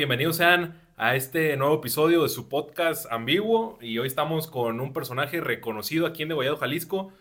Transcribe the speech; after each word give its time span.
bienvenidos 0.00 0.36
sean 0.36 0.80
a 0.96 1.14
este 1.14 1.58
nuevo 1.58 1.74
episodio 1.74 2.22
de 2.22 2.30
su 2.30 2.48
podcast 2.48 3.04
ambiguo 3.12 3.78
y 3.82 3.98
hoy 3.98 4.06
estamos 4.06 4.46
con 4.46 4.80
un 4.80 4.94
personaje 4.94 5.42
reconocido 5.42 6.06
aquí 6.06 6.22
en 6.22 6.30
Degollado, 6.30 6.56
Jalisco. 6.56 7.12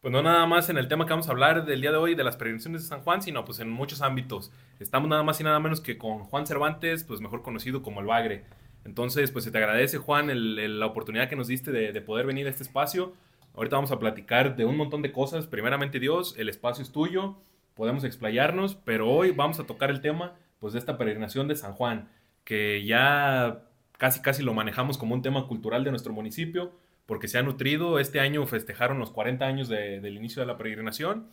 Pues 0.00 0.12
no 0.12 0.22
nada 0.22 0.46
más 0.46 0.70
en 0.70 0.78
el 0.78 0.88
tema 0.88 1.04
que 1.04 1.12
vamos 1.12 1.28
a 1.28 1.32
hablar 1.32 1.66
del 1.66 1.82
día 1.82 1.90
de 1.90 1.98
hoy 1.98 2.14
de 2.14 2.24
las 2.24 2.38
peregrinaciones 2.38 2.80
de 2.80 2.88
San 2.88 3.02
Juan, 3.02 3.20
sino 3.20 3.44
pues 3.44 3.60
en 3.60 3.68
muchos 3.68 4.00
ámbitos. 4.00 4.50
Estamos 4.80 5.10
nada 5.10 5.22
más 5.22 5.42
y 5.42 5.44
nada 5.44 5.60
menos 5.60 5.82
que 5.82 5.98
con 5.98 6.20
Juan 6.20 6.46
Cervantes, 6.46 7.04
pues 7.04 7.20
mejor 7.20 7.42
conocido 7.42 7.82
como 7.82 8.00
el 8.00 8.06
Bagre. 8.06 8.46
Entonces, 8.86 9.30
pues 9.30 9.44
se 9.44 9.50
te 9.50 9.58
agradece 9.58 9.98
Juan 9.98 10.30
la 10.78 10.86
oportunidad 10.86 11.28
que 11.28 11.36
nos 11.36 11.48
diste 11.48 11.70
de, 11.70 11.92
de 11.92 12.00
poder 12.00 12.24
venir 12.24 12.46
a 12.46 12.50
este 12.50 12.62
espacio. 12.62 13.12
Ahorita 13.52 13.76
vamos 13.76 13.92
a 13.92 13.98
platicar 13.98 14.56
de 14.56 14.64
un 14.64 14.78
montón 14.78 15.02
de 15.02 15.12
cosas. 15.12 15.46
Primeramente 15.46 16.00
Dios, 16.00 16.34
el 16.38 16.48
espacio 16.48 16.82
es 16.82 16.92
tuyo, 16.92 17.36
podemos 17.74 18.04
explayarnos, 18.04 18.74
pero 18.74 19.10
hoy 19.10 19.32
vamos 19.32 19.60
a 19.60 19.66
tocar 19.66 19.90
el 19.90 20.00
tema 20.00 20.32
pues 20.60 20.72
de 20.72 20.78
esta 20.78 20.96
peregrinación 20.96 21.46
de 21.46 21.56
San 21.56 21.74
Juan 21.74 22.08
que 22.44 22.84
ya 22.84 23.64
casi 23.98 24.20
casi 24.20 24.42
lo 24.42 24.54
manejamos 24.54 24.98
como 24.98 25.14
un 25.14 25.22
tema 25.22 25.46
cultural 25.46 25.84
de 25.84 25.90
nuestro 25.90 26.12
municipio, 26.12 26.72
porque 27.06 27.28
se 27.28 27.38
ha 27.38 27.42
nutrido. 27.42 27.98
Este 27.98 28.20
año 28.20 28.46
festejaron 28.46 28.98
los 28.98 29.10
40 29.10 29.46
años 29.46 29.68
del 29.68 30.16
inicio 30.16 30.40
de 30.40 30.46
la 30.46 30.56
peregrinación. 30.56 31.28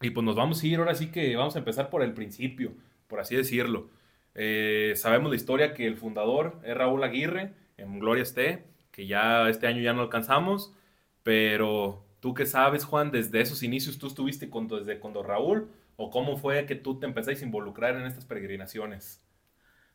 Y 0.00 0.10
pues 0.10 0.24
nos 0.24 0.36
vamos 0.36 0.62
a 0.62 0.66
ir, 0.66 0.78
ahora 0.78 0.94
sí 0.94 1.12
que 1.12 1.36
vamos 1.36 1.54
a 1.54 1.60
empezar 1.60 1.90
por 1.90 2.02
el 2.02 2.12
principio, 2.12 2.74
por 3.06 3.20
así 3.20 3.36
decirlo. 3.36 3.88
Eh, 4.34 4.94
sabemos 4.96 5.30
la 5.30 5.36
historia 5.36 5.74
que 5.74 5.86
el 5.86 5.96
fundador 5.96 6.60
es 6.64 6.76
Raúl 6.76 7.04
Aguirre, 7.04 7.54
en 7.76 7.98
Gloria 8.00 8.22
esté, 8.22 8.64
que 8.90 9.06
ya 9.06 9.48
este 9.48 9.66
año 9.66 9.80
ya 9.82 9.92
no 9.92 10.02
alcanzamos, 10.02 10.74
pero 11.22 12.04
tú 12.20 12.34
qué 12.34 12.46
sabes, 12.46 12.84
Juan, 12.84 13.10
desde 13.10 13.40
esos 13.40 13.62
inicios 13.62 13.98
tú 13.98 14.08
estuviste 14.08 14.50
con, 14.50 14.68
desde 14.68 14.98
cuando 14.98 15.22
Raúl, 15.22 15.70
o 15.96 16.10
cómo 16.10 16.36
fue 16.36 16.66
que 16.66 16.74
tú 16.74 16.98
te 16.98 17.06
empezaste 17.06 17.44
a 17.44 17.46
involucrar 17.46 17.96
en 17.96 18.06
estas 18.06 18.24
peregrinaciones. 18.24 19.22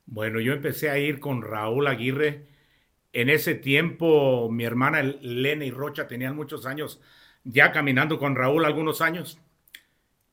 Bueno, 0.08 0.39
yo 0.39 0.53
empecé 0.53 0.89
a 0.89 0.97
ir 0.97 1.19
con 1.19 1.41
Raúl 1.41 1.88
Aguirre. 1.88 2.47
En 3.13 3.30
ese 3.30 3.55
tiempo, 3.55 4.49
mi 4.52 4.64
hermana 4.64 5.02
Elena 5.02 5.66
y 5.66 5.72
Rocha 5.72 6.08
tenían 6.08 6.36
muchos 6.36 6.66
años 6.66 7.02
ya 7.44 7.72
caminando 7.72 8.19
con 8.19 8.36
Raúl, 8.36 8.66
algunos 8.66 9.02
años. 9.02 9.39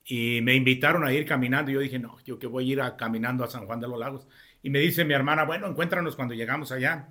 Y 0.05 0.41
me 0.43 0.55
invitaron 0.55 1.05
a 1.05 1.13
ir 1.13 1.27
caminando. 1.27 1.71
Yo 1.71 1.81
dije, 1.81 1.99
no, 1.99 2.19
yo 2.25 2.39
que 2.39 2.47
voy 2.47 2.71
a 2.71 2.73
ir 2.73 2.81
a, 2.83 2.97
caminando 2.97 3.45
a 3.45 3.49
San 3.49 3.67
Juan 3.67 3.81
de 3.81 3.89
los 3.89 3.99
Lagos. 3.99 4.27
Y 4.63 4.71
me 4.71 4.79
dice 4.81 5.05
mi 5.05 5.15
hermana, 5.15 5.45
bueno, 5.45 5.67
encuéntranos 5.67 6.17
cuando 6.17 6.35
llegamos 6.35 6.73
allá. 6.73 7.09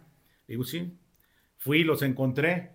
Digo, 0.47 0.63
sí. 0.63 0.93
Fui, 1.57 1.83
los 1.83 2.01
encontré. 2.01 2.71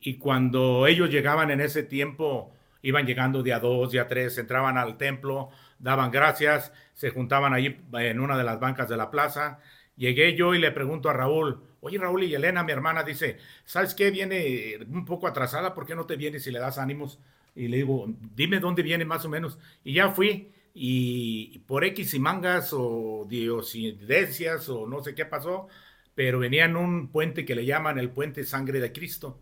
Y 0.00 0.18
cuando 0.18 0.86
ellos 0.86 1.10
llegaban 1.10 1.50
en 1.50 1.60
ese 1.60 1.82
tiempo, 1.82 2.54
iban 2.82 3.06
llegando 3.06 3.42
día 3.42 3.58
dos, 3.60 3.92
día 3.92 4.08
tres, 4.08 4.38
entraban 4.38 4.78
al 4.78 4.96
templo, 4.98 5.50
daban 5.78 6.10
gracias, 6.10 6.72
se 6.94 7.10
juntaban 7.10 7.52
ahí 7.52 7.80
en 7.92 8.20
una 8.20 8.36
de 8.36 8.44
las 8.44 8.60
bancas 8.60 8.88
de 8.88 8.96
la 8.96 9.10
plaza. 9.10 9.60
Llegué 9.96 10.36
yo 10.36 10.54
y 10.54 10.58
le 10.58 10.72
pregunto 10.72 11.08
a 11.08 11.12
Raúl, 11.12 11.62
oye 11.80 11.98
Raúl 11.98 12.24
y 12.24 12.34
Elena, 12.34 12.62
mi 12.62 12.72
hermana, 12.72 13.02
dice, 13.02 13.38
¿sabes 13.64 13.94
qué? 13.94 14.10
Viene 14.10 14.78
un 14.90 15.04
poco 15.04 15.26
atrasada, 15.26 15.74
¿por 15.74 15.86
qué 15.86 15.94
no 15.94 16.06
te 16.06 16.16
vienes 16.16 16.46
y 16.46 16.50
le 16.50 16.58
das 16.58 16.78
ánimos? 16.78 17.18
Y 17.54 17.68
le 17.68 17.78
digo, 17.78 18.06
dime 18.34 18.60
dónde 18.60 18.82
viene 18.82 19.04
más 19.04 19.24
o 19.24 19.28
menos. 19.30 19.58
Y 19.84 19.94
ya 19.94 20.10
fui 20.10 20.52
y 20.74 21.60
por 21.60 21.84
X 21.84 22.12
y 22.14 22.18
mangas 22.18 22.70
o 22.74 23.24
diosidencias 23.28 24.68
o 24.68 24.86
no 24.86 25.02
sé 25.02 25.14
qué 25.14 25.24
pasó, 25.24 25.68
pero 26.14 26.38
venía 26.38 26.66
en 26.66 26.76
un 26.76 27.08
puente 27.08 27.44
que 27.46 27.54
le 27.54 27.64
llaman 27.64 27.98
el 27.98 28.10
puente 28.10 28.44
Sangre 28.44 28.80
de 28.80 28.92
Cristo. 28.92 29.40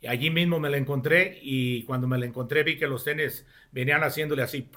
Y 0.00 0.06
allí 0.06 0.30
mismo 0.30 0.60
me 0.60 0.70
la 0.70 0.76
encontré 0.76 1.38
y 1.42 1.82
cuando 1.84 2.06
me 2.06 2.18
la 2.18 2.26
encontré 2.26 2.62
vi 2.62 2.78
que 2.78 2.86
los 2.86 3.04
tenis 3.04 3.46
venían 3.72 4.02
haciéndole 4.02 4.42
así. 4.42 4.70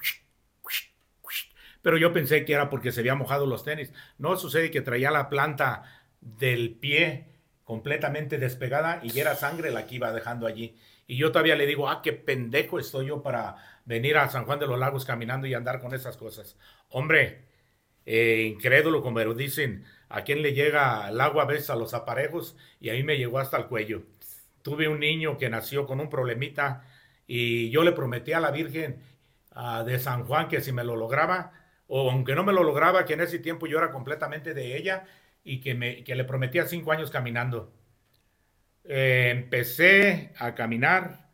Pero 1.81 1.97
yo 1.97 2.13
pensé 2.13 2.45
que 2.45 2.53
era 2.53 2.69
porque 2.69 2.91
se 2.91 2.99
había 2.99 3.15
mojado 3.15 3.45
los 3.45 3.63
tenis. 3.63 3.91
No 4.17 4.37
sucede 4.37 4.71
que 4.71 4.81
traía 4.81 5.11
la 5.11 5.29
planta 5.29 5.83
del 6.21 6.75
pie 6.75 7.27
completamente 7.63 8.37
despegada 8.37 8.99
y 9.03 9.17
era 9.19 9.35
sangre 9.35 9.71
la 9.71 9.85
que 9.87 9.95
iba 9.95 10.11
dejando 10.11 10.47
allí. 10.47 10.77
Y 11.07 11.17
yo 11.17 11.31
todavía 11.31 11.55
le 11.55 11.65
digo, 11.65 11.89
ah, 11.89 12.01
qué 12.01 12.13
pendejo 12.13 12.79
estoy 12.79 13.07
yo 13.07 13.21
para 13.21 13.55
venir 13.85 14.17
a 14.17 14.29
San 14.29 14.45
Juan 14.45 14.59
de 14.59 14.67
los 14.67 14.79
Lagos 14.79 15.05
caminando 15.05 15.47
y 15.47 15.53
andar 15.53 15.79
con 15.79 15.93
esas 15.93 16.17
cosas. 16.17 16.57
Hombre, 16.89 17.45
eh, 18.05 18.47
incrédulo, 18.51 19.01
como 19.01 19.19
dicen, 19.33 19.85
a 20.09 20.23
quién 20.23 20.41
le 20.41 20.53
llega 20.53 21.09
el 21.09 21.19
agua 21.19 21.43
a 21.43 21.47
veces 21.47 21.69
a 21.69 21.75
los 21.75 21.93
aparejos 21.93 22.55
y 22.79 22.89
a 22.89 22.93
mí 22.93 23.03
me 23.03 23.17
llegó 23.17 23.39
hasta 23.39 23.57
el 23.57 23.67
cuello 23.67 24.03
tuve 24.61 24.87
un 24.87 24.99
niño 24.99 25.37
que 25.37 25.49
nació 25.49 25.85
con 25.85 25.99
un 25.99 26.09
problemita 26.09 26.85
y 27.27 27.69
yo 27.69 27.83
le 27.83 27.91
prometí 27.91 28.33
a 28.33 28.39
la 28.39 28.51
Virgen 28.51 29.01
de 29.85 29.99
San 29.99 30.25
Juan 30.25 30.47
que 30.47 30.61
si 30.61 30.71
me 30.71 30.83
lo 30.83 30.95
lograba, 30.95 31.51
o 31.93 32.09
aunque 32.09 32.35
no 32.35 32.45
me 32.45 32.53
lo 32.53 32.63
lograba, 32.63 33.03
que 33.03 33.15
en 33.15 33.19
ese 33.21 33.37
tiempo 33.39 33.67
yo 33.67 33.77
era 33.77 33.91
completamente 33.91 34.53
de 34.53 34.77
ella 34.77 35.03
y 35.43 35.59
que, 35.59 35.75
me, 35.75 36.05
que 36.05 36.15
le 36.15 36.23
prometía 36.23 36.65
cinco 36.65 36.93
años 36.93 37.11
caminando. 37.11 37.73
Eh, 38.85 39.29
empecé 39.31 40.31
a 40.37 40.55
caminar 40.55 41.29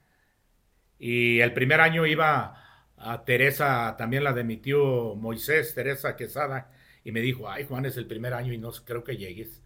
y 0.98 1.42
el 1.42 1.54
primer 1.54 1.80
año 1.80 2.08
iba 2.08 2.90
a 2.98 3.24
Teresa, 3.24 3.96
también 4.00 4.24
la 4.24 4.34
de 4.34 4.44
mi 4.44 4.58
tío 4.58 5.14
Moisés, 5.16 5.76
Teresa 5.76 6.16
Quesada, 6.16 6.72
y 7.04 7.12
me 7.12 7.22
dijo, 7.22 7.48
ay 7.48 7.66
Juan, 7.66 7.86
es 7.86 7.96
el 7.98 8.08
primer 8.08 8.34
año 8.34 8.52
y 8.52 8.58
no 8.58 8.72
creo 8.72 9.04
que 9.04 9.16
llegues 9.16 9.62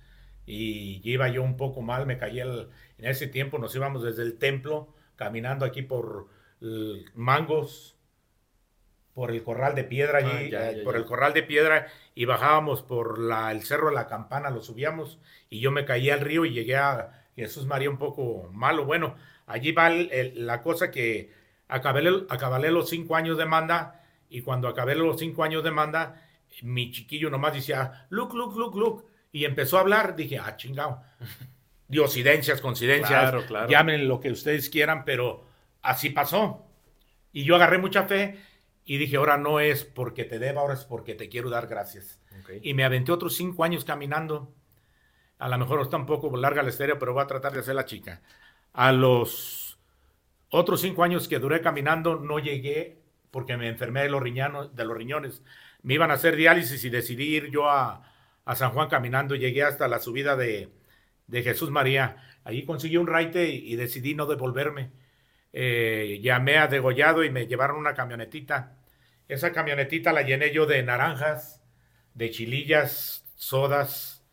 y 0.46 1.02
iba 1.09 1.29
yo 1.29 1.41
un 1.41 1.56
poco 1.56 1.81
mal, 1.81 2.06
me 2.06 2.18
caí 2.18 2.41
en 2.41 2.68
ese 2.97 3.28
tiempo, 3.28 3.59
nos 3.59 3.73
íbamos 3.75 4.03
desde 4.03 4.23
el 4.23 4.38
templo, 4.38 4.94
caminando 5.16 5.66
aquí 5.66 5.84
por 5.84 6.28
Mangos, 7.16 7.97
por 9.21 9.29
el 9.29 9.43
corral 9.43 9.75
de 9.75 9.83
piedra 9.83 10.17
allí, 10.17 10.51
ah, 10.55 10.71
eh, 10.71 10.81
por 10.83 10.95
el 10.95 11.05
corral 11.05 11.31
de 11.31 11.43
piedra 11.43 11.85
y 12.15 12.25
bajábamos 12.25 12.81
por 12.81 13.19
la, 13.19 13.51
el 13.51 13.61
cerro 13.61 13.89
de 13.89 13.93
la 13.93 14.07
campana, 14.07 14.49
lo 14.49 14.63
subíamos 14.63 15.19
y 15.47 15.59
yo 15.59 15.69
me 15.69 15.85
caí 15.85 16.09
al 16.09 16.21
río 16.21 16.43
y 16.43 16.53
llegué 16.53 16.75
a 16.75 17.27
Jesús 17.35 17.67
María 17.67 17.91
un 17.91 17.99
poco 17.99 18.49
malo. 18.51 18.83
Bueno, 18.83 19.15
allí 19.45 19.73
va 19.73 19.91
la 19.91 20.63
cosa 20.63 20.89
que 20.89 21.31
acabé, 21.67 22.01
acabé 22.29 22.71
los 22.71 22.89
cinco 22.89 23.15
años 23.15 23.37
de 23.37 23.45
manda 23.45 24.03
y 24.27 24.41
cuando 24.41 24.67
acabé 24.67 24.95
los 24.95 25.19
cinco 25.19 25.43
años 25.43 25.63
de 25.63 25.69
manda, 25.69 26.19
mi 26.63 26.89
chiquillo 26.89 27.29
nomás 27.29 27.53
decía, 27.53 28.07
look, 28.09 28.33
look, 28.33 28.57
look, 28.57 28.75
look 28.75 29.05
y 29.31 29.45
empezó 29.45 29.77
a 29.77 29.81
hablar, 29.81 30.15
dije, 30.15 30.39
ah, 30.39 30.57
chingado. 30.57 31.03
Diosidencias, 31.87 32.59
coincidencias, 32.59 33.35
llamen 33.69 34.07
lo 34.07 34.19
que 34.19 34.31
ustedes 34.31 34.67
quieran, 34.67 35.05
pero 35.05 35.45
así 35.83 36.09
pasó. 36.09 36.65
Y 37.31 37.43
yo 37.43 37.55
agarré 37.55 37.77
mucha 37.77 38.05
fe 38.05 38.39
y 38.85 38.97
dije, 38.97 39.17
ahora 39.17 39.37
no 39.37 39.59
es 39.59 39.83
porque 39.85 40.23
te 40.23 40.39
deba, 40.39 40.61
ahora 40.61 40.73
es 40.73 40.85
porque 40.85 41.15
te 41.15 41.29
quiero 41.29 41.49
dar 41.49 41.67
gracias. 41.67 42.19
Y 42.61 42.73
me 42.73 42.83
aventé 42.83 43.11
otros 43.11 43.35
cinco 43.35 43.63
años 43.63 43.85
caminando. 43.85 44.53
A 45.37 45.49
lo 45.49 45.57
mejor 45.57 45.81
está 45.81 45.97
un 45.97 46.05
poco 46.05 46.35
larga 46.37 46.63
la 46.63 46.69
estéreo, 46.69 46.99
pero 46.99 47.13
voy 47.13 47.23
a 47.23 47.27
tratar 47.27 47.53
de 47.53 47.59
hacer 47.59 47.75
la 47.75 47.85
chica. 47.85 48.21
A 48.73 48.91
los 48.91 49.79
otros 50.49 50.81
cinco 50.81 51.03
años 51.03 51.27
que 51.27 51.39
duré 51.39 51.61
caminando, 51.61 52.17
no 52.17 52.39
llegué 52.39 53.01
porque 53.31 53.57
me 53.57 53.69
enfermé 53.69 54.03
de 54.03 54.09
los, 54.09 54.75
de 54.75 54.85
los 54.85 54.97
riñones. 54.97 55.43
Me 55.83 55.95
iban 55.95 56.11
a 56.11 56.15
hacer 56.15 56.35
diálisis 56.35 56.83
y 56.83 56.89
decidí 56.89 57.35
ir 57.35 57.49
yo 57.49 57.69
a, 57.69 58.11
a 58.45 58.55
San 58.55 58.71
Juan 58.71 58.89
caminando, 58.89 59.35
llegué 59.35 59.63
hasta 59.63 59.87
la 59.87 59.99
subida 59.99 60.35
de, 60.35 60.69
Jesús 61.31 61.71
María. 61.71 62.17
Allí 62.43 62.65
conseguí 62.65 62.97
un 62.97 63.07
raite 63.07 63.49
y, 63.49 63.75
decidí 63.75 64.16
no 64.16 64.25
devolverme. 64.25 64.91
Eh, 65.53 66.19
llamé 66.21 66.57
a 66.57 66.67
Degollado 66.67 67.23
y 67.23 67.29
me 67.29 67.47
llevaron 67.47 67.77
una 67.77 67.93
camionetita. 67.93 68.77
Esa 69.27 69.51
camionetita 69.51 70.13
la 70.13 70.21
llené 70.21 70.51
yo 70.51 70.65
de 70.65 70.83
naranjas, 70.83 71.61
de 72.13 72.31
chilillas, 72.31 73.25
sodas 73.35 74.25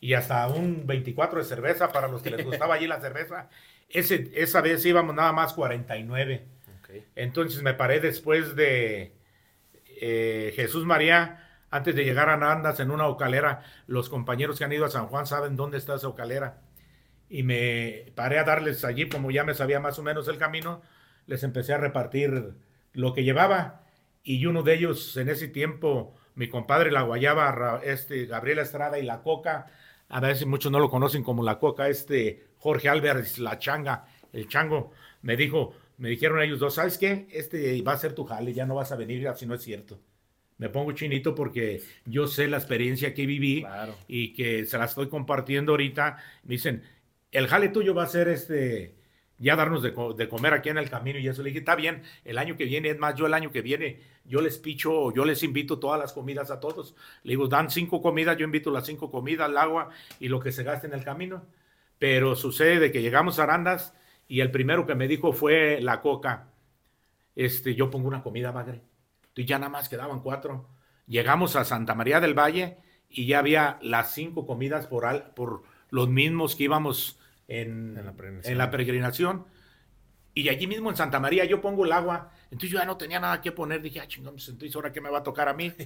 y 0.00 0.14
hasta 0.14 0.46
un 0.48 0.86
24 0.86 1.38
de 1.38 1.44
cerveza 1.44 1.92
para 1.92 2.08
los 2.08 2.22
que 2.22 2.30
les 2.30 2.44
gustaba 2.44 2.74
allí 2.74 2.86
la 2.86 3.00
cerveza. 3.00 3.48
Ese, 3.88 4.30
esa 4.34 4.60
vez 4.60 4.84
íbamos 4.84 5.14
nada 5.14 5.32
más 5.32 5.52
49. 5.52 6.46
Entonces 7.14 7.62
me 7.62 7.74
paré 7.74 8.00
después 8.00 8.54
de 8.54 9.12
eh, 10.00 10.52
Jesús 10.54 10.84
María 10.84 11.46
antes 11.70 11.94
de 11.94 12.04
llegar 12.04 12.28
a 12.28 12.36
Nandas 12.36 12.80
en 12.80 12.90
una 12.90 13.06
ocalera, 13.06 13.62
los 13.86 14.08
compañeros 14.08 14.58
que 14.58 14.64
han 14.64 14.72
ido 14.72 14.84
a 14.84 14.90
San 14.90 15.08
Juan 15.08 15.26
saben 15.26 15.56
dónde 15.56 15.78
está 15.78 15.96
esa 15.96 16.08
ocalera. 16.08 16.60
Y 17.28 17.42
me 17.42 18.12
paré 18.14 18.38
a 18.38 18.44
darles 18.44 18.84
allí, 18.84 19.08
como 19.08 19.30
ya 19.30 19.44
me 19.44 19.54
sabía 19.54 19.80
más 19.80 19.98
o 19.98 20.02
menos 20.02 20.28
el 20.28 20.38
camino, 20.38 20.82
les 21.26 21.42
empecé 21.42 21.72
a 21.72 21.78
repartir 21.78 22.54
lo 22.92 23.12
que 23.12 23.24
llevaba. 23.24 23.82
Y 24.22 24.46
uno 24.46 24.62
de 24.62 24.74
ellos 24.74 25.16
en 25.16 25.28
ese 25.28 25.48
tiempo, 25.48 26.14
mi 26.34 26.48
compadre 26.48 26.90
La 26.90 27.02
Guayaba, 27.02 27.80
este, 27.84 28.26
Gabriel 28.26 28.60
Estrada 28.60 28.98
y 28.98 29.04
La 29.04 29.22
Coca, 29.22 29.66
a 30.08 30.20
ver 30.20 30.36
si 30.36 30.46
muchos 30.46 30.70
no 30.70 30.78
lo 30.78 30.90
conocen 30.90 31.22
como 31.22 31.42
La 31.42 31.58
Coca, 31.58 31.88
este 31.88 32.44
Jorge 32.58 32.88
Álvarez, 32.88 33.38
La 33.38 33.58
Changa, 33.58 34.06
el 34.32 34.48
Chango, 34.48 34.92
me 35.22 35.36
dijo, 35.36 35.74
me 35.98 36.10
dijeron 36.10 36.42
ellos 36.42 36.60
dos, 36.60 36.74
¿sabes 36.74 36.98
qué? 36.98 37.26
Este 37.30 37.80
va 37.82 37.92
a 37.92 37.98
ser 37.98 38.14
tu 38.14 38.24
jale, 38.24 38.52
ya 38.52 38.66
no 38.66 38.74
vas 38.74 38.92
a 38.92 38.96
venir 38.96 39.28
si 39.36 39.46
no 39.46 39.54
es 39.54 39.62
cierto 39.62 40.00
me 40.58 40.68
pongo 40.68 40.92
chinito 40.92 41.34
porque 41.34 41.82
yo 42.04 42.26
sé 42.26 42.48
la 42.48 42.56
experiencia 42.56 43.14
que 43.14 43.26
viví 43.26 43.64
y 44.08 44.32
que 44.32 44.64
se 44.64 44.78
la 44.78 44.86
estoy 44.86 45.08
compartiendo 45.08 45.72
ahorita. 45.72 46.16
Me 46.44 46.54
dicen, 46.54 46.82
el 47.32 47.48
jale 47.48 47.68
tuyo 47.68 47.94
va 47.94 48.04
a 48.04 48.08
ser 48.08 48.28
este 48.28 48.96
ya 49.38 49.54
darnos 49.54 49.82
de, 49.82 49.92
comer 50.28 50.54
aquí 50.54 50.70
en 50.70 50.78
el 50.78 50.88
camino 50.88 51.18
y 51.18 51.28
eso. 51.28 51.42
Le 51.42 51.50
dije, 51.50 51.58
está 51.60 51.74
bien, 51.74 52.02
el 52.24 52.38
año 52.38 52.56
que 52.56 52.64
viene, 52.64 52.90
es 52.90 52.98
más, 52.98 53.14
yo 53.14 53.26
el 53.26 53.34
año 53.34 53.50
que 53.50 53.62
viene, 53.62 54.00
yo 54.24 54.40
les 54.40 54.58
picho, 54.58 55.12
yo 55.12 55.24
les 55.24 55.42
invito 55.42 55.78
todas 55.78 56.00
las 56.00 56.12
comidas 56.12 56.50
a 56.50 56.60
todos. 56.60 56.94
Le 57.22 57.32
digo, 57.32 57.48
dan 57.48 57.70
cinco 57.70 58.00
comidas, 58.00 58.36
yo 58.36 58.44
invito 58.44 58.70
las 58.70 58.86
cinco 58.86 59.10
comidas, 59.10 59.48
el 59.48 59.58
agua 59.58 59.90
y 60.20 60.28
lo 60.28 60.40
que 60.40 60.52
se 60.52 60.64
gaste 60.64 60.86
en 60.86 60.94
el 60.94 61.04
camino. 61.04 61.44
Pero 61.98 62.34
sucede 62.34 62.78
de 62.78 62.92
que 62.92 63.02
llegamos 63.02 63.38
a 63.38 63.44
Arandas 63.44 63.94
y 64.28 64.40
el 64.40 64.50
primero 64.50 64.86
que 64.86 64.94
me 64.94 65.08
dijo 65.08 65.32
fue 65.32 65.80
la 65.80 66.00
coca. 66.00 66.48
Este, 67.34 67.74
yo 67.74 67.90
pongo 67.90 68.08
una 68.08 68.22
comida, 68.22 68.52
madre. 68.52 68.80
Y 69.34 69.44
ya 69.44 69.58
nada 69.58 69.70
más 69.70 69.88
quedaban 69.88 70.20
cuatro. 70.20 70.68
Llegamos 71.06 71.56
a 71.56 71.64
Santa 71.64 71.94
María 71.94 72.20
del 72.20 72.34
Valle 72.34 72.78
y 73.10 73.26
ya 73.26 73.38
había 73.38 73.78
las 73.82 74.14
cinco 74.14 74.46
comidas 74.46 74.86
por, 74.86 75.04
al, 75.04 75.34
por 75.34 75.62
los 75.90 76.08
mismos 76.08 76.56
que 76.56 76.64
íbamos 76.64 77.18
en, 77.48 77.94
la 77.94 78.70
peregrinación. 78.70 79.46
Y 80.34 80.48
allí 80.48 80.66
mismo 80.66 80.90
en 80.90 80.96
Santa 80.96 81.18
María 81.18 81.44
yo 81.44 81.60
pongo 81.60 81.84
el 81.84 81.92
agua. 81.92 82.30
Entonces 82.50 82.70
yo 82.70 82.78
ya 82.78 82.84
no 82.84 82.96
tenía 82.96 83.20
nada 83.20 83.40
que 83.40 83.52
poner. 83.52 83.80
Dije, 83.82 84.00
ah, 84.00 84.06
chingón, 84.06 84.34
pues, 84.34 84.48
entonces 84.48 84.74
ahora 84.76 84.92
qué 84.92 85.00
me 85.00 85.10
va 85.10 85.18
a 85.18 85.22
tocar 85.22 85.48
a 85.48 85.54
mí. 85.54 85.72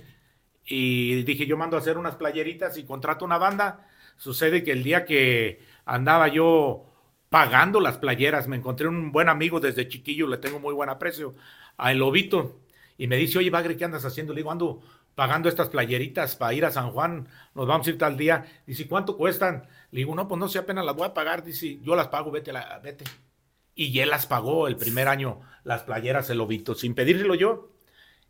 Y 0.63 1.23
dije, 1.23 1.47
yo 1.47 1.57
mando 1.57 1.77
a 1.77 1.81
hacer 1.81 1.97
unas 1.97 2.17
playeritas 2.17 2.77
y 2.77 2.85
contrato 2.85 3.25
una 3.25 3.39
banda. 3.39 3.89
Sucede 4.19 4.63
que 4.63 4.73
el 4.73 4.85
día 4.85 5.05
que 5.05 5.65
andaba 5.85 6.29
yo 6.29 6.85
pagando 7.31 7.81
las 7.81 7.97
playeras, 7.97 8.47
me 8.47 8.57
encontré 8.57 8.87
un 8.87 9.11
buen 9.11 9.29
amigo 9.29 9.59
desde 9.59 9.89
chiquillo, 9.89 10.27
le 10.27 10.37
tengo 10.37 10.61
muy 10.61 10.75
buen 10.75 10.91
aprecio, 10.91 11.35
a 11.79 11.91
El 11.91 11.99
Lobito. 11.99 12.61
Y 12.99 13.07
me 13.07 13.17
dice, 13.17 13.39
oye, 13.39 13.51
Bagre, 13.51 13.77
¿qué 13.77 13.85
andas 13.85 14.05
haciendo? 14.05 14.35
Le 14.35 14.41
digo, 14.41 14.53
ando 14.53 14.83
pagando 15.15 15.49
estas 15.49 15.69
playeritas 15.69 16.37
para 16.37 16.53
ir 16.55 16.65
a 16.65 16.71
San 16.71 16.91
Juan, 16.91 17.29
nos 17.55 17.67
vamos 17.67 17.87
a 17.87 17.91
ir 17.91 17.99
tal 17.99 18.17
día. 18.17 18.45
Dice, 18.67 18.87
¿cuánto 18.89 19.17
cuestan? 19.17 19.67
Le 19.91 19.99
digo, 19.99 20.15
no, 20.15 20.29
pues 20.29 20.39
no 20.39 20.49
sé, 20.49 20.59
apenas 20.59 20.85
las 20.85 20.95
voy 20.97 21.07
a 21.07 21.15
pagar. 21.15 21.43
Dice, 21.45 21.79
yo 21.83 21.97
las 21.97 22.09
pago, 22.09 22.31
vete, 22.31 22.53
la, 22.53 22.79
vete. 22.79 23.05
Y 23.75 23.99
él 24.01 24.11
las 24.11 24.27
pagó 24.27 24.69
el 24.69 24.77
primer 24.77 25.09
año, 25.09 25.41
las 25.65 25.83
playeras, 25.83 26.31
el 26.31 26.39
lobito, 26.39 26.75
sin 26.75 26.95
pedírselo 26.95 27.35
yo. 27.35 27.73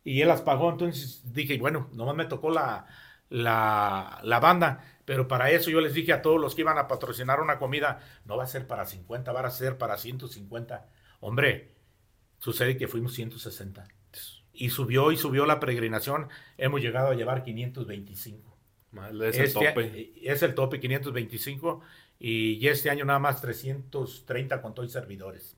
Y 0.05 0.23
él 0.23 0.29
las 0.29 0.43
pagó. 0.43 0.71
Entonces 0.71 1.23
dije, 1.33 1.59
bueno, 1.59 1.89
nomás 1.93 2.15
me 2.15 2.25
tocó 2.25 2.51
la, 2.51 2.87
la, 3.29 4.21
la 4.23 4.41
banda. 4.41 4.85
Pero 5.05 5.27
para 5.27 5.51
eso 5.51 5.71
yo 5.71 5.81
les 5.81 5.95
dije 5.95 6.13
a 6.13 6.23
todos 6.23 6.41
los 6.41 6.55
que 6.55 6.61
iban 6.61 6.79
a 6.79 6.87
patrocinar 6.87 7.41
una 7.41 7.59
comida, 7.59 8.01
no 8.27 8.37
va 8.37 8.45
a 8.45 8.47
ser 8.47 8.67
para 8.67 8.87
50, 8.87 9.33
va 9.33 9.41
a 9.41 9.51
ser 9.51 9.77
para 9.77 9.97
150. 9.97 10.89
Hombre, 11.21 11.75
sucede 12.39 12.77
que 12.77 12.89
fuimos 12.89 13.15
160. 13.15 13.89
Y 14.53 14.71
subió 14.71 15.11
y 15.11 15.17
subió 15.17 15.47
la 15.47 15.59
peregrinación. 15.59 16.29
Hemos 16.59 16.81
llegado 16.81 17.09
a 17.09 17.15
llevar 17.15 17.43
525. 17.43 18.50
Es 18.93 19.39
el 19.39 19.45
este 19.45 19.53
tope. 19.53 20.13
Es 20.23 20.43
el 20.43 20.55
tope, 20.55 20.81
525. 20.81 21.81
Y 22.19 22.67
este 22.69 22.91
año 22.91 23.05
nada 23.05 23.19
más 23.19 23.41
330 23.41 24.61
con 24.61 24.75
todos 24.75 24.93
servidores. 24.93 25.57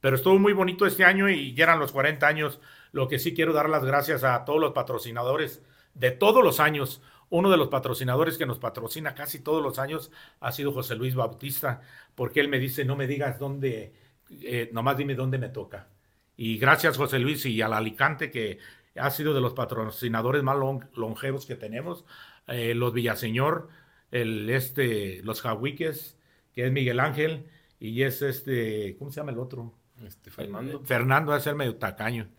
Pero 0.00 0.16
estuvo 0.16 0.36
muy 0.38 0.52
bonito 0.52 0.84
este 0.84 1.04
año 1.04 1.30
y 1.30 1.54
ya 1.54 1.64
eran 1.64 1.78
los 1.78 1.92
40 1.92 2.26
años. 2.26 2.60
Lo 2.90 3.06
que 3.06 3.20
sí 3.20 3.34
quiero 3.34 3.52
dar 3.52 3.68
las 3.68 3.84
gracias 3.84 4.24
a 4.24 4.44
todos 4.44 4.60
los 4.60 4.72
patrocinadores 4.72 5.62
de 5.94 6.10
todos 6.10 6.42
los 6.42 6.58
años. 6.58 7.00
Uno 7.30 7.50
de 7.50 7.56
los 7.56 7.68
patrocinadores 7.68 8.36
que 8.36 8.44
nos 8.44 8.58
patrocina 8.58 9.14
casi 9.14 9.38
todos 9.38 9.62
los 9.62 9.78
años 9.78 10.10
ha 10.40 10.52
sido 10.52 10.72
José 10.72 10.96
Luis 10.96 11.14
Bautista, 11.14 11.80
porque 12.14 12.40
él 12.40 12.48
me 12.48 12.58
dice, 12.58 12.84
no 12.84 12.96
me 12.96 13.06
digas 13.06 13.38
dónde, 13.38 13.94
eh, 14.28 14.68
nomás 14.72 14.96
dime 14.96 15.14
dónde 15.14 15.38
me 15.38 15.48
toca. 15.48 15.88
Y 16.36 16.58
gracias 16.58 16.96
José 16.96 17.18
Luis 17.20 17.46
y 17.46 17.62
al 17.62 17.72
Alicante 17.72 18.30
que 18.30 18.58
ha 18.96 19.10
sido 19.10 19.34
de 19.34 19.40
los 19.40 19.54
patrocinadores 19.54 20.42
más 20.42 20.56
longevos 20.94 21.46
que 21.46 21.56
tenemos, 21.56 22.04
eh, 22.46 22.74
los 22.74 22.92
Villaseñor, 22.92 23.68
el, 24.10 24.50
este, 24.50 25.22
los 25.22 25.40
Jahuiques, 25.40 26.18
que 26.54 26.66
es 26.66 26.72
Miguel 26.72 27.00
Ángel, 27.00 27.46
y 27.80 28.02
es 28.02 28.22
este, 28.22 28.96
¿cómo 28.98 29.10
se 29.10 29.20
llama 29.20 29.32
el 29.32 29.38
otro? 29.38 29.74
Este, 30.06 30.30
Fernando. 30.30 30.78
Eh, 30.78 30.80
Fernando 30.84 31.36
es 31.36 31.46
el 31.46 31.56
medio 31.56 31.76
tacaño. 31.76 32.28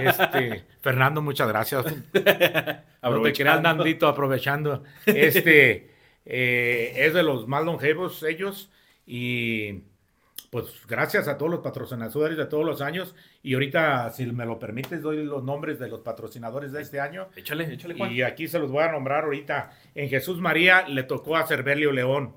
Este, 0.00 0.64
Fernando, 0.80 1.22
muchas 1.22 1.48
gracias. 1.48 1.84
no 3.02 3.22
te 3.22 3.32
creas, 3.32 3.62
Nandito, 3.62 4.08
aprovechando. 4.08 4.82
Este, 5.06 5.94
eh, 6.24 6.92
es 6.96 7.14
de 7.14 7.22
los 7.22 7.46
más 7.46 7.64
longevos 7.64 8.22
ellos 8.22 8.70
y 9.06 9.84
pues 10.56 10.86
gracias 10.88 11.28
a 11.28 11.36
todos 11.36 11.52
los 11.52 11.60
patrocinadores 11.60 12.38
de 12.38 12.46
todos 12.46 12.64
los 12.64 12.80
años. 12.80 13.14
Y 13.42 13.52
ahorita, 13.52 14.08
si 14.08 14.24
me 14.24 14.46
lo 14.46 14.58
permites, 14.58 15.02
doy 15.02 15.22
los 15.22 15.44
nombres 15.44 15.78
de 15.78 15.86
los 15.86 16.00
patrocinadores 16.00 16.72
de 16.72 16.80
este 16.80 16.98
año. 16.98 17.28
Échale, 17.36 17.70
échale, 17.70 17.94
Juan. 17.94 18.10
Y 18.10 18.22
aquí 18.22 18.48
se 18.48 18.58
los 18.58 18.70
voy 18.70 18.82
a 18.82 18.90
nombrar 18.90 19.24
ahorita. 19.24 19.70
En 19.94 20.08
Jesús 20.08 20.40
María 20.40 20.88
le 20.88 21.02
tocó 21.02 21.36
a 21.36 21.46
Cervelio 21.46 21.92
León. 21.92 22.36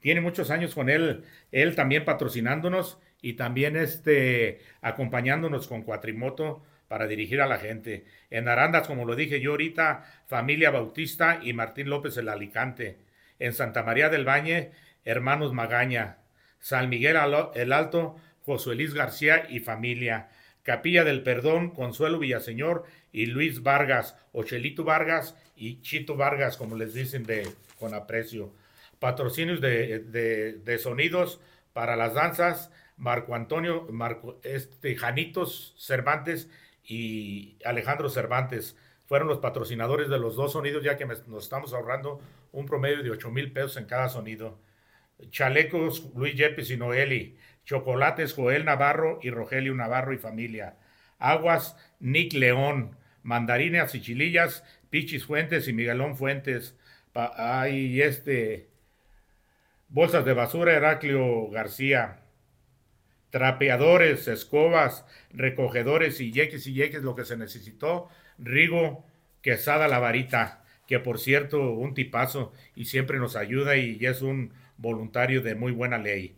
Tiene 0.00 0.22
muchos 0.22 0.50
años 0.50 0.74
con 0.74 0.88
él, 0.88 1.24
él 1.52 1.74
también 1.74 2.06
patrocinándonos 2.06 2.96
y 3.20 3.34
también 3.34 3.76
este, 3.76 4.62
acompañándonos 4.80 5.68
con 5.68 5.82
Cuatrimoto 5.82 6.62
para 6.88 7.06
dirigir 7.06 7.42
a 7.42 7.46
la 7.46 7.58
gente. 7.58 8.06
En 8.30 8.48
Arandas, 8.48 8.86
como 8.86 9.04
lo 9.04 9.14
dije 9.14 9.42
yo 9.42 9.50
ahorita, 9.50 10.06
Familia 10.26 10.70
Bautista 10.70 11.40
y 11.42 11.52
Martín 11.52 11.90
López 11.90 12.16
el 12.16 12.30
Alicante. 12.30 12.96
En 13.38 13.52
Santa 13.52 13.82
María 13.82 14.08
del 14.08 14.26
Valle, 14.26 14.72
Hermanos 15.04 15.52
Magaña. 15.52 16.16
San 16.60 16.88
Miguel 16.88 17.16
el 17.54 17.72
Alto, 17.72 18.16
José 18.44 18.74
Luis 18.74 18.94
García 18.94 19.46
y 19.48 19.60
familia. 19.60 20.28
Capilla 20.62 21.02
del 21.02 21.22
Perdón, 21.22 21.70
Consuelo 21.70 22.18
Villaseñor 22.18 22.84
y 23.10 23.26
Luis 23.26 23.62
Vargas, 23.62 24.16
Ochelito 24.32 24.84
Vargas 24.84 25.34
y 25.56 25.80
Chito 25.80 26.14
Vargas, 26.14 26.58
como 26.58 26.76
les 26.76 26.92
dicen 26.92 27.24
de, 27.24 27.48
con 27.78 27.94
aprecio. 27.94 28.52
Patrocinios 28.98 29.60
de, 29.62 30.78
sonidos 30.82 31.40
para 31.72 31.96
las 31.96 32.14
danzas, 32.14 32.70
Marco 32.98 33.34
Antonio, 33.34 33.86
Marco, 33.90 34.40
este, 34.42 34.94
Janitos 34.94 35.74
Cervantes 35.78 36.50
y 36.84 37.56
Alejandro 37.64 38.10
Cervantes. 38.10 38.76
Fueron 39.06 39.28
los 39.28 39.38
patrocinadores 39.38 40.10
de 40.10 40.18
los 40.18 40.36
dos 40.36 40.52
sonidos, 40.52 40.84
ya 40.84 40.98
que 40.98 41.06
nos 41.06 41.44
estamos 41.44 41.72
ahorrando 41.72 42.20
un 42.52 42.66
promedio 42.66 43.02
de 43.02 43.10
8 43.10 43.30
mil 43.30 43.52
pesos 43.52 43.78
en 43.78 43.86
cada 43.86 44.10
sonido. 44.10 44.58
Chalecos 45.30 46.10
Luis 46.14 46.34
Yepes 46.34 46.70
y 46.70 46.76
Noeli. 46.76 47.36
Chocolates 47.64 48.32
Joel 48.34 48.64
Navarro 48.64 49.18
y 49.22 49.30
Rogelio 49.30 49.74
Navarro 49.74 50.12
y 50.12 50.18
familia. 50.18 50.76
Aguas 51.18 51.76
Nick 52.00 52.32
León. 52.32 52.96
Mandarinas 53.22 53.94
y 53.94 54.00
chilillas 54.00 54.64
Pichis 54.90 55.26
Fuentes 55.26 55.68
y 55.68 55.72
Miguelón 55.72 56.16
Fuentes. 56.16 56.76
Este. 57.66 58.68
Bolsas 59.88 60.24
de 60.24 60.32
basura 60.34 60.74
Heraclio 60.74 61.48
García. 61.50 62.20
Trapeadores, 63.30 64.26
escobas, 64.28 65.04
recogedores 65.30 66.20
y 66.20 66.32
yeques 66.32 66.66
y 66.66 66.72
yeques, 66.72 67.02
lo 67.02 67.14
que 67.14 67.24
se 67.24 67.36
necesitó. 67.36 68.08
Rigo 68.38 69.04
Quesada 69.42 69.88
La 69.88 69.98
Varita, 69.98 70.64
que 70.88 70.98
por 70.98 71.20
cierto, 71.20 71.70
un 71.70 71.94
tipazo 71.94 72.52
y 72.74 72.86
siempre 72.86 73.18
nos 73.18 73.36
ayuda 73.36 73.76
y 73.76 74.04
es 74.04 74.22
un 74.22 74.52
voluntario 74.78 75.42
de 75.42 75.54
muy 75.54 75.70
buena 75.70 75.98
ley. 75.98 76.34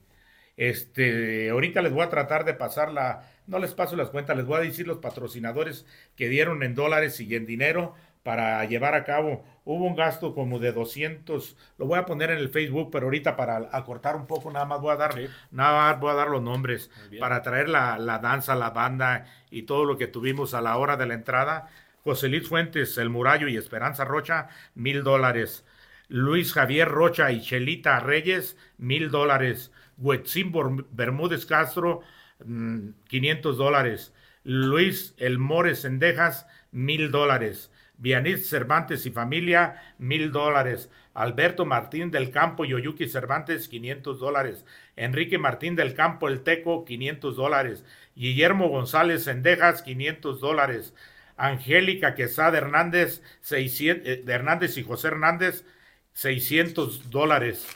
Este, 0.57 1.49
ahorita 1.49 1.80
les 1.80 1.92
voy 1.92 2.02
a 2.02 2.11
tratar 2.11 2.45
de 2.45 2.52
pasar 2.52 2.92
la, 2.92 3.23
no 3.47 3.59
les 3.59 3.73
paso 3.73 3.97
las 3.97 4.11
cuentas, 4.11 4.37
les 4.37 4.45
voy 4.45 4.59
a 4.59 4.61
decir 4.61 4.87
los 4.87 4.99
patrocinadores 4.99 5.87
que 6.16 6.28
dieron 6.28 6.62
en 6.62 6.75
dólares 6.75 7.19
y 7.21 7.35
en 7.35 7.47
dinero 7.47 7.95
para 8.23 8.62
llevar 8.66 8.95
a 8.95 9.04
cabo. 9.04 9.45
Hubo 9.64 9.87
un 9.87 9.97
gasto 9.97 10.35
como 10.35 10.59
de 10.59 10.73
200, 10.73 11.57
lo 11.78 11.87
voy 11.87 11.99
a 11.99 12.04
poner 12.04 12.30
en 12.30 12.38
el 12.38 12.50
Facebook, 12.50 12.90
pero 12.92 13.07
ahorita 13.07 13.37
para 13.37 13.71
acortar 13.73 14.16
un 14.16 14.26
poco 14.26 14.50
nada 14.50 14.66
más 14.66 14.80
voy 14.80 14.92
a 14.92 14.97
dar, 14.97 15.14
nada 15.50 15.92
más 15.92 16.00
voy 16.00 16.11
a 16.11 16.14
dar 16.14 16.28
los 16.28 16.42
nombres 16.42 16.90
para 17.19 17.40
traer 17.40 17.69
la, 17.69 17.99
la, 17.99 18.19
danza, 18.19 18.54
la 18.54 18.71
banda 18.71 19.26
y 19.50 19.62
todo 19.62 19.85
lo 19.85 19.97
que 19.97 20.09
tuvimos 20.09 20.54
a 20.54 20.61
la 20.61 20.76
hora 20.76 20.97
de 20.97 21.07
la 21.07 21.14
entrada. 21.14 21.69
José 22.02 22.28
Luis 22.28 22.49
Fuentes, 22.49 22.97
El 22.99 23.11
Murallo 23.11 23.49
y 23.49 23.57
Esperanza 23.57 24.04
Rocha, 24.04 24.49
mil 24.75 25.02
dólares. 25.02 25.64
Luis 26.09 26.52
Javier 26.52 26.88
Rocha 26.88 27.30
y 27.30 27.40
Chelita 27.40 28.00
Reyes, 28.00 28.57
mil 28.78 29.11
dólares. 29.11 29.71
Huetzín 29.99 30.52
Bermúdez 30.92 31.47
Castro, 31.47 32.00
500 32.40 33.54
mm, 33.54 33.59
dólares. 33.59 34.12
Luis 34.42 35.14
El 35.19 35.38
Mores 35.38 35.83
Sendejas, 35.83 36.47
mil 36.73 37.11
dólares. 37.11 37.71
Vianit 37.99 38.38
Cervantes 38.38 39.04
y 39.04 39.11
familia, 39.11 39.95
mil 39.99 40.33
dólares. 40.33 40.90
Alberto 41.12 41.66
Martín 41.66 42.11
del 42.11 42.30
Campo 42.30 42.64
y 42.64 42.73
Oyuki 42.73 43.07
Cervantes, 43.07 43.69
500 43.69 44.19
dólares. 44.19 44.64
Enrique 44.97 45.37
Martín 45.37 45.76
del 45.76 45.92
Campo 45.92 46.28
El 46.28 46.40
Teco, 46.40 46.87
500 46.87 47.37
dólares. 47.37 47.85
Guillermo 48.16 48.69
González 48.69 49.25
Sendejas, 49.25 49.83
500 49.83 50.40
dólares. 50.40 50.95
Angélica 51.40 52.14
Quesada 52.14 52.59
Hernández, 52.59 53.23
600, 53.40 54.06
eh, 54.06 54.23
de 54.25 54.32
Hernández 54.32 54.76
y 54.76 54.82
José 54.82 55.09
Hernández, 55.09 55.64
600 56.12 57.11
dólares. 57.11 57.66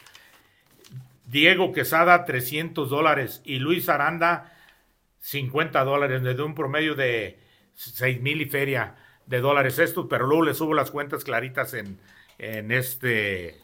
Diego 1.26 1.73
Quesada, 1.73 2.25
300 2.26 2.90
dólares. 2.90 3.40
Y 3.44 3.59
Luis 3.59 3.88
Aranda, 3.88 4.52
50 5.21 5.83
dólares, 5.85 6.23
desde 6.23 6.42
un 6.42 6.54
promedio 6.54 6.94
de 6.94 7.38
6 7.75 8.21
mil 8.21 8.42
y 8.42 8.44
feria 8.44 8.97
de 9.26 9.40
dólares 9.40 9.78
esto, 9.78 10.09
pero 10.09 10.26
luego 10.26 10.44
le 10.44 10.54
subo 10.54 10.75
las 10.75 10.90
cuentas 10.90 11.25
claritas 11.25 11.73
en, 11.73 11.99
en 12.38 12.71
este, 12.71 13.56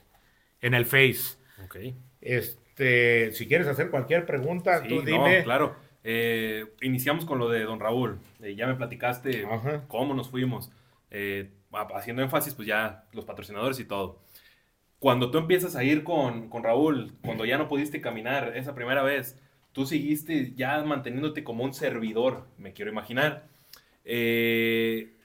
en 0.62 0.72
el 0.72 0.86
Face. 0.86 1.36
Okay. 1.66 1.94
Este, 2.22 3.32
si 3.32 3.46
quieres 3.46 3.66
hacer 3.66 3.90
cualquier 3.90 4.24
pregunta, 4.24 4.82
tú 4.82 5.02
dime. 5.02 5.42
claro. 5.44 5.76
Eh, 6.02 6.64
iniciamos 6.82 7.24
con 7.24 7.38
lo 7.38 7.48
de 7.48 7.64
don 7.64 7.80
Raúl. 7.80 8.18
Eh, 8.42 8.54
ya 8.54 8.66
me 8.66 8.74
platicaste 8.74 9.46
cómo 9.88 10.14
nos 10.14 10.30
fuimos. 10.30 10.70
Eh, 11.10 11.50
haciendo 11.94 12.22
énfasis, 12.22 12.54
pues 12.54 12.68
ya 12.68 13.04
los 13.12 13.24
patrocinadores 13.24 13.78
y 13.80 13.84
todo. 13.84 14.20
Cuando 14.98 15.30
tú 15.30 15.38
empiezas 15.38 15.76
a 15.76 15.84
ir 15.84 16.04
con, 16.04 16.48
con 16.48 16.62
Raúl, 16.62 17.12
cuando 17.24 17.44
ya 17.44 17.58
no 17.58 17.68
pudiste 17.68 18.00
caminar 18.00 18.56
esa 18.56 18.74
primera 18.74 19.02
vez, 19.02 19.38
tú 19.72 19.86
seguiste 19.86 20.52
ya 20.54 20.82
manteniéndote 20.84 21.42
como 21.44 21.64
un 21.64 21.72
servidor, 21.72 22.46
me 22.58 22.72
quiero 22.72 22.90
imaginar. 22.90 23.48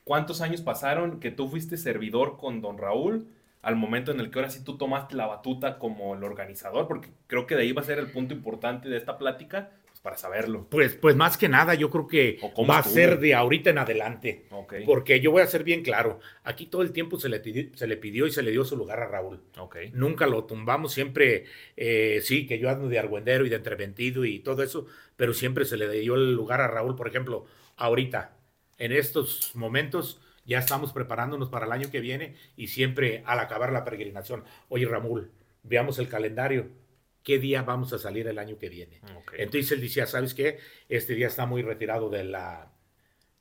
¿Cuántos 0.03 0.41
años 0.41 0.61
pasaron 0.61 1.19
que 1.19 1.31
tú 1.31 1.49
fuiste 1.49 1.77
servidor 1.77 2.37
con 2.37 2.61
don 2.61 2.77
Raúl? 2.77 3.27
al 3.65 3.75
momento 3.75 4.11
en 4.11 4.19
el 4.19 4.29
que 4.29 4.37
ahora 4.37 4.51
sí 4.51 4.63
tú 4.63 4.77
tomaste 4.77 5.15
la 5.15 5.25
batuta 5.25 5.79
como 5.79 6.13
el 6.13 6.23
organizador, 6.23 6.87
porque 6.87 7.09
creo 7.25 7.47
que 7.47 7.55
de 7.55 7.63
ahí 7.63 7.71
va 7.71 7.81
a 7.81 7.85
ser 7.85 7.97
el 7.97 8.11
punto 8.11 8.35
importante 8.35 8.87
de 8.89 8.95
esta 8.95 9.17
plática, 9.17 9.71
para 10.05 10.17
saberlo. 10.17 10.67
Pues, 10.69 10.93
pues 10.93 11.15
más 11.15 11.35
que 11.35 11.49
nada, 11.49 11.73
yo 11.73 11.89
creo 11.89 12.05
que 12.05 12.39
va 12.69 12.77
a 12.77 12.83
ser 12.83 13.17
de 13.17 13.33
ahorita 13.33 13.71
en 13.71 13.79
adelante. 13.79 14.45
Porque 14.85 15.19
yo 15.19 15.31
voy 15.31 15.41
a 15.41 15.47
ser 15.47 15.63
bien 15.63 15.81
claro, 15.81 16.19
aquí 16.43 16.67
todo 16.67 16.83
el 16.83 16.91
tiempo 16.91 17.19
se 17.19 17.27
le, 17.27 17.41
se 17.73 17.87
le 17.87 17.97
pidió 17.97 18.27
y 18.27 18.31
se 18.31 18.43
le 18.43 18.51
dio 18.51 18.63
su 18.63 18.77
lugar 18.77 18.99
a 18.99 19.07
Raúl. 19.07 19.41
Nunca 19.93 20.27
lo 20.27 20.43
tumbamos, 20.43 20.93
siempre, 20.93 21.45
eh, 21.75 22.19
sí, 22.21 22.45
que 22.45 22.59
yo 22.59 22.69
ando 22.69 22.87
de 22.87 22.99
argüendero 22.99 23.47
y 23.47 23.49
de 23.49 23.55
entreventido 23.55 24.25
y 24.25 24.37
todo 24.37 24.61
eso, 24.61 24.85
pero 25.15 25.33
siempre 25.33 25.65
se 25.65 25.75
le 25.75 25.89
dio 25.89 26.13
el 26.13 26.35
lugar 26.35 26.61
a 26.61 26.67
Raúl, 26.67 26.95
por 26.95 27.07
ejemplo, 27.07 27.47
ahorita, 27.75 28.37
en 28.77 28.91
estos 28.91 29.55
momentos 29.55 30.21
ya 30.45 30.59
estamos 30.59 30.93
preparándonos 30.93 31.49
para 31.49 31.65
el 31.65 31.71
año 31.71 31.89
que 31.89 31.99
viene 31.99 32.35
y 32.55 32.67
siempre 32.67 33.23
al 33.25 33.39
acabar 33.39 33.73
la 33.73 33.83
peregrinación, 33.83 34.43
oye 34.69 34.85
Ramul, 34.85 35.31
veamos 35.63 35.97
el 35.97 36.09
calendario, 36.09 36.67
¿qué 37.25 37.39
día 37.39 37.63
vamos 37.63 37.91
a 37.91 37.99
salir 37.99 38.27
el 38.27 38.39
año 38.39 38.57
que 38.57 38.69
viene? 38.69 39.01
Entonces 39.37 39.71
él 39.73 39.81
decía, 39.81 40.05
¿sabes 40.05 40.33
qué? 40.33 40.59
Este 40.87 41.15
día 41.15 41.27
está 41.27 41.45
muy 41.45 41.61
retirado 41.63 42.09
de 42.09 42.23
la, 42.23 42.71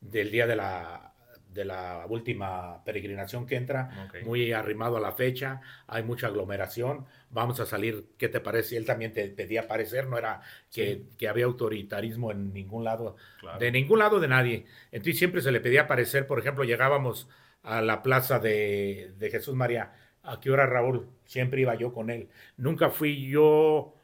del 0.01 0.33
día 0.33 0.49
de 0.49 0.57
la 0.57 1.15
de 1.55 1.65
la 1.65 2.05
última 2.09 2.83
peregrinación 2.85 3.47
que 3.47 3.55
entra, 3.55 4.11
muy 4.25 4.51
arrimado 4.51 4.97
a 4.97 5.01
la 5.01 5.13
fecha, 5.13 5.61
hay 5.87 6.03
mucha 6.03 6.27
aglomeración, 6.27 7.07
vamos 7.31 7.61
a 7.61 7.67
salir, 7.67 8.07
¿qué 8.19 8.29
te 8.29 8.41
parece? 8.41 8.77
Él 8.77 8.85
también 8.85 9.13
te 9.13 9.29
pedía 9.29 9.69
parecer, 9.69 10.09
no 10.09 10.19
era 10.19 10.41
que, 10.73 11.05
había 11.29 11.45
autoritarismo 11.45 12.33
en 12.33 12.53
ningún 12.53 12.83
lado, 12.83 13.17
de 13.61 13.71
ningún 13.71 14.01
lado 14.01 14.19
de 14.19 14.27
nadie. 14.27 14.67
Entonces 14.91 15.17
siempre 15.17 15.43
se 15.43 15.53
le 15.53 15.61
pedía 15.61 15.87
parecer, 15.87 16.27
por 16.27 16.41
ejemplo, 16.41 16.65
llegábamos 16.65 17.29
a 17.63 17.81
la 17.81 18.03
plaza 18.03 18.41
de, 18.41 19.13
de 19.17 19.31
Jesús 19.31 19.55
María, 19.55 19.93
¿a 20.25 20.41
qué 20.41 20.51
hora 20.51 20.67
Raúl? 20.67 21.09
Siempre 21.25 21.61
iba 21.63 21.75
yo 21.77 21.93
con 21.93 22.11
él. 22.11 22.29
Nunca 22.57 22.91
fui 22.91 23.29
yo 23.29 23.95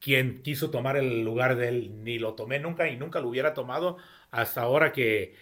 quien 0.00 0.42
quiso 0.42 0.70
tomar 0.70 0.96
el 0.96 1.24
lugar 1.24 1.56
de 1.56 1.68
él, 1.68 2.04
ni 2.04 2.18
lo 2.18 2.34
tomé 2.34 2.58
nunca 2.58 2.88
y 2.88 2.96
nunca 2.96 3.20
lo 3.20 3.28
hubiera 3.28 3.54
tomado 3.54 3.98
hasta 4.30 4.62
ahora 4.62 4.92
que 4.92 5.34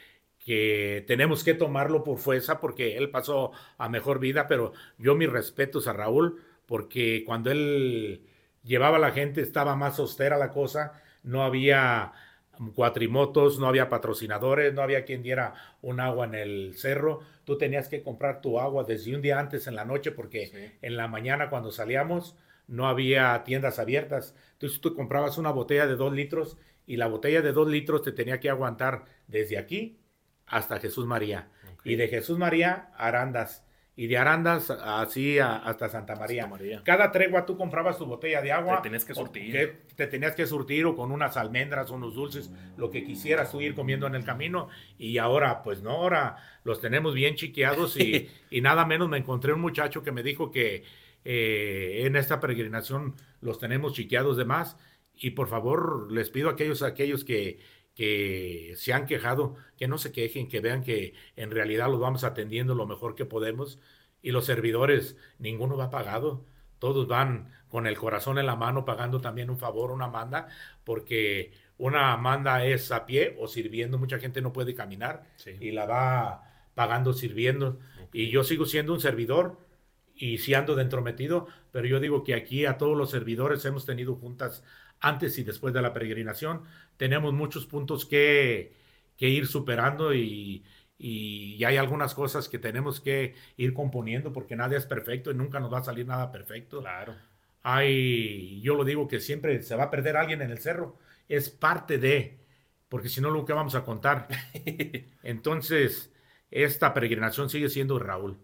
que 0.44 1.04
tenemos 1.06 1.44
que 1.44 1.54
tomarlo 1.54 2.02
por 2.02 2.18
fuerza 2.18 2.60
porque 2.60 2.96
él 2.96 3.10
pasó 3.10 3.52
a 3.78 3.88
mejor 3.88 4.18
vida, 4.20 4.48
pero 4.48 4.72
yo 4.98 5.14
mis 5.14 5.30
respetos 5.30 5.86
a 5.86 5.92
Raúl 5.92 6.42
porque 6.66 7.24
cuando 7.26 7.50
él 7.50 8.22
llevaba 8.64 8.96
a 8.96 9.00
la 9.00 9.12
gente 9.12 9.42
estaba 9.42 9.76
más 9.76 9.98
austera 9.98 10.38
la 10.38 10.50
cosa, 10.50 11.02
no 11.22 11.42
había 11.44 12.12
cuatrimotos, 12.74 13.58
no 13.58 13.66
había 13.66 13.88
patrocinadores, 13.88 14.74
no 14.74 14.82
había 14.82 15.04
quien 15.04 15.22
diera 15.22 15.54
un 15.82 16.00
agua 16.00 16.26
en 16.26 16.34
el 16.34 16.74
cerro, 16.76 17.20
tú 17.44 17.56
tenías 17.56 17.88
que 17.88 18.02
comprar 18.02 18.40
tu 18.40 18.60
agua 18.60 18.84
desde 18.84 19.14
un 19.14 19.22
día 19.22 19.38
antes 19.38 19.66
en 19.66 19.74
la 19.74 19.84
noche 19.84 20.10
porque 20.10 20.76
en 20.82 20.96
la 20.96 21.08
mañana 21.08 21.48
cuando 21.48 21.70
salíamos 21.70 22.36
no 22.68 22.86
había 22.86 23.42
tiendas 23.44 23.78
abiertas, 23.78 24.36
entonces 24.52 24.80
tú 24.80 24.94
comprabas 24.94 25.38
una 25.38 25.50
botella 25.50 25.86
de 25.86 25.96
dos 25.96 26.12
litros 26.12 26.58
y 26.86 26.96
la 26.96 27.08
botella 27.08 27.42
de 27.42 27.52
dos 27.52 27.68
litros 27.68 28.02
te 28.02 28.12
tenía 28.12 28.40
que 28.40 28.50
aguantar 28.50 29.04
desde 29.26 29.58
aquí 29.58 29.98
hasta 30.46 30.78
Jesús 30.78 31.06
María. 31.06 31.48
Y 31.84 31.96
de 31.96 32.08
Jesús 32.08 32.38
María 32.38 32.90
Arandas. 32.96 33.64
Y 34.00 34.06
de 34.06 34.16
Arandas 34.16 34.70
así 34.70 35.38
hasta 35.38 35.90
Santa 35.90 36.16
María. 36.16 36.48
Cada 36.84 37.12
tregua 37.12 37.44
tú 37.44 37.58
comprabas 37.58 37.98
tu 37.98 38.06
botella 38.06 38.40
de 38.40 38.50
agua. 38.50 38.76
Te 38.76 38.84
tenías 38.84 39.04
que 39.04 39.12
surtir. 39.12 39.82
te 39.94 40.06
tenías 40.06 40.34
que 40.34 40.46
surtir 40.46 40.86
o 40.86 40.96
con 40.96 41.12
unas 41.12 41.36
almendras, 41.36 41.90
unos 41.90 42.14
dulces, 42.14 42.50
lo 42.78 42.90
que 42.90 43.04
quisieras 43.04 43.52
tú 43.52 43.60
ir 43.60 43.74
comiendo 43.74 44.06
en 44.06 44.14
el 44.14 44.24
camino. 44.24 44.70
Y 44.96 45.18
ahora, 45.18 45.62
pues 45.62 45.82
no, 45.82 45.90
ahora 45.90 46.36
los 46.64 46.80
tenemos 46.80 47.12
bien 47.12 47.34
chiqueados 47.34 47.98
y, 47.98 48.30
y 48.50 48.62
nada 48.62 48.86
menos 48.86 49.10
me 49.10 49.18
encontré 49.18 49.52
un 49.52 49.60
muchacho 49.60 50.02
que 50.02 50.12
me 50.12 50.22
dijo 50.22 50.50
que 50.50 50.82
eh, 51.26 52.04
en 52.06 52.16
esta 52.16 52.40
peregrinación 52.40 53.16
los 53.42 53.58
tenemos 53.58 53.92
chiqueados 53.92 54.38
de 54.38 54.46
más. 54.46 54.78
Y 55.14 55.32
por 55.32 55.48
favor, 55.48 56.10
les 56.10 56.30
pido 56.30 56.48
a 56.48 56.52
aquellos, 56.52 56.82
a 56.82 56.86
aquellos 56.86 57.22
que, 57.22 57.58
que 58.00 58.72
se 58.78 58.94
han 58.94 59.04
quejado, 59.04 59.56
que 59.76 59.86
no 59.86 59.98
se 59.98 60.10
quejen, 60.10 60.48
que 60.48 60.60
vean 60.60 60.82
que 60.82 61.12
en 61.36 61.50
realidad 61.50 61.90
los 61.90 62.00
vamos 62.00 62.24
atendiendo 62.24 62.74
lo 62.74 62.86
mejor 62.86 63.14
que 63.14 63.26
podemos 63.26 63.78
y 64.22 64.30
los 64.30 64.46
servidores, 64.46 65.18
ninguno 65.38 65.76
va 65.76 65.90
pagado, 65.90 66.42
todos 66.78 67.06
van 67.06 67.52
con 67.68 67.86
el 67.86 67.98
corazón 67.98 68.38
en 68.38 68.46
la 68.46 68.56
mano 68.56 68.86
pagando 68.86 69.20
también 69.20 69.50
un 69.50 69.58
favor, 69.58 69.90
una 69.90 70.08
manda, 70.08 70.48
porque 70.82 71.52
una 71.76 72.16
manda 72.16 72.64
es 72.64 72.90
a 72.90 73.04
pie 73.04 73.36
o 73.38 73.46
sirviendo, 73.46 73.98
mucha 73.98 74.18
gente 74.18 74.40
no 74.40 74.50
puede 74.50 74.74
caminar 74.74 75.26
y 75.60 75.70
la 75.72 75.84
va 75.84 76.70
pagando 76.74 77.12
sirviendo. 77.12 77.80
Y 78.14 78.30
yo 78.30 78.44
sigo 78.44 78.64
siendo 78.64 78.94
un 78.94 79.00
servidor 79.00 79.58
y 80.14 80.38
si 80.38 80.54
ando 80.54 80.74
de 80.74 80.84
entrometido, 80.84 81.48
pero 81.70 81.86
yo 81.86 82.00
digo 82.00 82.24
que 82.24 82.32
aquí 82.32 82.64
a 82.64 82.78
todos 82.78 82.96
los 82.96 83.10
servidores 83.10 83.62
hemos 83.66 83.84
tenido 83.84 84.14
juntas 84.14 84.64
antes 85.00 85.38
y 85.38 85.44
después 85.44 85.74
de 85.74 85.82
la 85.82 85.92
peregrinación. 85.92 86.62
Tenemos 86.96 87.32
muchos 87.32 87.66
puntos 87.66 88.06
que, 88.06 88.74
ir 89.18 89.46
superando 89.46 90.14
y, 90.14 90.64
hay 91.02 91.76
algunas 91.78 92.14
cosas 92.14 92.48
que 92.48 92.58
tenemos 92.58 93.00
que 93.00 93.34
ir 93.56 93.72
componiendo 93.72 94.32
porque 94.32 94.54
nadie 94.54 94.76
es 94.76 94.86
perfecto 94.86 95.30
y 95.30 95.34
nunca 95.34 95.58
nos 95.58 95.72
va 95.72 95.78
a 95.78 95.84
salir 95.84 96.06
nada 96.06 96.30
perfecto. 96.30 96.80
Claro. 96.80 97.14
Hay, 97.62 98.60
yo 98.60 98.74
lo 98.74 98.84
digo 98.84 99.08
que 99.08 99.20
siempre 99.20 99.62
se 99.62 99.76
va 99.76 99.84
a 99.84 99.90
perder 99.90 100.16
alguien 100.16 100.42
en 100.42 100.50
el 100.50 100.58
cerro. 100.58 100.98
Es 101.28 101.48
parte 101.48 101.98
de, 101.98 102.40
porque 102.88 103.08
si 103.08 103.20
no, 103.20 103.30
lo 103.30 103.44
que 103.44 103.52
vamos 103.52 103.74
a 103.74 103.84
contar. 103.84 104.28
Entonces, 105.22 106.12
esta 106.50 106.92
peregrinación 106.92 107.48
sigue 107.48 107.68
siendo 107.68 107.98
Raúl. 107.98 108.38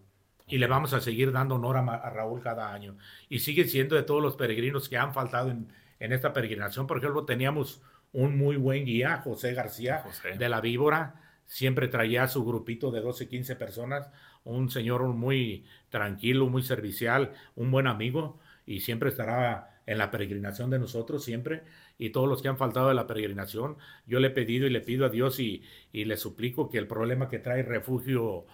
Y 0.47 0.59
le 0.59 0.67
vamos 0.67 0.93
a 0.93 1.01
seguir 1.01 1.31
dando 1.33 1.55
honor 1.55 1.77
a 1.77 2.09
Raúl 2.09 2.41
cada 2.41 2.73
año. 2.73 2.97
Y 3.27 3.39
sigue 3.39 3.65
siendo 3.65 3.95
de 3.95 4.03
todos 4.03 4.23
los 4.23 4.37
peregrinos 4.37 4.87
que 4.87 4.97
han 4.97 5.13
faltado 5.13 5.51
en, 5.51 5.67
en 5.99 6.13
esta 6.13 6.33
peregrinación. 6.33 6.87
Por 6.87 6.97
ejemplo, 6.97 7.25
teníamos 7.25 7.81
un 8.13 8.37
muy 8.37 8.55
buen 8.57 8.85
guía, 8.85 9.17
José 9.23 9.53
García, 9.53 10.03
de 10.37 10.49
la 10.49 10.61
Víbora. 10.61 11.21
Siempre 11.45 11.87
traía 11.87 12.27
su 12.27 12.45
grupito 12.45 12.91
de 12.91 13.01
12, 13.01 13.27
15 13.27 13.55
personas. 13.55 14.09
Un 14.43 14.69
señor 14.69 15.03
muy 15.07 15.65
tranquilo, 15.89 16.47
muy 16.47 16.63
servicial, 16.63 17.33
un 17.55 17.71
buen 17.71 17.87
amigo 17.87 18.39
y 18.65 18.81
siempre 18.81 19.09
estará 19.09 19.81
en 19.85 19.97
la 19.97 20.11
peregrinación 20.11 20.69
de 20.69 20.79
nosotros, 20.79 21.23
siempre. 21.23 21.63
Y 21.97 22.09
todos 22.09 22.27
los 22.27 22.41
que 22.41 22.49
han 22.49 22.57
faltado 22.57 22.89
de 22.89 22.93
la 22.93 23.07
peregrinación, 23.07 23.77
yo 24.05 24.19
le 24.19 24.27
he 24.27 24.31
pedido 24.31 24.67
y 24.67 24.69
le 24.69 24.81
pido 24.81 25.05
a 25.05 25.09
Dios 25.09 25.39
y, 25.39 25.63
y 25.91 26.05
le 26.05 26.17
suplico 26.17 26.69
que 26.69 26.77
el 26.77 26.87
problema 26.87 27.29
que 27.29 27.39
trae 27.39 27.63
refugio 27.63 28.45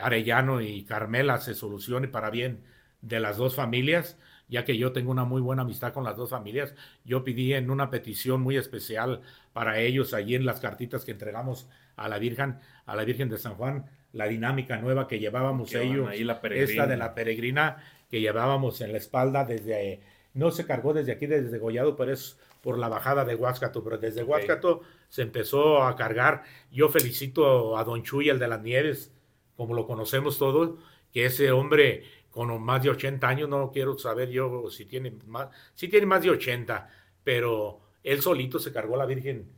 Arellano 0.00 0.60
y 0.60 0.84
Carmela 0.84 1.38
se 1.38 1.54
solucione 1.54 2.08
para 2.08 2.30
bien 2.30 2.64
de 3.00 3.20
las 3.20 3.36
dos 3.36 3.54
familias 3.54 4.18
ya 4.50 4.64
que 4.64 4.76
yo 4.76 4.92
tengo 4.92 5.10
una 5.10 5.24
muy 5.24 5.40
buena 5.40 5.62
amistad 5.62 5.92
con 5.94 6.04
las 6.04 6.16
dos 6.16 6.30
familias. 6.30 6.74
Yo 7.04 7.24
pedí 7.24 7.54
en 7.54 7.70
una 7.70 7.88
petición 7.88 8.42
muy 8.42 8.56
especial 8.56 9.22
para 9.52 9.80
ellos 9.80 10.12
allí 10.12 10.34
en 10.34 10.44
las 10.44 10.60
cartitas 10.60 11.04
que 11.04 11.12
entregamos 11.12 11.68
a 11.96 12.08
la 12.08 12.18
Virgen, 12.18 12.58
a 12.84 12.96
la 12.96 13.04
Virgen 13.04 13.28
de 13.28 13.38
San 13.38 13.54
Juan, 13.54 13.86
la 14.12 14.26
dinámica 14.26 14.76
nueva 14.78 15.06
que 15.06 15.20
llevábamos 15.20 15.72
ellos, 15.74 16.10
esta 16.12 16.86
de 16.86 16.96
la 16.96 17.14
peregrina 17.14 17.76
que 18.10 18.20
llevábamos 18.20 18.80
en 18.80 18.92
la 18.92 18.98
espalda 18.98 19.44
desde, 19.44 20.00
no 20.34 20.50
se 20.50 20.66
cargó 20.66 20.92
desde 20.92 21.12
aquí, 21.12 21.26
desde 21.26 21.58
Gollado, 21.58 21.94
pero 21.94 22.12
es 22.12 22.36
por 22.60 22.76
la 22.76 22.88
bajada 22.88 23.24
de 23.24 23.36
Huáscato, 23.36 23.84
pero 23.84 23.98
desde 23.98 24.24
Huáscato 24.24 24.82
se 25.08 25.22
empezó 25.22 25.84
a 25.84 25.94
cargar. 25.94 26.42
Yo 26.72 26.88
felicito 26.88 27.78
a 27.78 27.84
Don 27.84 28.02
Chuy, 28.02 28.28
el 28.28 28.40
de 28.40 28.48
las 28.48 28.62
Nieves, 28.62 29.12
como 29.56 29.74
lo 29.74 29.86
conocemos 29.86 30.38
todos, 30.38 30.78
que 31.12 31.26
ese 31.26 31.52
hombre 31.52 32.04
con 32.30 32.62
más 32.62 32.82
de 32.82 32.90
80 32.90 33.28
años, 33.28 33.48
no 33.48 33.70
quiero 33.72 33.98
saber 33.98 34.30
yo 34.30 34.70
si 34.70 34.84
tiene 34.84 35.12
más, 35.26 35.48
si 35.74 35.88
tiene 35.88 36.06
más 36.06 36.22
de 36.22 36.30
80, 36.30 36.88
pero 37.24 37.80
él 38.02 38.22
solito 38.22 38.58
se 38.58 38.72
cargó 38.72 38.94
a 38.94 38.98
la 38.98 39.06
Virgen 39.06 39.50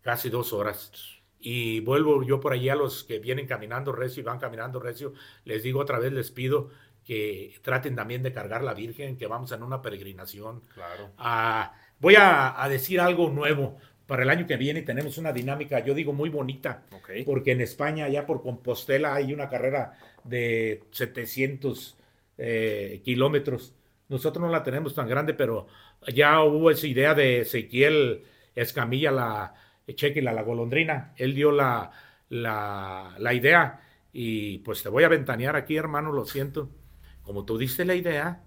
casi 0.00 0.30
dos 0.30 0.52
horas. 0.52 0.92
Y 1.38 1.80
vuelvo 1.80 2.22
yo 2.22 2.38
por 2.38 2.52
allí 2.52 2.68
a 2.68 2.74
los 2.74 3.04
que 3.04 3.18
vienen 3.18 3.46
caminando 3.46 3.92
recio 3.92 4.20
y 4.20 4.24
van 4.24 4.38
caminando 4.38 4.78
recio, 4.78 5.14
les 5.44 5.62
digo 5.62 5.80
otra 5.80 5.98
vez, 5.98 6.12
les 6.12 6.30
pido 6.30 6.70
que 7.04 7.54
traten 7.62 7.96
también 7.96 8.22
de 8.22 8.32
cargar 8.32 8.62
la 8.62 8.74
Virgen, 8.74 9.16
que 9.16 9.26
vamos 9.26 9.50
en 9.52 9.62
una 9.62 9.82
peregrinación. 9.82 10.60
Claro. 10.74 11.10
Ah, 11.18 11.74
voy 11.98 12.14
a, 12.18 12.66
decir 12.68 13.00
algo 13.00 13.30
nuevo. 13.30 13.78
Para 14.06 14.24
el 14.24 14.30
año 14.30 14.46
que 14.46 14.56
viene 14.56 14.82
tenemos 14.82 15.18
una 15.18 15.32
dinámica, 15.32 15.84
yo 15.84 15.94
digo, 15.94 16.12
muy 16.12 16.30
bonita, 16.30 16.82
porque 17.24 17.52
en 17.52 17.60
España, 17.60 18.08
ya 18.08 18.26
por 18.26 18.42
Compostela, 18.42 19.14
hay 19.14 19.32
una 19.32 19.48
carrera 19.48 19.96
de 20.24 20.82
700 20.90 21.96
eh, 22.42 23.02
kilómetros 23.04 23.74
Nosotros 24.08 24.42
no 24.44 24.50
la 24.50 24.62
tenemos 24.62 24.94
tan 24.94 25.08
grande, 25.08 25.34
pero 25.34 25.66
ya 26.12 26.42
hubo 26.42 26.70
esa 26.70 26.86
idea 26.86 27.14
de 27.14 27.40
Ezequiel 27.42 28.24
Escamilla, 28.54 29.10
la 29.12 29.54
Cheque, 29.94 30.22
la, 30.22 30.32
la 30.32 30.42
golondrina. 30.42 31.14
Él 31.16 31.34
dio 31.34 31.52
la, 31.52 31.90
la, 32.28 33.14
la 33.18 33.34
idea 33.34 33.80
y 34.12 34.58
pues 34.58 34.82
te 34.82 34.88
voy 34.88 35.04
a 35.04 35.08
ventanear 35.08 35.56
aquí, 35.56 35.76
hermano, 35.76 36.12
lo 36.12 36.24
siento. 36.26 36.70
Como 37.22 37.44
tú 37.44 37.58
diste 37.58 37.84
la 37.84 37.94
idea, 37.94 38.44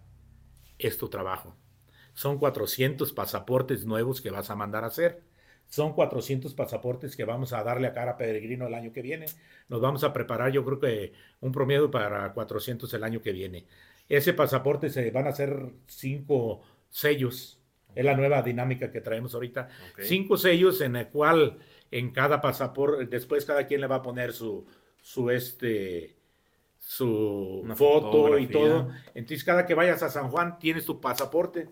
es 0.78 0.98
tu 0.98 1.10
trabajo. 1.10 1.56
Son 2.14 2.38
400 2.40 3.14
pasaportes 3.14 3.86
nuevos 3.86 4.22
que 4.22 4.32
vas 4.32 4.50
a 4.50 4.56
mandar 4.56 4.84
a 4.84 4.88
hacer. 4.88 5.24
Son 5.74 5.94
400 5.94 6.53
pasaportes 6.53 7.15
que 7.15 7.25
vamos 7.25 7.51
a 7.51 7.63
darle 7.63 7.88
a 7.88 7.94
cara 7.94 8.15
peregrino 8.15 8.68
el 8.68 8.75
año 8.75 8.94
que 8.94 9.01
viene. 9.01 9.25
Nos 9.70 9.82
vamos 9.82 10.03
a 10.03 10.13
preparar, 10.13 10.51
yo 10.51 10.63
creo 10.63 10.80
que 10.80 11.13
un 11.42 11.51
promedio 11.51 11.89
para 11.89 12.32
400 12.32 12.94
el 12.94 13.03
año 13.03 13.24
que 13.24 13.32
viene. 13.32 13.65
Ese 14.08 14.34
pasaporte 14.34 14.92
se 14.92 15.10
van 15.10 15.25
a 15.25 15.32
hacer 15.32 15.72
cinco 15.88 16.62
sellos. 16.92 17.60
Es 17.96 18.06
la 18.06 18.15
nueva 18.15 18.44
dinámica 18.44 18.92
que 18.92 19.01
traemos 19.01 19.34
ahorita. 19.34 19.68
Cinco 19.98 20.38
sellos 20.38 20.80
en 20.82 20.96
el 20.96 21.08
cual 21.08 21.58
en 21.89 22.12
cada 22.12 22.39
pasaporte, 22.39 23.08
después 23.08 23.44
cada 23.44 23.65
quien 23.65 23.82
le 23.82 23.88
va 23.88 23.96
a 23.96 24.03
poner 24.03 24.32
su, 24.32 24.68
su 25.01 25.32
este, 25.32 26.15
su 26.77 27.65
foto 27.75 28.38
y 28.38 28.46
todo. 28.46 28.92
Entonces, 29.15 29.44
cada 29.44 29.65
que 29.65 29.74
vayas 29.74 30.03
a 30.03 30.10
San 30.10 30.30
Juan, 30.30 30.60
tienes 30.60 30.86
tu 30.86 31.01
pasaporte. 31.01 31.68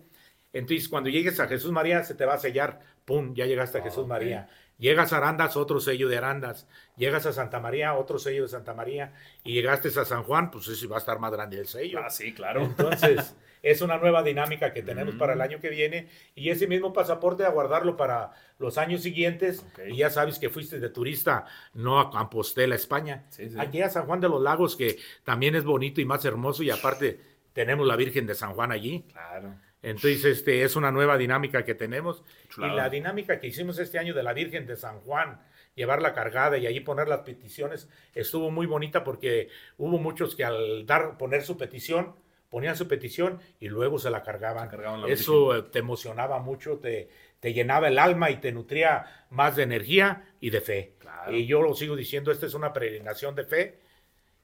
Entonces, 0.52 0.88
cuando 0.88 1.08
llegues 1.08 1.38
a 1.38 1.46
Jesús 1.46 1.70
María, 1.70 2.02
se 2.02 2.16
te 2.16 2.26
va 2.26 2.34
a 2.34 2.38
sellar. 2.38 2.80
¡Pum! 3.04 3.34
Ya 3.34 3.46
llegaste 3.46 3.78
a 3.78 3.80
ah, 3.80 3.84
Jesús 3.84 4.06
María. 4.06 4.48
Llegas 4.78 5.12
a 5.12 5.18
Arandas, 5.18 5.56
otro 5.56 5.78
sello 5.78 6.08
de 6.08 6.16
Arandas. 6.16 6.66
Llegas 6.96 7.24
a 7.26 7.32
Santa 7.32 7.60
María, 7.60 7.94
otro 7.94 8.18
sello 8.18 8.42
de 8.42 8.48
Santa 8.48 8.74
María. 8.74 9.12
Y 9.44 9.52
llegaste 9.52 9.88
a 9.88 10.04
San 10.04 10.24
Juan, 10.24 10.50
pues 10.50 10.66
ese 10.66 10.88
va 10.88 10.96
a 10.96 10.98
estar 10.98 11.20
más 11.20 11.30
grande 11.30 11.58
el 11.58 11.68
sello. 11.68 12.00
Ah, 12.04 12.10
sí, 12.10 12.34
claro. 12.34 12.64
Entonces, 12.64 13.36
es 13.62 13.80
una 13.80 13.98
nueva 13.98 14.24
dinámica 14.24 14.72
que 14.72 14.82
tenemos 14.82 15.14
para 15.14 15.34
el 15.34 15.38
mm. 15.38 15.42
año 15.42 15.60
que 15.60 15.68
viene. 15.68 16.08
Y 16.34 16.50
ese 16.50 16.66
mismo 16.66 16.92
pasaporte 16.92 17.44
a 17.44 17.50
guardarlo 17.50 17.96
para 17.96 18.32
los 18.58 18.76
años 18.76 19.02
siguientes. 19.02 19.64
Y 19.86 19.98
ya 19.98 20.10
sabes 20.10 20.40
que 20.40 20.50
fuiste 20.50 20.80
de 20.80 20.88
turista, 20.90 21.46
no 21.74 22.00
a 22.00 22.10
Campostela, 22.10 22.74
España. 22.74 23.26
Aquí 23.58 23.82
a 23.82 23.88
San 23.88 24.06
Juan 24.06 24.20
de 24.20 24.28
los 24.28 24.42
Lagos, 24.42 24.74
que 24.74 24.98
también 25.22 25.54
es 25.54 25.62
bonito 25.62 26.00
y 26.00 26.04
más 26.04 26.24
hermoso. 26.24 26.64
Y 26.64 26.70
aparte, 26.70 27.20
tenemos 27.52 27.86
la 27.86 27.94
Virgen 27.94 28.26
de 28.26 28.34
San 28.34 28.54
Juan 28.54 28.72
allí. 28.72 29.04
Claro. 29.12 29.54
Entonces, 29.82 30.24
este 30.24 30.62
es 30.62 30.76
una 30.76 30.92
nueva 30.92 31.18
dinámica 31.18 31.64
que 31.64 31.74
tenemos. 31.74 32.22
Y 32.56 32.60
la 32.60 32.88
dinámica 32.88 33.40
que 33.40 33.48
hicimos 33.48 33.78
este 33.78 33.98
año 33.98 34.14
de 34.14 34.22
la 34.22 34.32
Virgen 34.32 34.66
de 34.66 34.76
San 34.76 35.00
Juan, 35.00 35.40
llevarla 35.74 36.12
cargada 36.12 36.56
y 36.56 36.66
ahí 36.66 36.80
poner 36.80 37.08
las 37.08 37.20
peticiones, 37.20 37.88
estuvo 38.14 38.50
muy 38.50 38.66
bonita 38.66 39.02
porque 39.02 39.48
hubo 39.78 39.98
muchos 39.98 40.36
que 40.36 40.44
al 40.44 40.86
dar, 40.86 41.18
poner 41.18 41.42
su 41.42 41.56
petición, 41.56 42.14
ponían 42.48 42.76
su 42.76 42.86
petición 42.86 43.40
y 43.58 43.68
luego 43.68 43.98
se 43.98 44.10
la 44.10 44.22
cargaban. 44.22 44.70
Eso 45.08 45.56
eh, 45.56 45.62
te 45.62 45.80
emocionaba 45.80 46.38
mucho, 46.38 46.78
te, 46.78 47.08
te, 47.40 47.52
llenaba 47.52 47.88
el 47.88 47.98
alma 47.98 48.30
y 48.30 48.36
te 48.36 48.52
nutría 48.52 49.26
más 49.30 49.56
de 49.56 49.62
energía 49.64 50.34
y 50.38 50.50
de 50.50 50.60
fe. 50.60 50.96
Y 51.30 51.46
yo 51.46 51.62
lo 51.62 51.74
sigo 51.74 51.96
diciendo, 51.96 52.30
esta 52.30 52.46
es 52.46 52.54
una 52.54 52.72
peregrinación 52.72 53.34
de 53.34 53.44
fe 53.44 53.78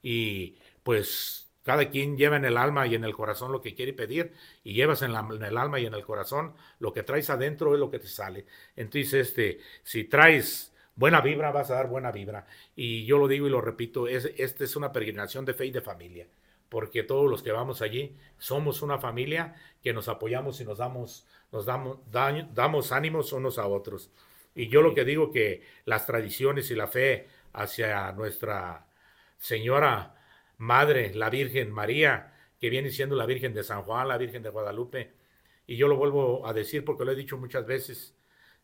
y 0.01 0.57
pues 0.83 1.48
cada 1.69 1.91
quien 1.91 2.17
lleva 2.17 2.35
en 2.35 2.45
el 2.45 2.57
alma 2.57 2.87
y 2.87 2.95
en 2.95 3.03
el 3.03 3.13
corazón 3.13 3.51
lo 3.51 3.61
que 3.61 3.75
quiere 3.75 3.93
pedir 3.93 4.33
y 4.63 4.73
llevas 4.73 5.03
en, 5.03 5.11
el 5.11 5.55
alma 5.55 5.79
y 5.79 5.85
en 5.85 5.93
el 5.93 6.03
corazón 6.03 6.55
lo 6.79 6.91
que 6.91 7.03
traes 7.03 7.29
adentro 7.29 7.75
es 7.75 7.79
lo 7.79 7.91
que 7.91 7.99
te 7.99 8.07
sale. 8.07 8.47
Entonces, 8.75 9.13
este, 9.13 9.59
si 9.83 10.05
traes 10.05 10.73
buena 10.95 11.21
vibra, 11.21 11.51
vas 11.51 11.69
a 11.69 11.75
dar 11.75 11.87
buena 11.87 12.11
vibra. 12.11 12.47
Y 12.75 13.05
yo 13.05 13.19
lo 13.19 13.27
digo 13.27 13.45
y 13.45 13.51
lo 13.51 13.61
repito, 13.61 14.07
es, 14.07 14.25
esta 14.35 14.63
es 14.63 14.75
una 14.77 14.91
peregrinación 14.91 15.45
de 15.45 15.53
fe 15.53 15.67
y 15.67 15.71
de 15.71 15.81
familia, 15.81 16.25
porque 16.69 17.03
todos 17.03 17.29
los 17.29 17.43
que 17.43 17.51
vamos 17.51 17.83
allí 17.83 18.17
somos 18.39 18.81
una 18.81 18.97
familia 18.97 19.53
que 19.83 19.93
nos 19.93 20.07
apoyamos 20.07 20.59
y 20.61 20.65
nos 20.65 20.79
damos, 20.79 21.27
nos 21.51 21.67
damos, 21.67 21.99
damos 22.09 22.91
ánimos 22.91 23.31
unos 23.31 23.59
a 23.59 23.67
otros. 23.67 24.09
Y 24.55 24.69
yo 24.69 24.81
lo 24.81 24.95
que 24.95 25.05
digo 25.05 25.31
que 25.31 25.61
las 25.85 26.07
tradiciones 26.07 26.71
y 26.71 26.75
la 26.75 26.87
fe 26.87 27.27
hacia 27.53 28.11
nuestra 28.13 28.87
Señora 29.37 30.15
Madre, 30.59 31.13
la 31.15 31.29
Virgen 31.29 31.71
María, 31.71 32.33
que 32.59 32.69
viene 32.69 32.91
siendo 32.91 33.15
la 33.15 33.25
Virgen 33.25 33.53
de 33.53 33.63
San 33.63 33.83
Juan, 33.83 34.09
la 34.09 34.17
Virgen 34.17 34.43
de 34.43 34.49
Guadalupe. 34.49 35.13
Y 35.65 35.77
yo 35.77 35.87
lo 35.87 35.95
vuelvo 35.95 36.45
a 36.45 36.53
decir 36.53 36.83
porque 36.83 37.05
lo 37.05 37.13
he 37.13 37.15
dicho 37.15 37.37
muchas 37.37 37.65
veces, 37.65 38.13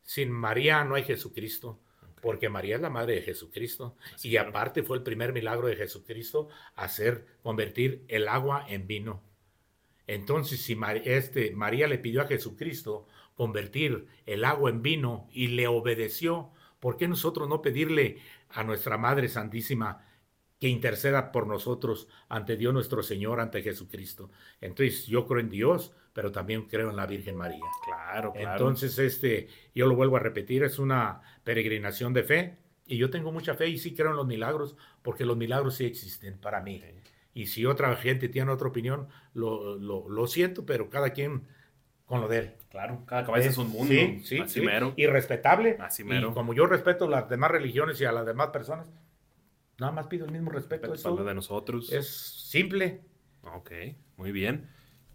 sin 0.04 0.30
María 0.30 0.84
no 0.84 0.96
hay 0.96 1.04
Jesucristo, 1.04 1.80
porque 2.22 2.50
María 2.50 2.76
es 2.76 2.82
la 2.82 2.90
madre 2.90 3.16
de 3.16 3.22
Jesucristo. 3.22 3.96
y 4.24 4.36
aparte 4.36 4.84
fue 4.84 4.98
el 4.98 5.04
primer 5.04 5.32
milagro 5.32 5.68
de 5.68 5.78
Jesucristo, 5.78 6.50
hacer 6.76 7.26
convertir 7.42 8.04
el 8.10 8.28
agua 8.28 8.66
en 8.68 8.88
vino. 8.88 9.24
Entonces, 10.06 10.62
si 10.62 10.78
este, 11.06 11.52
María 11.52 11.88
le 11.88 11.98
pidió 11.98 12.22
a 12.22 12.28
Jesucristo 12.28 13.08
convertir 13.36 14.08
el 14.26 14.44
agua 14.44 14.70
en 14.70 14.82
vino 14.82 15.30
y 15.32 15.48
le 15.48 15.68
obedeció, 15.68 16.52
¿por 16.82 16.98
qué 16.98 17.08
nosotros 17.08 17.48
no 17.48 17.62
pedirle 17.62 18.18
a 18.50 18.64
nuestra 18.64 18.98
Madre 18.98 19.30
Santísima 19.30 20.06
que 20.66 20.70
interceda 20.70 21.32
por 21.32 21.46
nosotros 21.46 22.08
ante 22.28 22.58
Dios 22.58 22.74
nuestro 22.74 23.04
Señor, 23.04 23.40
ante 23.40 23.62
Jesucristo. 23.62 24.32
Entonces, 24.60 25.06
yo 25.06 25.28
creo 25.28 25.40
en 25.40 25.52
Dios, 25.52 25.94
pero 26.12 26.32
también 26.32 26.64
creo 26.64 26.90
en 26.90 26.96
la 26.96 27.06
Virgen 27.06 27.36
María. 27.36 27.60
Claro, 27.86 28.34
claro. 28.34 28.52
Entonces, 28.54 28.98
este, 28.98 29.48
yo 29.76 29.86
lo 29.86 29.96
vuelvo 29.96 30.16
a 30.16 30.22
repetir, 30.22 30.64
es 30.64 30.80
una 30.80 31.22
peregrinación 31.44 32.14
de 32.14 32.24
fe 32.24 32.58
y 32.88 32.98
yo 32.98 33.12
tengo 33.12 33.32
mucha 33.32 33.54
fe 33.54 33.68
y 33.68 33.78
sí 33.78 33.94
creo 33.94 34.10
en 34.10 34.16
los 34.16 34.26
milagros, 34.26 34.76
porque 35.04 35.24
los 35.24 35.38
milagros 35.38 35.76
sí 35.76 35.86
existen 35.86 36.40
para 36.40 36.62
mí. 36.62 36.82
Y 37.36 37.46
si 37.46 37.68
otra 37.68 37.96
gente 37.98 38.28
tiene 38.28 38.52
otra 38.52 38.68
opinión, 38.68 39.08
lo, 39.36 39.76
lo, 39.76 40.26
siento, 40.26 40.66
pero 40.66 40.90
cada 40.90 41.12
quien 41.12 41.44
con 42.08 42.22
lo 42.22 42.28
de 42.28 42.40
él. 42.40 42.54
Claro, 42.72 43.04
cada 43.06 43.24
cabeza 43.24 43.50
es 43.50 43.58
un 43.60 43.70
mundo. 43.70 43.94
Sí, 43.94 44.20
sí, 44.24 44.42
sí. 44.48 44.64
Y 44.96 45.06
respetable. 45.06 45.78
Así 45.80 46.04
mero. 46.04 46.32
Y 46.32 46.34
como 46.34 46.56
yo 46.56 46.66
respeto 46.66 47.08
las 47.08 47.30
demás 47.30 47.52
religiones 47.52 48.02
y 48.02 48.06
a 48.06 48.12
las 48.12 48.26
demás 48.26 48.48
personas, 48.48 48.90
Nada 49.80 49.92
más 49.92 50.08
pido 50.08 50.26
el 50.26 50.32
mismo 50.32 50.52
respeto. 50.52 50.94
Eso 50.94 51.16
de 51.16 51.34
nosotros. 51.34 51.92
Es 51.92 52.08
simple. 52.08 53.02
Ok, 53.44 53.72
muy 54.18 54.32
bien. 54.32 54.70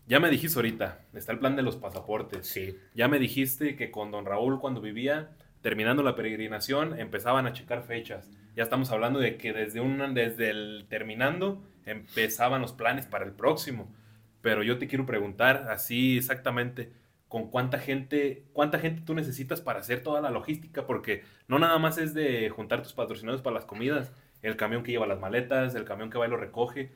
Ya 0.07 0.18
me 0.18 0.29
dijiste 0.29 0.59
ahorita, 0.59 1.05
está 1.12 1.33
el 1.33 1.38
plan 1.38 1.57
de 1.57 1.62
los 1.62 1.77
pasaportes. 1.77 2.46
Sí. 2.46 2.77
Ya 2.94 3.09
me 3.09 3.18
dijiste 3.18 3.77
que 3.77 3.90
con 3.90 4.11
don 4.11 4.27
Raúl 4.27 4.59
cuando 4.61 4.81
vivía, 4.81 5.31
terminando 5.62 6.03
la 6.03 6.16
peregrinación, 6.16 6.99
empezaban 6.99 7.46
a 7.46 7.53
checar 7.53 7.85
fechas. 7.85 8.29
Ya 8.57 8.64
estamos 8.64 8.90
hablando 8.90 9.20
de 9.20 9.37
que 9.37 9.53
desde, 9.53 9.81
un, 9.81 10.14
desde 10.14 10.51
el 10.51 10.87
terminando 10.88 11.62
empezaban 11.87 12.61
los 12.61 12.73
planes 12.73 13.07
para 13.07 13.25
el 13.25 13.33
próximo. 13.33 13.94
Pero 14.42 14.62
yo 14.62 14.79
te 14.79 14.88
quiero 14.88 15.07
preguntar 15.07 15.68
así 15.70 16.18
exactamente, 16.18 16.92
con 17.29 17.49
cuánta 17.49 17.79
gente, 17.79 18.46
cuánta 18.53 18.81
gente 18.81 19.03
tú 19.03 19.14
necesitas 19.14 19.61
para 19.61 19.79
hacer 19.79 20.03
toda 20.03 20.20
la 20.20 20.31
logística, 20.31 20.87
porque 20.87 21.23
no 21.46 21.61
nada 21.61 21.79
más 21.79 21.99
es 21.99 22.14
de 22.14 22.51
juntar 22.51 22.83
tus 22.83 22.92
patrocinadores 22.92 23.42
para 23.42 23.55
las 23.55 23.66
comidas, 23.66 24.12
el 24.42 24.57
camión 24.57 24.83
que 24.83 24.92
lleva 24.92 25.07
las 25.07 25.20
maletas, 25.20 25.74
el 25.74 25.85
camión 25.85 26.11
que 26.11 26.18
va 26.18 26.26
y 26.26 26.31
lo 26.31 26.37
recoge. 26.37 26.90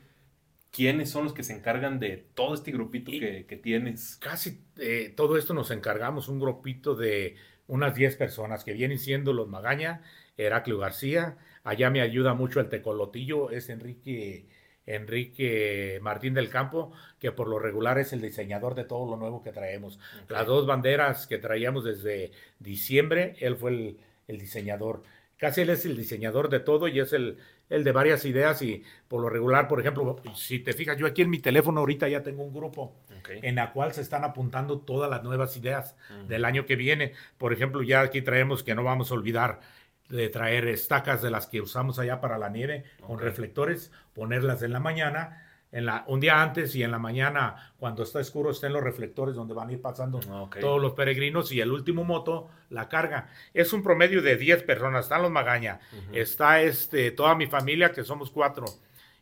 ¿Quiénes 0.71 1.09
son 1.09 1.23
los 1.23 1.33
que 1.33 1.43
se 1.43 1.53
encargan 1.53 1.99
de 1.99 2.25
todo 2.33 2.53
este 2.53 2.71
grupito 2.71 3.11
que, 3.11 3.59
tienes? 3.61 4.17
Casi 4.21 4.61
eh, 4.77 5.13
todo 5.15 5.37
esto 5.37 5.53
nos 5.53 5.71
encargamos, 5.71 6.27
un 6.27 6.39
grupito 6.39 6.95
de 6.95 7.35
unas 7.67 7.95
10 7.95 8.17
personas 8.17 8.63
que 8.63 8.73
vienen 8.73 8.99
siendo 8.99 9.31
los 9.31 9.47
Magaña, 9.47 10.01
Heraclio 10.37 10.77
García, 10.77 11.37
allá 11.63 11.89
me 11.89 12.01
ayuda 12.01 12.33
mucho 12.33 12.59
el 12.59 12.67
tecolotillo, 12.67 13.51
es 13.51 13.69
Enrique, 13.69 14.47
Enrique 14.85 15.99
Martín 16.01 16.33
del 16.33 16.49
Campo, 16.49 16.91
que 17.19 17.31
por 17.31 17.47
lo 17.47 17.57
regular 17.57 17.97
es 17.97 18.11
el 18.11 18.21
diseñador 18.21 18.75
de 18.75 18.83
todo 18.83 19.09
lo 19.09 19.15
nuevo 19.17 19.41
que 19.41 19.51
traemos. 19.51 19.97
Las 20.27 20.45
dos 20.45 20.67
banderas 20.67 21.25
que 21.25 21.37
traíamos 21.37 21.85
desde 21.85 22.31
diciembre, 22.59 23.35
él 23.39 23.55
fue 23.55 23.71
el, 23.71 23.97
el 24.27 24.37
diseñador. 24.39 25.03
Casi 25.37 25.61
él 25.61 25.69
es 25.69 25.85
el 25.85 25.97
diseñador 25.97 26.49
de 26.49 26.61
todo 26.61 26.87
y 26.87 26.99
es 26.99 27.11
el, 27.11 27.37
el 27.69 27.83
de 27.83 27.91
varias 27.91 28.23
ideas 28.25 28.61
y 28.61 28.83
por 29.07 29.21
lo 29.21 29.29
regular, 29.29 29.67
por 29.67 29.79
ejemplo, 29.81 30.21
si 30.33 30.59
te 30.59 30.73
fijas, 30.73 30.97
yo 30.97 31.05
aquí 31.05 31.23
en 31.23 31.29
mi 31.29 31.39
teléfono 31.39 31.81
ahorita 31.81 32.07
ya 32.07 32.23
tengo 32.23 32.43
un 32.43 32.53
grupo 32.53 32.95
en 33.27 33.55
la 33.55 33.73
cual 33.73 33.93
se 33.93 34.01
están 34.01 34.23
apuntando 34.23 34.79
todas 34.79 35.09
las 35.09 35.23
nuevas 35.23 35.57
ideas 35.57 35.95
del 36.27 36.45
año 36.45 36.65
que 36.65 36.75
viene. 36.75 37.13
Por 37.37 37.51
ejemplo, 37.51 37.83
ya 37.83 38.01
aquí 38.01 38.21
traemos 38.21 38.63
que 38.63 38.75
no 38.75 38.83
vamos 38.83 39.11
a 39.11 39.15
olvidar 39.15 39.59
de 40.09 40.29
traer 40.29 40.67
estacas 40.67 41.21
de 41.21 41.31
las 41.31 41.47
que 41.47 41.61
usamos 41.61 41.99
allá 41.99 42.21
para 42.21 42.37
la 42.37 42.49
nieve 42.49 42.83
con 43.01 43.19
reflectores, 43.19 43.91
ponerlas 44.13 44.61
en 44.61 44.71
la 44.71 44.79
mañana 44.79 45.44
un 46.07 46.19
día 46.19 46.41
antes 46.41 46.75
y 46.75 46.83
en 46.83 46.91
la 46.91 46.99
mañana, 46.99 47.73
cuando 47.77 48.03
está 48.03 48.19
oscuro, 48.19 48.51
estén 48.51 48.71
los 48.71 48.83
reflectores 48.83 49.35
donde 49.35 49.53
van 49.53 49.69
a 49.69 49.73
ir 49.73 49.81
pasando 49.81 50.19
ah, 50.29 50.49
todos 50.59 50.81
los 50.81 50.93
peregrinos 50.93 51.51
y 51.51 51.59
el 51.59 51.71
último 51.71 52.03
moto 52.03 52.49
la 52.69 52.87
carga. 52.87 53.29
Es 53.53 53.73
un 53.73 53.83
promedio 53.83 54.21
de 54.21 54.37
10 54.37 54.63
personas. 54.63 55.05
Están 55.05 55.21
los 55.21 55.31
Magaña, 55.31 55.79
está 56.13 56.61
este, 56.61 57.11
toda 57.11 57.35
mi 57.35 57.47
familia, 57.47 57.91
que 57.91 58.03
somos 58.03 58.31
cuatro, 58.31 58.65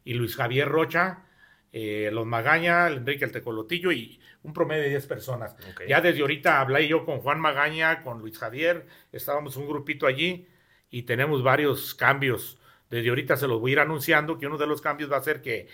y 0.06 0.14
Luis 0.14 0.36
Javier 0.36 0.68
Rocha, 0.68 1.24
eh, 1.72 2.12
los 2.14 2.26
Magaña, 2.26 2.88
Enrique 2.88 3.26
el 3.26 3.32
Tecolotillo 3.32 3.92
y 3.92 4.20
un 4.44 4.54
promedio 4.54 4.84
de 4.84 4.90
10 4.90 5.08
personas. 5.08 5.56
Ya 5.88 6.02
desde 6.02 6.22
ahorita 6.22 6.62
hablé 6.62 6.88
yo 6.88 7.04
con 7.04 7.20
Juan 7.20 7.40
Magaña, 7.40 8.04
con 8.04 8.20
Luis 8.20 8.38
Javier, 8.38 8.86
estábamos 9.12 9.58
un 9.58 9.68
grupito 9.68 10.06
allí 10.06 10.48
y 10.92 11.04
tenemos 11.04 11.42
varios 11.42 11.96
cambios. 11.96 12.60
Desde 12.92 13.10
ahorita 13.10 13.38
se 13.38 13.48
los 13.48 13.60
voy 13.60 13.72
a 13.72 13.74
ir 13.74 13.80
anunciando 13.80 14.38
que 14.38 14.46
uno 14.46 14.60
de 14.60 14.68
los 14.68 14.80
cambios 14.80 15.12
va 15.12 15.18
a 15.18 15.24
ser 15.24 15.42
que 15.42 15.68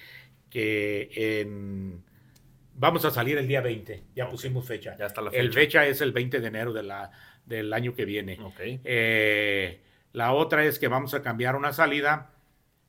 que 0.49 1.09
en 1.15 2.03
Vamos 2.79 3.03
a 3.03 3.11
salir 3.11 3.37
el 3.37 3.45
día 3.45 3.59
20, 3.59 4.05
ya 4.15 4.29
pusimos 4.29 4.65
fecha. 4.65 4.95
Ya 4.97 5.07
está 5.07 5.19
la 5.19 5.31
El 5.31 5.47
fecha. 5.51 5.59
fecha 5.59 5.85
es 5.87 5.99
el 5.99 6.13
20 6.13 6.39
de 6.39 6.47
enero 6.47 6.71
de 6.71 6.83
la, 6.83 7.11
del 7.45 7.73
año 7.73 7.93
que 7.93 8.05
viene. 8.05 8.39
Ok. 8.41 8.57
Eh, 8.85 9.81
la 10.13 10.31
otra 10.31 10.63
es 10.63 10.79
que 10.79 10.87
vamos 10.87 11.13
a 11.13 11.21
cambiar 11.21 11.57
una 11.57 11.73
salida, 11.73 12.31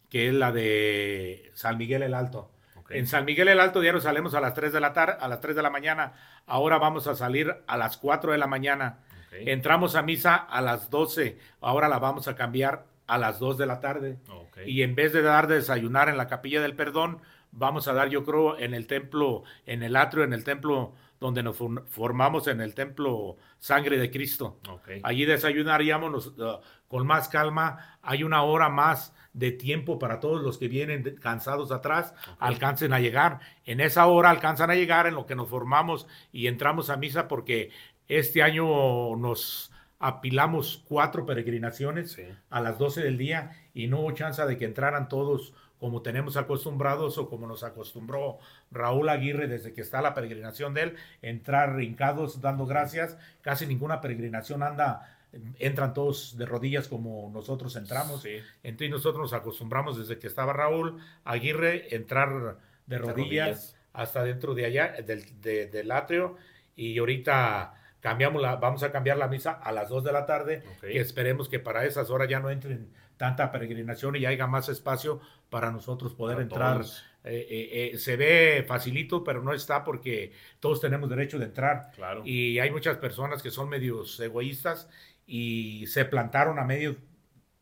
que 0.09 0.29
es 0.29 0.35
la 0.35 0.53
de 0.53 1.51
San 1.55 1.77
Miguel 1.77 2.05
el 2.05 2.15
Alto. 2.15 2.53
Ok. 2.77 2.93
En 2.93 3.09
San 3.09 3.25
Miguel 3.25 3.49
el 3.49 3.59
Alto 3.59 3.81
diario 3.81 4.01
salimos 4.01 4.33
a 4.35 4.41
las 4.41 4.55
3 4.55 4.73
de 4.73 4.79
la 4.79 4.93
tarde, 4.93 5.17
a 5.19 5.27
las 5.27 5.41
3 5.41 5.57
de 5.57 5.63
la 5.63 5.71
mañana. 5.71 6.13
Ahora 6.47 6.79
vamos 6.79 7.09
a 7.09 7.17
salir 7.17 7.53
a 7.67 7.77
las 7.77 7.97
4 7.97 8.31
de 8.31 8.39
la 8.39 8.47
mañana. 8.47 9.01
Entramos 9.33 9.97
a 9.97 10.03
misa 10.03 10.37
a 10.37 10.61
las 10.61 10.89
12. 10.91 11.37
Ahora 11.61 11.89
la 11.89 11.99
vamos 11.99 12.29
a 12.29 12.37
cambiar 12.37 12.85
a 13.09 13.19
las 13.19 13.41
2 13.41 13.59
de 13.59 13.67
la 13.67 13.81
tarde. 13.81 14.19
Y 14.67 14.83
en 14.83 14.95
vez 14.95 15.13
de 15.13 15.23
dar 15.23 15.49
de 15.49 15.57
desayunar 15.57 16.09
en 16.09 16.17
la 16.17 16.29
capilla 16.29 16.61
del 16.63 16.77
perdón, 16.77 17.21
vamos 17.53 17.89
a 17.89 17.93
dar, 17.93 18.09
yo 18.09 18.25
creo, 18.25 18.59
en 18.59 18.75
el 18.75 18.87
templo, 18.87 19.43
en 19.67 19.83
el 19.83 19.97
atrio, 19.97 20.25
en 20.25 20.33
el 20.33 20.45
templo 20.45 20.95
donde 21.19 21.43
nos 21.43 21.59
form- 21.61 21.85
formamos, 21.87 22.47
en 22.49 22.61
el 22.61 22.75
templo 22.75 23.37
Sangre 23.59 23.99
de 23.99 24.11
Cristo. 24.11 24.59
Ok. 24.71 24.89
Allí 25.03 25.25
desayunaríamos 25.27 26.11
nos- 26.11 26.27
uh, 26.39 26.61
con 26.89 27.07
más 27.07 27.29
calma. 27.29 27.99
Hay 28.03 28.23
una 28.25 28.43
hora 28.43 28.69
más 28.71 29.15
de 29.35 29.53
tiempo 29.53 29.99
para 29.99 30.19
todos 30.19 30.43
los 30.43 30.57
que 30.59 30.69
vienen 30.69 31.03
de- 31.03 31.15
cansados 31.17 31.71
atrás, 31.73 32.15
alcancen 32.39 32.93
a 32.95 33.01
llegar. 33.01 33.41
En 33.67 33.81
esa 33.81 34.07
hora 34.07 34.31
alcanzan 34.31 34.71
a 34.71 34.75
llegar 34.75 35.07
en 35.07 35.15
lo 35.15 35.27
que 35.27 35.35
nos 35.37 35.49
formamos 35.49 36.07
y 36.33 36.47
entramos 36.47 36.89
a 36.89 36.97
misa 36.97 37.29
porque 37.29 37.71
este 38.09 38.43
año 38.43 39.15
nos 39.17 39.71
apilamos 39.99 40.83
cuatro 40.89 41.27
peregrinaciones 41.27 42.13
Sí. 42.13 42.23
a 42.49 42.61
las 42.61 42.79
12 42.79 43.03
del 43.03 43.19
día 43.19 43.53
y 43.75 43.87
no 43.87 44.01
hubo 44.01 44.13
chance 44.13 44.43
de 44.47 44.57
que 44.57 44.65
entraran 44.65 45.09
todos 45.09 45.53
como 45.81 46.03
tenemos 46.03 46.37
acostumbrados 46.37 47.19
o 47.19 47.29
como 47.29 47.47
nos 47.47 47.65
acostumbró 47.65 48.39
Raúl 48.71 49.09
Aguirre 49.09 49.49
desde 49.49 49.73
que 49.73 49.81
está 49.81 50.01
la 50.03 50.15
peregrinación 50.15 50.75
de 50.75 50.83
él, 50.83 50.97
entrar 51.23 51.81
hincados 51.83 52.41
dando 52.41 52.67
gracias. 52.67 53.17
Casi 53.41 53.67
ninguna 53.67 54.01
peregrinación 54.03 54.63
anda, 54.63 55.17
entran 55.59 55.95
todos 55.95 56.37
de 56.37 56.45
rodillas 56.45 56.87
como 56.87 57.31
nosotros 57.33 57.75
entramos. 57.77 58.23
Sí. 58.23 58.37
Entonces 58.63 58.91
nosotros 58.91 59.23
nos 59.23 59.33
acostumbramos 59.33 59.97
desde 59.99 60.19
que 60.21 60.27
estaba 60.27 60.53
Raúl 60.53 60.99
Aguirre 61.25 61.95
entrar 61.97 62.59
de 62.87 62.99
rodillas, 62.99 63.49
rodillas. 63.49 63.77
hasta 63.95 64.23
dentro 64.23 64.55
de 64.55 64.67
allá, 64.67 64.93
del, 65.05 65.41
de- 65.41 65.67
del 65.67 65.91
atrio. 65.91 66.37
Y 66.77 66.99
ahorita 66.99 67.75
cambiamos 68.01 68.41
la, 68.43 68.57
vamos 68.57 68.83
a 68.83 68.91
cambiar 68.93 69.17
la 69.19 69.29
misa 69.29 69.53
a 69.53 69.73
las 69.73 69.89
2 69.89 70.05
de 70.05 70.13
la 70.13 70.27
tarde, 70.27 70.63
que 70.81 71.01
esperemos 71.01 71.49
que 71.49 71.59
para 71.59 71.85
esas 71.85 72.11
horas 72.11 72.29
ya 72.29 72.41
no 72.41 72.51
entren 72.51 72.89
tanta 73.21 73.53
peregrinación 73.53 74.17
y 74.17 74.25
haya 74.25 74.47
más 74.47 74.71
espacio 74.71 75.21
para 75.51 75.71
nosotros 75.71 76.15
poder 76.15 76.37
Para 76.37 76.43
entrar. 76.45 76.81
Eh, 77.23 77.47
eh, 77.51 77.91
eh, 77.93 77.99
se 77.99 78.17
ve 78.17 78.65
facilito, 78.67 79.23
pero 79.23 79.43
no 79.43 79.53
está 79.53 79.85
porque 79.85 80.33
todos 80.59 80.81
tenemos 80.81 81.11
derecho 81.11 81.39
de 81.39 81.45
entrar. 81.45 81.91
Claro. 81.95 82.23
Y 82.25 82.59
hay 82.61 82.71
muchas 82.71 82.97
personas 82.97 83.43
que 83.43 83.51
son 83.51 83.69
medios 83.69 84.19
egoístas 84.21 84.89
y 85.27 85.85
se 85.87 86.07
plantaron 86.07 86.59
a 86.59 86.65
medio 86.65 86.97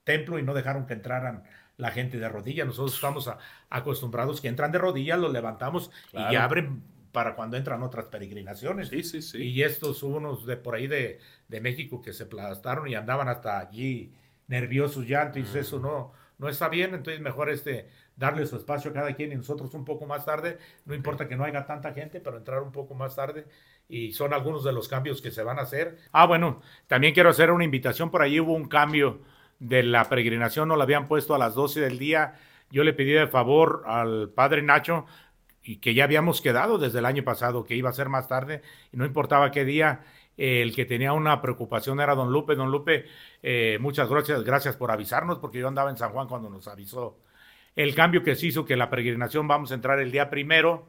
templo 0.05 0.39
y 0.39 0.45
no 0.45 0.55
dejaron 0.55 0.87
que 0.87 0.93
entraran 0.95 1.43
la 1.77 1.91
gente 1.91 2.21
de 2.21 2.29
rodillas. 2.29 2.65
Nosotros 2.69 2.95
estamos 2.95 3.27
a- 3.27 3.39
acostumbrados 3.69 4.41
que 4.41 4.47
entran 4.47 4.71
de 4.71 4.79
rodillas, 4.79 5.19
los 5.19 5.33
levantamos 5.33 5.91
Claro. 6.13 6.31
y 6.31 6.35
ya 6.35 6.45
abren 6.45 6.85
para 7.11 7.35
cuando 7.35 7.57
entran 7.57 7.83
otras 7.83 8.05
peregrinaciones. 8.07 8.91
Sí, 8.91 9.03
sí, 9.03 9.23
sí. 9.23 9.39
Y 9.43 9.65
estos 9.65 10.05
unos 10.05 10.47
de 10.47 10.57
por 10.57 10.77
ahí 10.77 10.87
de, 10.87 11.19
de 11.49 11.61
México 11.61 12.01
que 12.01 12.13
se 12.13 12.23
aplastaron 12.25 12.87
y 12.87 12.95
andaban 12.95 13.29
hasta 13.29 13.59
allí 13.59 14.13
nerviosos 14.49 15.07
ya, 15.07 15.23
entonces 15.23 15.55
Mm. 15.55 15.59
eso 15.59 15.79
no, 15.79 16.13
no 16.39 16.49
está 16.49 16.69
bien, 16.69 16.95
entonces 16.95 17.21
mejor 17.23 17.51
este 17.51 17.89
darle 18.17 18.47
su 18.47 18.57
espacio 18.57 18.91
a 18.91 18.95
cada 18.95 19.15
quien 19.15 19.31
y 19.33 19.37
nosotros 19.37 19.73
un 19.75 19.85
poco 19.85 20.05
más 20.07 20.25
tarde, 20.25 20.59
no 20.87 20.95
importa 20.95 21.29
que 21.29 21.37
no 21.37 21.45
haya 21.45 21.65
tanta 21.67 21.93
gente, 21.93 22.21
pero 22.21 22.37
entrar 22.37 22.63
un 22.63 22.73
poco 22.73 22.95
más 22.95 23.15
tarde 23.15 23.47
y 23.89 24.13
son 24.13 24.33
algunos 24.35 24.65
de 24.65 24.73
los 24.73 24.89
cambios 24.89 25.23
que 25.23 25.31
se 25.31 25.43
van 25.45 25.59
a 25.59 25.63
hacer. 25.63 25.99
Ah, 26.13 26.27
bueno, 26.27 26.61
también 26.89 27.15
quiero 27.15 27.31
hacer 27.31 27.51
una 27.53 27.65
invitación, 27.65 28.11
por 28.11 28.23
ahí 28.23 28.41
hubo 28.41 28.55
un 28.55 28.69
cambio 28.69 29.21
de 29.61 29.83
la 29.85 30.09
peregrinación, 30.09 30.69
nos 30.69 30.79
la 30.79 30.85
habían 30.85 31.07
puesto 31.07 31.35
a 31.35 31.39
las 31.39 31.55
12 31.55 31.81
del 31.81 31.99
día, 31.99 32.35
yo 32.71 32.85
le 32.85 32.93
pedí 32.93 33.13
de 33.13 33.29
favor 33.29 33.83
al 33.87 34.31
padre 34.31 34.63
Nacho 34.63 35.07
y 35.63 35.77
que 35.77 35.95
ya 35.95 36.05
habíamos 36.05 36.41
quedado 36.41 36.79
desde 36.79 36.99
el 37.01 37.07
año 37.07 37.25
pasado, 37.25 37.65
que 37.65 37.75
iba 37.77 37.91
a 37.91 37.93
ser 37.93 38.09
más 38.09 38.27
tarde, 38.29 38.63
y 38.93 38.97
no 38.97 39.05
importaba 39.05 39.51
qué 39.51 39.65
día, 39.65 40.01
el 40.39 40.75
que 40.75 40.87
tenía 40.87 41.13
una 41.13 41.43
preocupación 41.43 42.01
era 42.01 42.15
don 42.15 42.33
Lupe. 42.33 42.55
Don 42.55 42.71
Lupe, 42.71 43.07
eh, 43.43 43.77
muchas 43.81 44.09
gracias, 44.09 44.45
gracias 44.45 44.77
por 44.77 44.91
avisarnos, 44.91 45.39
porque 45.39 45.59
yo 45.59 45.69
andaba 45.69 45.91
en 45.91 45.99
San 45.99 46.13
Juan 46.13 46.29
cuando 46.29 46.49
nos 46.49 46.69
avisó. 46.69 47.19
El 47.77 47.95
cambio 47.95 48.23
que 48.23 48.37
se 48.37 48.47
hizo, 48.47 48.65
que 48.65 48.77
la 48.77 48.89
peregrinación 48.89 49.47
vamos 49.49 49.73
a 49.73 49.75
entrar 49.75 49.99
el 49.99 50.13
día 50.13 50.31
primero, 50.31 50.87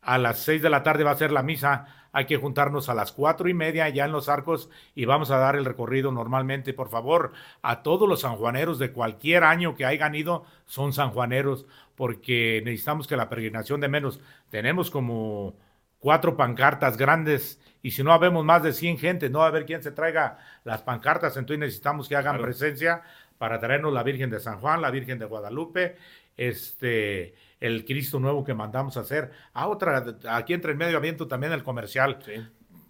a 0.00 0.18
las 0.18 0.38
seis 0.40 0.62
de 0.62 0.70
la 0.70 0.82
tarde 0.82 1.04
va 1.04 1.12
a 1.12 1.16
ser 1.16 1.32
la 1.32 1.42
misa, 1.42 1.86
hay 2.12 2.26
que 2.26 2.36
juntarnos 2.36 2.88
a 2.88 2.94
las 2.94 3.10
cuatro 3.10 3.48
y 3.48 3.54
media 3.54 3.88
ya 3.88 4.04
en 4.04 4.12
los 4.12 4.28
arcos 4.28 4.70
y 4.94 5.04
vamos 5.04 5.30
a 5.30 5.38
dar 5.38 5.56
el 5.56 5.64
recorrido 5.64 6.12
normalmente. 6.12 6.72
Por 6.72 6.88
favor, 6.88 7.32
a 7.62 7.82
todos 7.82 8.08
los 8.08 8.20
sanjuaneros 8.20 8.78
de 8.78 8.92
cualquier 8.92 9.44
año 9.44 9.74
que 9.74 9.84
hayan 9.84 10.14
ido, 10.14 10.44
son 10.66 10.92
sanjuaneros, 10.92 11.66
porque 11.96 12.62
necesitamos 12.64 13.06
que 13.06 13.16
la 13.16 13.28
peregrinación 13.28 13.80
de 13.80 13.88
menos, 13.88 14.20
tenemos 14.50 14.90
como 14.90 15.54
cuatro 16.04 16.36
pancartas 16.36 16.98
grandes 16.98 17.58
y 17.80 17.92
si 17.92 18.02
no 18.02 18.12
habemos 18.12 18.44
más 18.44 18.62
de 18.62 18.74
100 18.74 18.98
gente, 18.98 19.30
no 19.30 19.38
va 19.38 19.46
a 19.46 19.48
haber 19.48 19.64
quien 19.64 19.82
se 19.82 19.90
traiga 19.90 20.36
las 20.62 20.82
pancartas, 20.82 21.34
entonces 21.38 21.60
necesitamos 21.60 22.10
que 22.10 22.14
hagan 22.14 22.34
Claro. 22.34 22.44
presencia 22.44 23.02
para 23.38 23.58
traernos 23.58 23.90
la 23.90 24.02
Virgen 24.02 24.28
de 24.28 24.38
San 24.38 24.60
Juan, 24.60 24.82
la 24.82 24.90
Virgen 24.90 25.18
de 25.18 25.24
Guadalupe, 25.24 25.96
este, 26.36 27.34
el 27.58 27.86
Cristo 27.86 28.20
nuevo 28.20 28.44
que 28.44 28.52
mandamos 28.52 28.98
a 28.98 29.00
hacer. 29.00 29.32
Ah, 29.54 29.66
otra, 29.66 30.04
aquí 30.28 30.52
entre 30.52 30.72
el 30.72 30.76
medio 30.76 30.98
aviento 30.98 31.26
también 31.26 31.54
el 31.54 31.62
comercial. 31.62 32.18
Sí. 32.22 32.34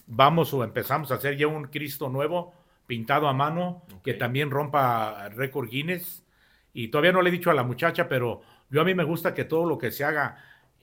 Vamos 0.08 0.52
o 0.52 0.64
empezamos 0.64 1.12
a 1.12 1.14
hacer 1.14 1.36
ya 1.36 1.46
un 1.46 1.66
Cristo 1.66 2.08
nuevo 2.08 2.52
pintado 2.88 3.28
a 3.28 3.32
mano 3.32 3.84
que 4.02 4.14
también 4.14 4.50
rompa 4.50 5.28
récord 5.28 5.68
Guinness. 5.68 6.24
Y 6.72 6.88
todavía 6.88 7.12
no 7.12 7.22
le 7.22 7.28
he 7.28 7.32
dicho 7.32 7.52
a 7.52 7.54
la 7.54 7.62
muchacha, 7.62 8.08
pero 8.08 8.42
yo 8.70 8.80
a 8.80 8.84
mí 8.84 8.92
me 8.92 9.04
gusta 9.04 9.34
que 9.34 9.44
todo 9.44 9.66
lo 9.66 9.78
que 9.78 9.92
se 9.92 10.02
haga 10.02 10.36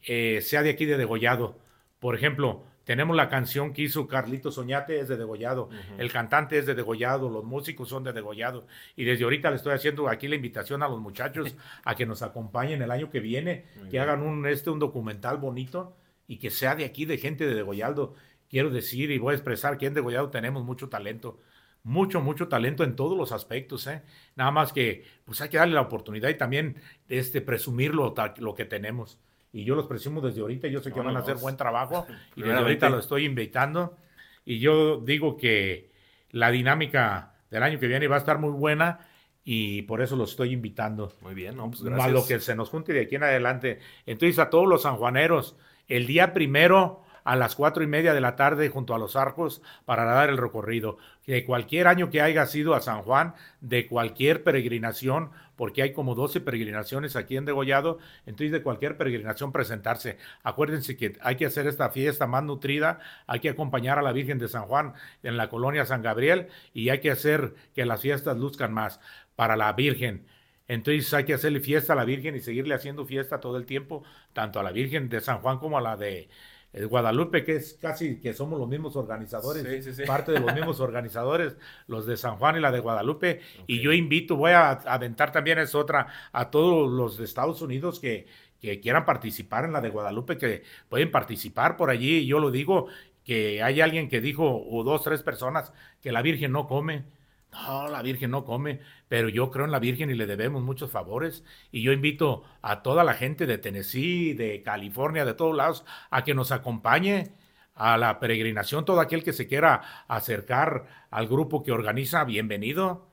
eh, 0.07 0.39
sea 0.41 0.63
de 0.63 0.69
aquí 0.69 0.85
de 0.85 0.95
Degollado. 0.97 1.59
Por 2.01 2.15
ejemplo, 2.15 2.63
tenemos 2.83 3.15
la 3.15 3.29
canción 3.29 3.73
que 3.73 3.83
hizo 3.83 4.07
Carlito 4.07 4.51
Soñate, 4.51 4.99
es 4.99 5.07
de 5.07 5.15
Degollado. 5.15 5.69
El 5.99 6.11
cantante 6.11 6.57
es 6.57 6.65
de 6.65 6.73
Degollado, 6.73 7.29
los 7.29 7.43
músicos 7.43 7.89
son 7.89 8.03
de 8.03 8.11
Degollado. 8.11 8.65
Y 8.95 9.03
desde 9.03 9.23
ahorita 9.23 9.51
le 9.51 9.57
estoy 9.57 9.73
haciendo 9.73 10.09
aquí 10.09 10.27
la 10.27 10.35
invitación 10.35 10.81
a 10.81 10.89
los 10.89 10.99
muchachos 10.99 11.55
a 11.85 11.93
que 11.93 12.07
nos 12.07 12.23
acompañen 12.23 12.81
el 12.81 12.89
año 12.89 13.11
que 13.11 13.19
viene, 13.19 13.65
Muy 13.75 13.83
que 13.85 13.91
bien. 13.91 14.03
hagan 14.03 14.23
un, 14.23 14.47
este, 14.47 14.71
un 14.71 14.79
documental 14.79 15.37
bonito 15.37 15.95
y 16.27 16.37
que 16.37 16.49
sea 16.49 16.75
de 16.75 16.85
aquí, 16.85 17.05
de 17.05 17.19
gente 17.19 17.45
de 17.45 17.53
Degollado. 17.53 18.15
Quiero 18.49 18.71
decir 18.71 19.11
y 19.11 19.19
voy 19.19 19.33
a 19.33 19.35
expresar 19.37 19.77
que 19.77 19.85
en 19.85 19.93
Degollado 19.93 20.31
tenemos 20.31 20.63
mucho 20.63 20.89
talento. 20.89 21.39
Mucho, 21.83 22.19
mucho 22.19 22.47
talento 22.47 22.83
en 22.83 22.95
todos 22.95 23.15
los 23.15 23.31
aspectos, 23.31 23.85
¿eh? 23.85 24.01
Nada 24.35 24.49
más 24.49 24.73
que, 24.73 25.03
pues 25.23 25.39
hay 25.41 25.49
que 25.49 25.57
darle 25.57 25.75
la 25.75 25.81
oportunidad 25.81 26.29
y 26.29 26.35
también 26.35 26.77
este, 27.09 27.41
presumir 27.41 27.93
lo, 27.93 28.13
lo 28.37 28.53
que 28.55 28.65
tenemos. 28.65 29.19
Y 29.53 29.63
yo 29.65 29.75
los 29.75 29.87
presumo 29.87 30.21
desde 30.21 30.41
ahorita, 30.41 30.67
yo 30.69 30.81
sé 30.81 30.91
que 30.91 30.99
No, 30.99 31.05
van 31.05 31.15
a 31.15 31.19
no, 31.19 31.23
hacer 31.23 31.35
es- 31.35 31.41
buen 31.41 31.57
trabajo 31.57 32.05
y 32.35 32.41
desde 32.41 32.57
ahorita 32.57 32.89
lo 32.89 32.99
estoy 32.99 33.25
invitando. 33.25 33.97
Y 34.45 34.59
yo 34.59 34.97
digo 34.97 35.37
que 35.37 35.91
la 36.31 36.51
dinámica 36.51 37.35
del 37.49 37.63
año 37.63 37.79
que 37.79 37.87
viene 37.87 38.07
va 38.07 38.15
a 38.15 38.19
estar 38.19 38.37
muy 38.39 38.51
buena 38.51 38.99
y 39.43 39.81
por 39.83 40.01
eso 40.01 40.15
los 40.15 40.31
estoy 40.31 40.53
invitando. 40.53 41.11
Muy 41.21 41.33
bien, 41.33 41.57
no, 41.57 41.69
pues 41.69 41.81
Más 41.81 41.93
gracias. 41.93 42.13
lo 42.13 42.25
que 42.27 42.39
se 42.39 42.55
nos 42.55 42.69
junte 42.69 42.93
de 42.93 43.01
aquí 43.01 43.15
en 43.15 43.23
adelante. 43.23 43.79
Entonces, 44.05 44.39
a 44.39 44.49
todos 44.49 44.67
los 44.67 44.83
sanjuaneros, 44.83 45.57
el 45.87 46.07
día 46.07 46.31
primero 46.33 47.00
a 47.23 47.35
las 47.35 47.55
cuatro 47.55 47.83
y 47.83 47.87
media 47.87 48.13
de 48.13 48.21
la 48.21 48.35
tarde 48.35 48.69
junto 48.69 48.93
a 48.93 48.99
los 48.99 49.15
arcos 49.15 49.61
para 49.85 50.05
dar 50.05 50.29
el 50.29 50.37
recorrido. 50.37 50.97
De 51.25 51.45
cualquier 51.45 51.87
año 51.87 52.09
que 52.09 52.21
haya 52.21 52.45
sido 52.45 52.73
a 52.73 52.81
San 52.81 53.03
Juan, 53.03 53.35
de 53.61 53.87
cualquier 53.87 54.43
peregrinación, 54.43 55.31
porque 55.55 55.83
hay 55.83 55.93
como 55.93 56.15
12 56.15 56.41
peregrinaciones 56.41 57.15
aquí 57.15 57.37
en 57.37 57.45
Degollado, 57.45 57.99
entonces 58.25 58.51
de 58.51 58.63
cualquier 58.63 58.97
peregrinación 58.97 59.51
presentarse. 59.51 60.17
Acuérdense 60.43 60.97
que 60.97 61.17
hay 61.21 61.35
que 61.35 61.45
hacer 61.45 61.67
esta 61.67 61.91
fiesta 61.91 62.25
más 62.25 62.43
nutrida, 62.43 62.99
hay 63.27 63.39
que 63.39 63.49
acompañar 63.49 63.99
a 63.99 64.01
la 64.01 64.11
Virgen 64.11 64.39
de 64.39 64.47
San 64.47 64.63
Juan 64.63 64.93
en 65.21 65.37
la 65.37 65.49
colonia 65.49 65.85
San 65.85 66.01
Gabriel 66.01 66.47
y 66.73 66.89
hay 66.89 66.99
que 66.99 67.11
hacer 67.11 67.53
que 67.75 67.85
las 67.85 68.01
fiestas 68.01 68.37
luzcan 68.37 68.73
más 68.73 68.99
para 69.35 69.55
la 69.55 69.71
Virgen. 69.73 70.25
Entonces 70.67 71.13
hay 71.13 71.25
que 71.25 71.33
hacerle 71.33 71.59
fiesta 71.59 71.93
a 71.93 71.95
la 71.97 72.05
Virgen 72.05 72.35
y 72.35 72.39
seguirle 72.39 72.73
haciendo 72.73 73.05
fiesta 73.05 73.41
todo 73.41 73.57
el 73.57 73.65
tiempo, 73.65 74.03
tanto 74.31 74.59
a 74.59 74.63
la 74.63 74.71
Virgen 74.71 75.09
de 75.09 75.19
San 75.19 75.39
Juan 75.39 75.59
como 75.59 75.77
a 75.77 75.81
la 75.81 75.97
de 75.97 76.29
eh, 76.73 76.85
Guadalupe, 76.85 77.43
que 77.43 77.55
es 77.57 77.73
casi 77.81 78.19
que 78.19 78.33
somos 78.33 78.59
los 78.59 78.67
mismos 78.67 78.95
organizadores, 78.95 79.63
Sí, 79.63 79.81
sí, 79.81 79.93
sí. 79.93 80.03
parte 80.03 80.31
de 80.31 80.39
los 80.39 80.53
mismos 80.53 80.79
organizadores, 80.81 81.55
los 81.87 82.05
de 82.05 82.17
San 82.17 82.37
Juan 82.37 82.57
y 82.57 82.59
la 82.61 82.71
de 82.71 82.79
Guadalupe. 82.79 83.41
Y 83.67 83.81
yo 83.81 83.91
invito, 83.93 84.35
voy 84.37 84.51
a 84.51 84.71
aventar 84.71 85.31
también 85.31 85.59
es 85.59 85.75
otra, 85.75 86.07
a 86.31 86.49
todos 86.49 86.91
los 86.91 87.17
de 87.17 87.25
Estados 87.25 87.61
Unidos 87.61 87.99
que, 87.99 88.27
que 88.59 88.79
quieran 88.79 89.05
participar 89.05 89.65
en 89.65 89.73
la 89.73 89.81
de 89.81 89.89
Guadalupe, 89.89 90.37
que 90.37 90.63
pueden 90.89 91.11
participar 91.11 91.77
por 91.77 91.89
allí. 91.89 92.25
Yo 92.25 92.39
lo 92.39 92.51
digo, 92.51 92.87
que 93.23 93.61
hay 93.63 93.81
alguien 93.81 94.09
que 94.09 94.21
dijo, 94.21 94.65
o 94.69 94.83
dos, 94.83 95.03
tres 95.03 95.21
personas, 95.23 95.73
que 96.01 96.11
la 96.11 96.21
Virgen 96.21 96.51
no 96.51 96.67
come. 96.67 97.05
No, 97.51 97.89
la 97.89 98.01
Virgen 98.01 98.31
no 98.31 98.45
come, 98.45 98.79
pero 99.09 99.27
yo 99.27 99.51
creo 99.51 99.65
en 99.65 99.71
la 99.71 99.79
Virgen 99.79 100.09
y 100.09 100.15
le 100.15 100.25
debemos 100.25 100.63
muchos 100.63 100.89
favores. 100.89 101.43
Y 101.71 101.81
yo 101.81 101.91
invito 101.91 102.43
a 102.61 102.81
toda 102.81 103.03
la 103.03 103.13
gente 103.13 103.45
de 103.45 103.57
Tennessee, 103.57 104.33
de 104.33 104.63
California, 104.63 105.25
de 105.25 105.33
todos 105.33 105.55
lados, 105.55 105.85
a 106.09 106.23
que 106.23 106.33
nos 106.33 106.51
acompañe 106.51 107.33
a 107.75 107.97
la 107.97 108.19
peregrinación. 108.19 108.85
Todo 108.85 109.01
aquel 109.01 109.23
que 109.23 109.33
se 109.33 109.47
quiera 109.47 110.05
acercar 110.07 111.07
al 111.09 111.27
grupo 111.27 111.61
que 111.63 111.73
organiza, 111.73 112.23
bienvenido. 112.23 113.09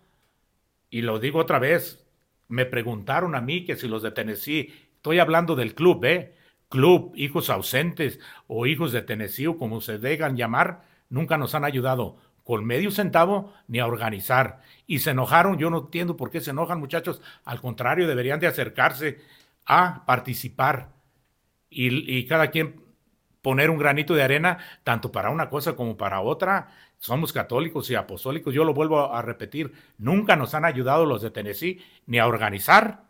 Y 0.89 1.03
lo 1.03 1.19
digo 1.19 1.41
otra 1.41 1.59
vez, 1.59 2.07
me 2.49 2.65
preguntaron 2.65 3.35
a 3.35 3.41
mí 3.41 3.65
que 3.65 3.77
si 3.77 3.89
los 3.89 4.03
de 4.03 4.13
Tennessee, 4.13 4.73
estoy 4.97 5.19
hablando 5.19 5.57
del 5.57 5.75
club, 5.75 6.05
¿eh? 6.05 6.35
Club, 6.69 7.13
hijos 7.17 7.51
ausentes 7.51 8.21
o 8.47 8.67
hijos 8.67 8.93
de 8.93 9.03
Tennessee 9.03 9.47
o 9.49 9.59
como 9.59 9.81
se 9.81 9.99
dejan 9.99 10.37
llamar, 10.37 10.85
nunca 11.09 11.39
nos 11.39 11.55
han 11.55 11.65
ayudado 11.65 12.19
con 12.49 12.65
medio 12.65 12.91
centavo 12.91 13.53
ni 13.67 13.79
a 13.79 13.87
organizar. 13.87 14.63
Y 14.87 15.01
se 15.01 15.11
enojaron, 15.11 15.59
yo 15.59 15.69
no 15.69 15.81
entiendo 15.81 16.17
por 16.17 16.31
qué 16.31 16.41
se 16.41 16.53
enojan 16.53 16.81
muchachos, 16.81 17.21
al 17.45 17.61
contrario, 17.61 18.09
deberían 18.09 18.41
de 18.41 18.47
acercarse 18.47 19.21
a 19.67 20.07
participar 20.07 20.89
y, 21.69 22.17
y 22.19 22.27
cada 22.27 22.51
quien 22.51 22.81
poner 23.43 23.69
un 23.69 23.77
granito 23.77 24.15
de 24.15 24.23
arena, 24.23 24.57
tanto 24.83 25.13
para 25.13 25.29
una 25.29 25.51
cosa 25.51 25.77
como 25.77 25.99
para 25.99 26.23
otra. 26.23 26.69
Somos 26.97 27.35
católicos 27.35 27.91
y 27.91 27.97
apostólicos, 27.97 28.55
yo 28.55 28.65
lo 28.65 28.73
vuelvo 28.73 29.13
a 29.13 29.21
repetir, 29.21 29.75
nunca 29.99 30.35
nos 30.35 30.55
han 30.55 30.65
ayudado 30.65 31.05
los 31.05 31.21
de 31.21 31.31
Tennessee 31.31 31.85
ni 32.07 32.19
a 32.19 32.27
organizar, 32.27 33.05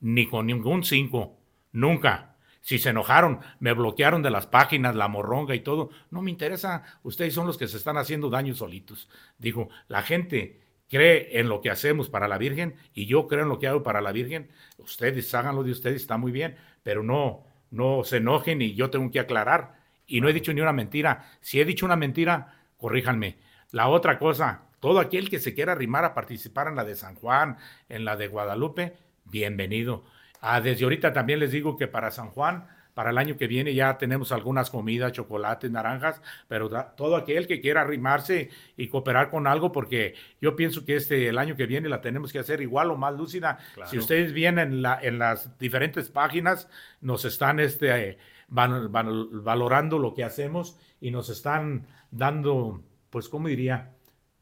ni 0.00 0.26
con 0.26 0.44
ningún 0.44 0.84
cinco, 0.84 1.38
nunca. 1.72 2.35
Si 2.66 2.80
se 2.80 2.90
enojaron, 2.90 3.38
me 3.60 3.74
bloquearon 3.74 4.22
de 4.22 4.30
las 4.30 4.48
páginas, 4.48 4.96
la 4.96 5.06
morronga 5.06 5.54
y 5.54 5.60
todo, 5.60 5.90
no 6.10 6.20
me 6.20 6.32
interesa, 6.32 6.82
ustedes 7.04 7.32
son 7.32 7.46
los 7.46 7.56
que 7.56 7.68
se 7.68 7.76
están 7.76 7.96
haciendo 7.96 8.28
daño 8.28 8.56
solitos. 8.56 9.08
Digo, 9.38 9.68
la 9.86 10.02
gente 10.02 10.62
cree 10.88 11.38
en 11.38 11.48
lo 11.48 11.60
que 11.60 11.70
hacemos 11.70 12.08
para 12.08 12.26
la 12.26 12.38
Virgen 12.38 12.74
y 12.92 13.06
yo 13.06 13.28
creo 13.28 13.44
en 13.44 13.50
lo 13.50 13.60
que 13.60 13.68
hago 13.68 13.84
para 13.84 14.00
la 14.00 14.10
Virgen, 14.10 14.50
ustedes 14.78 15.32
háganlo 15.32 15.62
de 15.62 15.70
ustedes, 15.70 16.02
está 16.02 16.16
muy 16.16 16.32
bien, 16.32 16.56
pero 16.82 17.04
no, 17.04 17.44
no 17.70 18.02
se 18.02 18.16
enojen 18.16 18.60
y 18.60 18.74
yo 18.74 18.90
tengo 18.90 19.12
que 19.12 19.20
aclarar. 19.20 19.76
Y 20.04 20.20
no 20.20 20.28
he 20.28 20.32
dicho 20.32 20.52
ni 20.52 20.60
una 20.60 20.72
mentira. 20.72 21.30
Si 21.40 21.60
he 21.60 21.64
dicho 21.64 21.86
una 21.86 21.94
mentira, 21.94 22.64
corríjanme. 22.78 23.38
La 23.70 23.86
otra 23.86 24.18
cosa, 24.18 24.62
todo 24.80 24.98
aquel 24.98 25.30
que 25.30 25.38
se 25.38 25.54
quiera 25.54 25.70
arrimar 25.70 26.04
a 26.04 26.14
participar 26.14 26.66
en 26.66 26.74
la 26.74 26.82
de 26.82 26.96
San 26.96 27.14
Juan, 27.14 27.58
en 27.88 28.04
la 28.04 28.16
de 28.16 28.26
Guadalupe, 28.26 28.96
bienvenido. 29.24 30.04
Ah, 30.48 30.60
desde 30.60 30.84
ahorita 30.84 31.12
también 31.12 31.40
les 31.40 31.50
digo 31.50 31.76
que 31.76 31.88
para 31.88 32.12
San 32.12 32.30
Juan, 32.30 32.68
para 32.94 33.10
el 33.10 33.18
año 33.18 33.36
que 33.36 33.48
viene 33.48 33.74
ya 33.74 33.98
tenemos 33.98 34.30
algunas 34.30 34.70
comidas, 34.70 35.10
chocolates, 35.10 35.68
naranjas, 35.72 36.22
pero 36.46 36.70
todo 36.96 37.16
aquel 37.16 37.48
que 37.48 37.60
quiera 37.60 37.80
arrimarse 37.80 38.50
y 38.76 38.86
cooperar 38.86 39.28
con 39.28 39.48
algo, 39.48 39.72
porque 39.72 40.14
yo 40.40 40.54
pienso 40.54 40.84
que 40.84 40.94
este 40.94 41.26
el 41.26 41.38
año 41.38 41.56
que 41.56 41.66
viene 41.66 41.88
la 41.88 42.00
tenemos 42.00 42.32
que 42.32 42.38
hacer 42.38 42.60
igual 42.60 42.92
o 42.92 42.96
más 42.96 43.12
lúcida. 43.14 43.58
Si 43.86 43.98
ustedes 43.98 44.32
vienen 44.32 44.74
en, 44.74 44.82
la, 44.82 45.00
en 45.02 45.18
las 45.18 45.58
diferentes 45.58 46.10
páginas, 46.10 46.70
nos 47.00 47.24
están 47.24 47.58
este, 47.58 48.16
van, 48.46 48.92
valorando 48.92 49.98
lo 49.98 50.14
que 50.14 50.22
hacemos 50.22 50.78
y 51.00 51.10
nos 51.10 51.28
están 51.28 51.88
dando, 52.12 52.84
pues, 53.10 53.28
¿cómo 53.28 53.48
diría? 53.48 53.95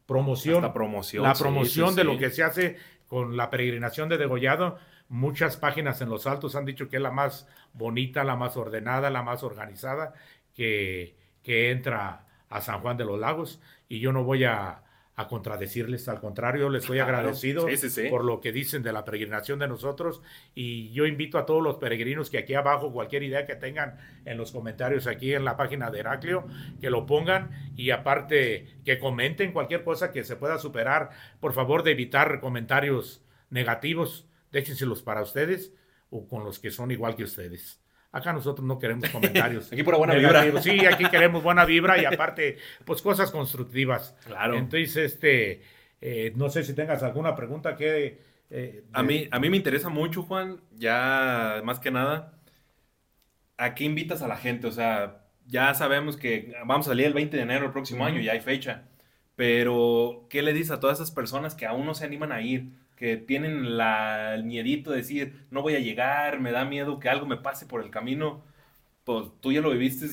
Promoción. 0.05 0.73
promoción. 0.73 1.23
La 1.23 1.33
promoción 1.33 1.95
de 1.95 2.03
lo 2.03 2.17
que 2.17 2.29
se 2.29 2.43
hace 2.43 2.77
con 3.07 3.37
la 3.37 3.49
peregrinación 3.49 4.09
de 4.09 4.17
degollado 4.17 4.77
Muchas 5.07 5.57
páginas 5.57 6.01
en 6.01 6.09
los 6.09 6.25
altos 6.25 6.55
han 6.55 6.65
dicho 6.65 6.89
que 6.89 6.95
es 6.95 7.01
la 7.01 7.11
más 7.11 7.47
bonita, 7.73 8.23
la 8.23 8.35
más 8.35 8.57
ordenada, 8.57 9.11
la 9.11 9.21
más 9.21 9.43
organizada 9.43 10.13
que, 10.55 11.15
que 11.43 11.69
entra 11.69 12.25
a 12.49 12.61
San 12.61 12.81
Juan 12.81 12.97
de 12.97 13.05
los 13.05 13.19
Lagos. 13.19 13.61
Y 13.87 13.99
yo 13.99 14.11
no 14.11 14.23
voy 14.23 14.45
a, 14.45 14.81
a 15.15 15.27
contradecirles, 15.27 16.07
al 16.09 16.19
contrario, 16.19 16.69
les 16.69 16.83
estoy 16.83 16.99
agradecido 17.01 17.67
por 18.09 18.23
lo 18.23 18.41
que 18.41 18.51
dicen 18.51 18.83
de 18.83 18.91
la 18.91 19.05
peregrinación 19.05 19.59
de 19.59 19.67
nosotros 19.67 20.21
y 20.53 20.91
yo 20.91 21.05
invito 21.05 21.37
a 21.37 21.45
todos 21.45 21.63
los 21.63 21.77
peregrinos 21.77 22.29
que 22.29 22.37
aquí 22.37 22.53
abajo 22.53 22.91
cualquier 22.91 23.23
idea 23.23 23.45
que 23.45 23.55
tengan 23.55 23.97
en 24.25 24.37
los 24.37 24.51
comentarios 24.51 25.07
aquí 25.07 25.33
en 25.33 25.45
la 25.45 25.57
página 25.57 25.89
de 25.89 25.99
Heraclio, 25.99 26.45
que 26.81 26.89
lo 26.89 27.05
pongan 27.05 27.51
y 27.75 27.91
aparte 27.91 28.67
que 28.83 28.99
comenten 28.99 29.53
cualquier 29.53 29.83
cosa 29.83 30.11
que 30.11 30.23
se 30.23 30.35
pueda 30.35 30.57
superar, 30.57 31.11
por 31.39 31.53
favor 31.53 31.83
de 31.83 31.91
evitar 31.91 32.39
comentarios 32.39 33.23
negativos 33.49 34.27
déjenselos 34.51 35.01
para 35.01 35.21
ustedes 35.21 35.73
o 36.09 36.27
con 36.27 36.43
los 36.43 36.59
que 36.59 36.71
son 36.71 36.91
igual 36.91 37.15
que 37.15 37.23
ustedes. 37.23 37.84
Acá 38.15 38.31
nosotros 38.31 38.65
no 38.65 38.79
queremos 38.79 39.09
comentarios. 39.11 39.73
aquí 39.73 39.83
por 39.83 39.97
buena 39.97 40.13
vibra. 40.13 40.61
Sí, 40.61 40.85
aquí 40.85 41.03
queremos 41.09 41.43
buena 41.43 41.65
vibra 41.65 42.01
y 42.01 42.05
aparte, 42.05 42.57
pues 42.85 43.01
cosas 43.01 43.29
constructivas. 43.29 44.15
Claro. 44.25 44.55
Entonces, 44.55 44.95
este, 44.95 45.63
eh, 45.99 46.31
no 46.37 46.49
sé 46.49 46.63
si 46.63 46.73
tengas 46.73 47.03
alguna 47.03 47.35
pregunta 47.35 47.75
que... 47.75 48.21
Eh, 48.49 48.85
a, 48.93 49.03
mí, 49.03 49.27
a 49.31 49.39
mí 49.39 49.49
me 49.49 49.57
interesa 49.57 49.89
mucho, 49.89 50.23
Juan, 50.23 50.61
ya 50.77 51.59
más 51.65 51.79
que 51.79 51.91
nada, 51.91 52.39
¿a 53.57 53.75
qué 53.75 53.83
invitas 53.83 54.21
a 54.21 54.29
la 54.29 54.37
gente? 54.37 54.67
O 54.67 54.71
sea, 54.71 55.25
ya 55.45 55.73
sabemos 55.73 56.15
que 56.15 56.53
vamos 56.65 56.87
a 56.87 56.91
salir 56.91 57.07
el 57.07 57.13
20 57.13 57.35
de 57.35 57.43
enero 57.43 57.65
el 57.65 57.71
próximo 57.73 58.05
año, 58.05 58.21
ya 58.21 58.31
hay 58.31 58.39
fecha, 58.39 58.83
pero 59.35 60.27
¿qué 60.29 60.41
le 60.41 60.53
dices 60.53 60.71
a 60.71 60.79
todas 60.79 60.99
esas 60.99 61.11
personas 61.11 61.53
que 61.53 61.65
aún 61.65 61.85
no 61.85 61.95
se 61.95 62.05
animan 62.05 62.31
a 62.31 62.41
ir? 62.41 62.71
Que 62.95 63.17
tienen 63.17 63.77
la, 63.77 64.35
el 64.35 64.43
miedito 64.43 64.91
de 64.91 64.97
decir, 64.97 65.45
no 65.51 65.61
voy 65.61 65.75
a 65.75 65.79
llegar, 65.79 66.39
me 66.39 66.51
da 66.51 66.65
miedo 66.65 66.99
que 66.99 67.09
algo 67.09 67.25
me 67.25 67.37
pase 67.37 67.65
por 67.65 67.83
el 67.83 67.89
camino, 67.89 68.43
pues 69.03 69.27
tú 69.41 69.51
ya 69.51 69.61
lo 69.61 69.71
viviste 69.71 70.07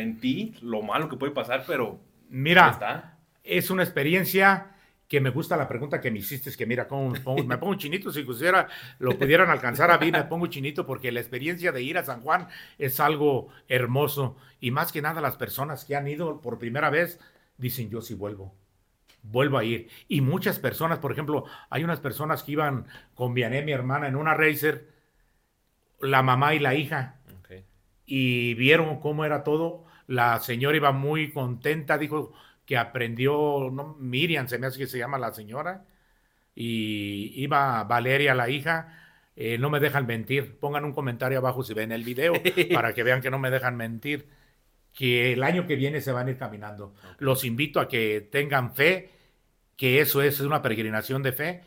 en 0.00 0.20
ti, 0.20 0.54
lo 0.62 0.82
malo 0.82 1.08
que 1.08 1.16
puede 1.16 1.32
pasar, 1.32 1.64
pero... 1.66 1.98
Mira, 2.28 2.70
está. 2.70 3.18
es 3.42 3.70
una 3.70 3.82
experiencia 3.82 4.70
que 5.08 5.20
me 5.20 5.30
gusta 5.30 5.56
la 5.56 5.68
pregunta 5.68 6.00
que 6.00 6.10
me 6.10 6.18
hiciste, 6.18 6.50
es 6.50 6.56
que 6.56 6.66
mira, 6.66 6.88
cómo 6.88 7.10
me 7.10 7.20
pongo, 7.20 7.44
me 7.44 7.58
pongo 7.58 7.74
chinito, 7.74 8.10
si 8.10 8.24
quisiera, 8.24 8.68
lo 8.98 9.18
pudieran 9.18 9.50
alcanzar 9.50 9.90
a 9.90 9.98
mí, 9.98 10.10
me 10.10 10.24
pongo 10.24 10.46
chinito 10.46 10.86
porque 10.86 11.12
la 11.12 11.20
experiencia 11.20 11.72
de 11.72 11.82
ir 11.82 11.98
a 11.98 12.04
San 12.04 12.20
Juan 12.22 12.48
es 12.78 13.00
algo 13.00 13.48
hermoso. 13.68 14.36
Y 14.60 14.70
más 14.70 14.92
que 14.92 15.02
nada 15.02 15.20
las 15.20 15.36
personas 15.36 15.84
que 15.84 15.94
han 15.94 16.08
ido 16.08 16.40
por 16.40 16.58
primera 16.58 16.90
vez 16.90 17.20
dicen 17.58 17.90
yo 17.90 18.00
sí 18.00 18.14
vuelvo 18.14 18.54
vuelvo 19.24 19.58
a 19.58 19.64
ir. 19.64 19.88
Y 20.08 20.20
muchas 20.20 20.58
personas, 20.58 20.98
por 20.98 21.12
ejemplo, 21.12 21.44
hay 21.70 21.82
unas 21.84 22.00
personas 22.00 22.42
que 22.42 22.52
iban 22.52 22.86
con 23.14 23.34
Viané, 23.34 23.62
mi 23.62 23.72
hermana, 23.72 24.06
en 24.06 24.16
una 24.16 24.34
racer, 24.34 24.88
la 26.00 26.22
mamá 26.22 26.54
y 26.54 26.60
la 26.60 26.74
hija, 26.74 27.20
y 28.06 28.54
vieron 28.54 29.00
cómo 29.00 29.24
era 29.24 29.42
todo. 29.44 29.84
La 30.06 30.38
señora 30.40 30.76
iba 30.76 30.92
muy 30.92 31.32
contenta, 31.32 31.96
dijo 31.96 32.32
que 32.66 32.76
aprendió, 32.76 33.70
no, 33.72 33.96
Miriam 33.98 34.46
se 34.48 34.58
me 34.58 34.66
hace 34.66 34.78
que 34.78 34.86
se 34.86 34.98
llama 34.98 35.18
la 35.18 35.32
señora, 35.32 35.84
y 36.54 37.32
iba 37.42 37.82
Valeria, 37.84 38.34
la 38.34 38.48
hija. 38.50 39.00
Eh, 39.36 39.58
no 39.58 39.68
me 39.70 39.80
dejan 39.80 40.06
mentir. 40.06 40.58
Pongan 40.60 40.84
un 40.84 40.92
comentario 40.92 41.38
abajo 41.38 41.64
si 41.64 41.74
ven 41.74 41.90
el 41.92 42.04
video 42.04 42.34
para 42.72 42.94
que 42.94 43.02
vean 43.02 43.20
que 43.20 43.30
no 43.30 43.38
me 43.38 43.50
dejan 43.50 43.76
mentir 43.76 44.28
que 44.94 45.32
el 45.32 45.42
año 45.42 45.66
que 45.66 45.76
viene 45.76 46.00
se 46.00 46.12
van 46.12 46.28
a 46.28 46.30
ir 46.30 46.38
caminando. 46.38 46.94
Los 47.18 47.44
invito 47.44 47.80
a 47.80 47.88
que 47.88 48.20
tengan 48.20 48.74
fe 48.74 49.10
que 49.76 50.00
eso 50.00 50.22
es 50.22 50.40
una 50.40 50.62
peregrinación 50.62 51.22
de 51.22 51.32
fe, 51.32 51.62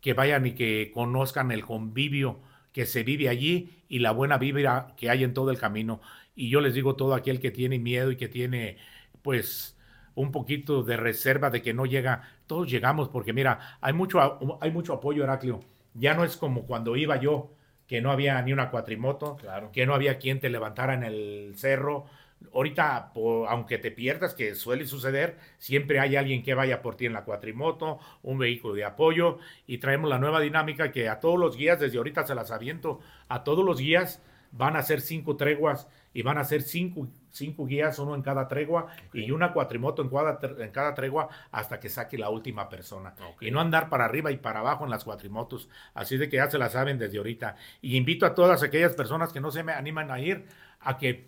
que 0.00 0.14
vayan 0.14 0.46
y 0.46 0.52
que 0.52 0.90
conozcan 0.94 1.50
el 1.50 1.64
convivio 1.64 2.40
que 2.72 2.86
se 2.86 3.02
vive 3.02 3.28
allí 3.28 3.70
y 3.88 3.98
la 3.98 4.12
buena 4.12 4.38
vibra 4.38 4.94
que 4.96 5.10
hay 5.10 5.24
en 5.24 5.34
todo 5.34 5.50
el 5.50 5.58
camino. 5.58 6.00
Y 6.34 6.48
yo 6.50 6.60
les 6.60 6.74
digo 6.74 6.94
todo 6.94 7.14
aquel 7.14 7.40
que 7.40 7.50
tiene 7.50 7.78
miedo 7.78 8.12
y 8.12 8.16
que 8.16 8.28
tiene 8.28 8.76
pues 9.22 9.76
un 10.14 10.32
poquito 10.32 10.82
de 10.82 10.96
reserva 10.96 11.50
de 11.50 11.62
que 11.62 11.74
no 11.74 11.86
llega, 11.86 12.22
todos 12.46 12.70
llegamos 12.70 13.08
porque 13.08 13.32
mira, 13.32 13.78
hay 13.80 13.92
mucho, 13.92 14.58
hay 14.60 14.70
mucho 14.70 14.94
apoyo 14.94 15.24
Heraclio. 15.24 15.60
Ya 15.94 16.14
no 16.14 16.24
es 16.24 16.36
como 16.36 16.66
cuando 16.66 16.96
iba 16.96 17.16
yo, 17.20 17.50
que 17.86 18.00
no 18.00 18.10
había 18.12 18.40
ni 18.42 18.52
una 18.52 18.70
cuatrimoto, 18.70 19.36
claro. 19.36 19.72
que 19.72 19.86
no 19.86 19.94
había 19.94 20.18
quien 20.18 20.40
te 20.40 20.50
levantara 20.50 20.94
en 20.94 21.02
el 21.02 21.54
cerro, 21.56 22.06
Ahorita, 22.54 23.12
aunque 23.48 23.78
te 23.78 23.90
pierdas, 23.90 24.34
que 24.34 24.54
suele 24.54 24.86
suceder, 24.86 25.38
siempre 25.58 26.00
hay 26.00 26.16
alguien 26.16 26.42
que 26.42 26.54
vaya 26.54 26.82
por 26.82 26.96
ti 26.96 27.06
en 27.06 27.12
la 27.12 27.24
cuatrimoto, 27.24 27.98
un 28.22 28.38
vehículo 28.38 28.74
de 28.74 28.84
apoyo, 28.84 29.38
y 29.66 29.78
traemos 29.78 30.08
la 30.08 30.18
nueva 30.18 30.40
dinámica 30.40 30.90
que 30.92 31.08
a 31.08 31.20
todos 31.20 31.38
los 31.38 31.56
guías, 31.56 31.80
desde 31.80 31.98
ahorita 31.98 32.26
se 32.26 32.34
las 32.34 32.50
aviento, 32.50 33.00
a 33.28 33.44
todos 33.44 33.64
los 33.64 33.78
guías 33.78 34.22
van 34.52 34.76
a 34.76 34.82
ser 34.82 35.00
cinco 35.00 35.36
treguas 35.36 35.88
y 36.14 36.22
van 36.22 36.38
a 36.38 36.44
ser 36.44 36.62
cinco, 36.62 37.06
cinco 37.30 37.66
guías, 37.66 37.98
uno 37.98 38.14
en 38.14 38.22
cada 38.22 38.48
tregua 38.48 38.86
y 39.12 39.30
una 39.30 39.52
cuatrimoto 39.52 40.02
en 40.02 40.08
cada, 40.08 40.38
en 40.64 40.70
cada 40.70 40.94
tregua 40.94 41.28
hasta 41.50 41.78
que 41.78 41.88
saque 41.88 42.18
la 42.18 42.30
última 42.30 42.68
persona. 42.68 43.14
Y 43.40 43.50
no 43.50 43.60
andar 43.60 43.88
para 43.88 44.06
arriba 44.06 44.32
y 44.32 44.38
para 44.38 44.60
abajo 44.60 44.84
en 44.84 44.90
las 44.90 45.04
cuatrimotos. 45.04 45.68
Así 45.94 46.16
de 46.16 46.28
que 46.28 46.36
ya 46.36 46.50
se 46.50 46.58
la 46.58 46.70
saben 46.70 46.98
desde 46.98 47.18
ahorita. 47.18 47.56
Y 47.82 47.96
invito 47.96 48.26
a 48.26 48.34
todas 48.34 48.62
aquellas 48.62 48.94
personas 48.94 49.32
que 49.32 49.40
no 49.40 49.50
se 49.50 49.62
me 49.62 49.72
animan 49.72 50.10
a 50.10 50.20
ir 50.20 50.46
a 50.80 50.96
que 50.96 51.26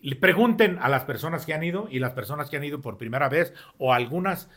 le 0.00 0.16
pregunten 0.16 0.78
a 0.80 0.88
las 0.88 1.04
personas 1.04 1.44
que 1.44 1.54
han 1.54 1.62
ido 1.62 1.88
y 1.90 1.98
las 1.98 2.12
personas 2.12 2.48
que 2.48 2.56
han 2.56 2.64
ido 2.64 2.80
por 2.80 2.98
primera 2.98 3.28
vez 3.28 3.52
o 3.78 3.92
algunas 3.92 4.48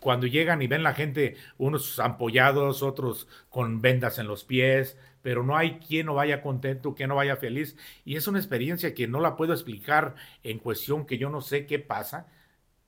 cuando 0.00 0.26
llegan 0.26 0.62
y 0.62 0.66
ven 0.66 0.82
la 0.82 0.94
gente, 0.94 1.36
unos 1.58 1.98
ampollados, 2.00 2.82
otros 2.82 3.28
con 3.50 3.80
vendas 3.80 4.18
en 4.18 4.26
los 4.26 4.44
pies, 4.44 4.96
pero 5.22 5.42
no 5.42 5.56
hay 5.56 5.78
quien 5.78 6.06
no 6.06 6.14
vaya 6.14 6.42
contento, 6.42 6.94
quien 6.94 7.10
no 7.10 7.16
vaya 7.16 7.36
feliz. 7.36 7.76
Y 8.04 8.16
es 8.16 8.26
una 8.26 8.38
experiencia 8.38 8.94
que 8.94 9.06
no 9.06 9.20
la 9.20 9.36
puedo 9.36 9.52
explicar 9.52 10.14
en 10.42 10.58
cuestión 10.58 11.06
que 11.06 11.18
yo 11.18 11.28
no 11.28 11.42
sé 11.42 11.66
qué 11.66 11.78
pasa. 11.78 12.26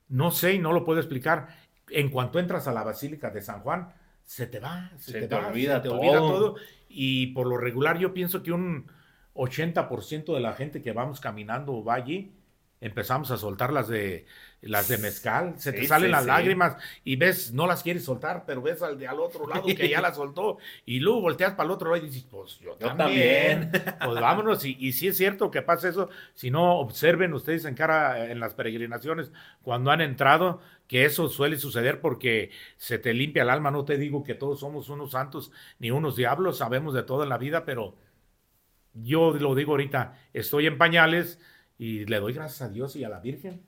No 0.09 0.31
sé 0.31 0.55
y 0.55 0.59
no 0.59 0.73
lo 0.73 0.85
puedo 0.85 1.01
explicar. 1.01 1.49
en 1.91 2.09
cuanto 2.09 2.39
entras 2.39 2.67
a 2.69 2.73
la 2.73 2.85
Basílica 2.85 3.31
de 3.31 3.43
San 3.43 3.61
Juan, 3.61 3.93
se 4.25 4.47
te 4.47 4.61
va, 4.61 4.91
se, 4.97 5.27
te, 5.27 5.35
olvida, 5.35 5.83
todo. 5.83 6.57
Y 6.89 7.29
por 7.29 7.47
lo 7.47 7.59
regular 7.59 7.99
yo 7.99 8.15
pienso 8.15 8.43
que 8.43 8.53
un 8.53 8.91
80% 9.35 10.35
de 10.35 10.41
la 10.41 10.55
gente 10.55 10.83
que 10.83 10.93
vamos 10.93 11.21
caminando 11.21 11.83
va 11.83 11.95
allí, 11.95 12.33
empezamos 12.83 13.31
a 13.31 13.37
soltar 13.37 13.73
las 13.73 13.87
de 13.87 14.27
las 14.61 14.89
de 14.89 14.99
mezcal, 14.99 15.55
se 15.57 15.73
te 15.73 15.87
salen 15.87 16.11
las 16.11 16.27
lágrimas 16.27 16.77
y 17.05 17.17
ves, 17.17 17.53
no 17.53 17.67
las 17.67 17.83
quieres 17.83 18.05
soltar, 18.05 18.45
pero 18.45 18.61
ves 18.61 18.83
al 18.83 18.99
de 18.99 19.07
al 19.07 19.21
otro 19.21 19.47
lado 19.49 19.67
que 19.67 19.89
ya 19.89 20.01
la 20.01 20.13
soltó 20.13 20.59
y 20.85 20.99
luego 20.99 21.21
volteas 21.21 21.53
para 21.53 21.67
el 21.67 21.71
otro 21.71 21.91
lado 21.91 22.05
y 22.05 22.09
dices, 22.09 22.27
pues 22.29 22.59
yo, 22.59 22.75
también. 22.77 23.71
Pues 24.05 24.21
vámonos, 24.21 24.65
y, 24.65 24.77
y 24.81 24.93
sí 24.93 25.09
es 25.09 25.17
cierto 25.17 25.51
que 25.51 25.63
pasa 25.63 25.89
eso, 25.89 26.09
si 26.35 26.51
no 26.51 26.79
observen 26.79 27.33
ustedes 27.35 27.65
en 27.65 27.75
cara 27.75 28.31
en 28.31 28.41
las 28.41 28.55
peregrinaciones 28.55 29.31
cuando 29.63 29.91
han 29.93 30.01
entrado, 30.01 30.61
que 30.89 31.05
eso 31.05 31.29
suele 31.29 31.59
suceder 31.59 32.01
porque 32.01 32.51
se 32.77 32.99
te 32.99 33.15
limpia 33.15 33.45
el 33.45 33.51
alma, 33.51 33.71
no 33.71 33.85
te 33.85 33.97
digo 33.97 34.25
que 34.25 34.35
todos 34.35 34.61
somos 34.61 34.89
unos 34.89 35.13
santos 35.13 35.53
ni 35.79 35.91
unos 35.91 36.17
diablos, 36.17 36.59
sabemos 36.59 36.95
de 36.95 37.05
todo 37.05 37.23
en 37.23 37.29
la 37.29 37.39
vida, 37.39 37.65
pero 37.65 37.95
yo 38.95 39.33
lo 39.33 39.55
digo 39.55 39.73
ahorita, 39.73 40.19
estoy 40.33 40.67
en 40.67 40.79
pañales 40.79 41.41
y 41.79 42.05
le 42.07 42.21
doy 42.21 42.33
gracias 42.33 42.63
a 42.63 42.69
Dios 42.69 42.97
y 42.97 43.05
a 43.05 43.09
la 43.09 43.21
Virgen 43.21 43.63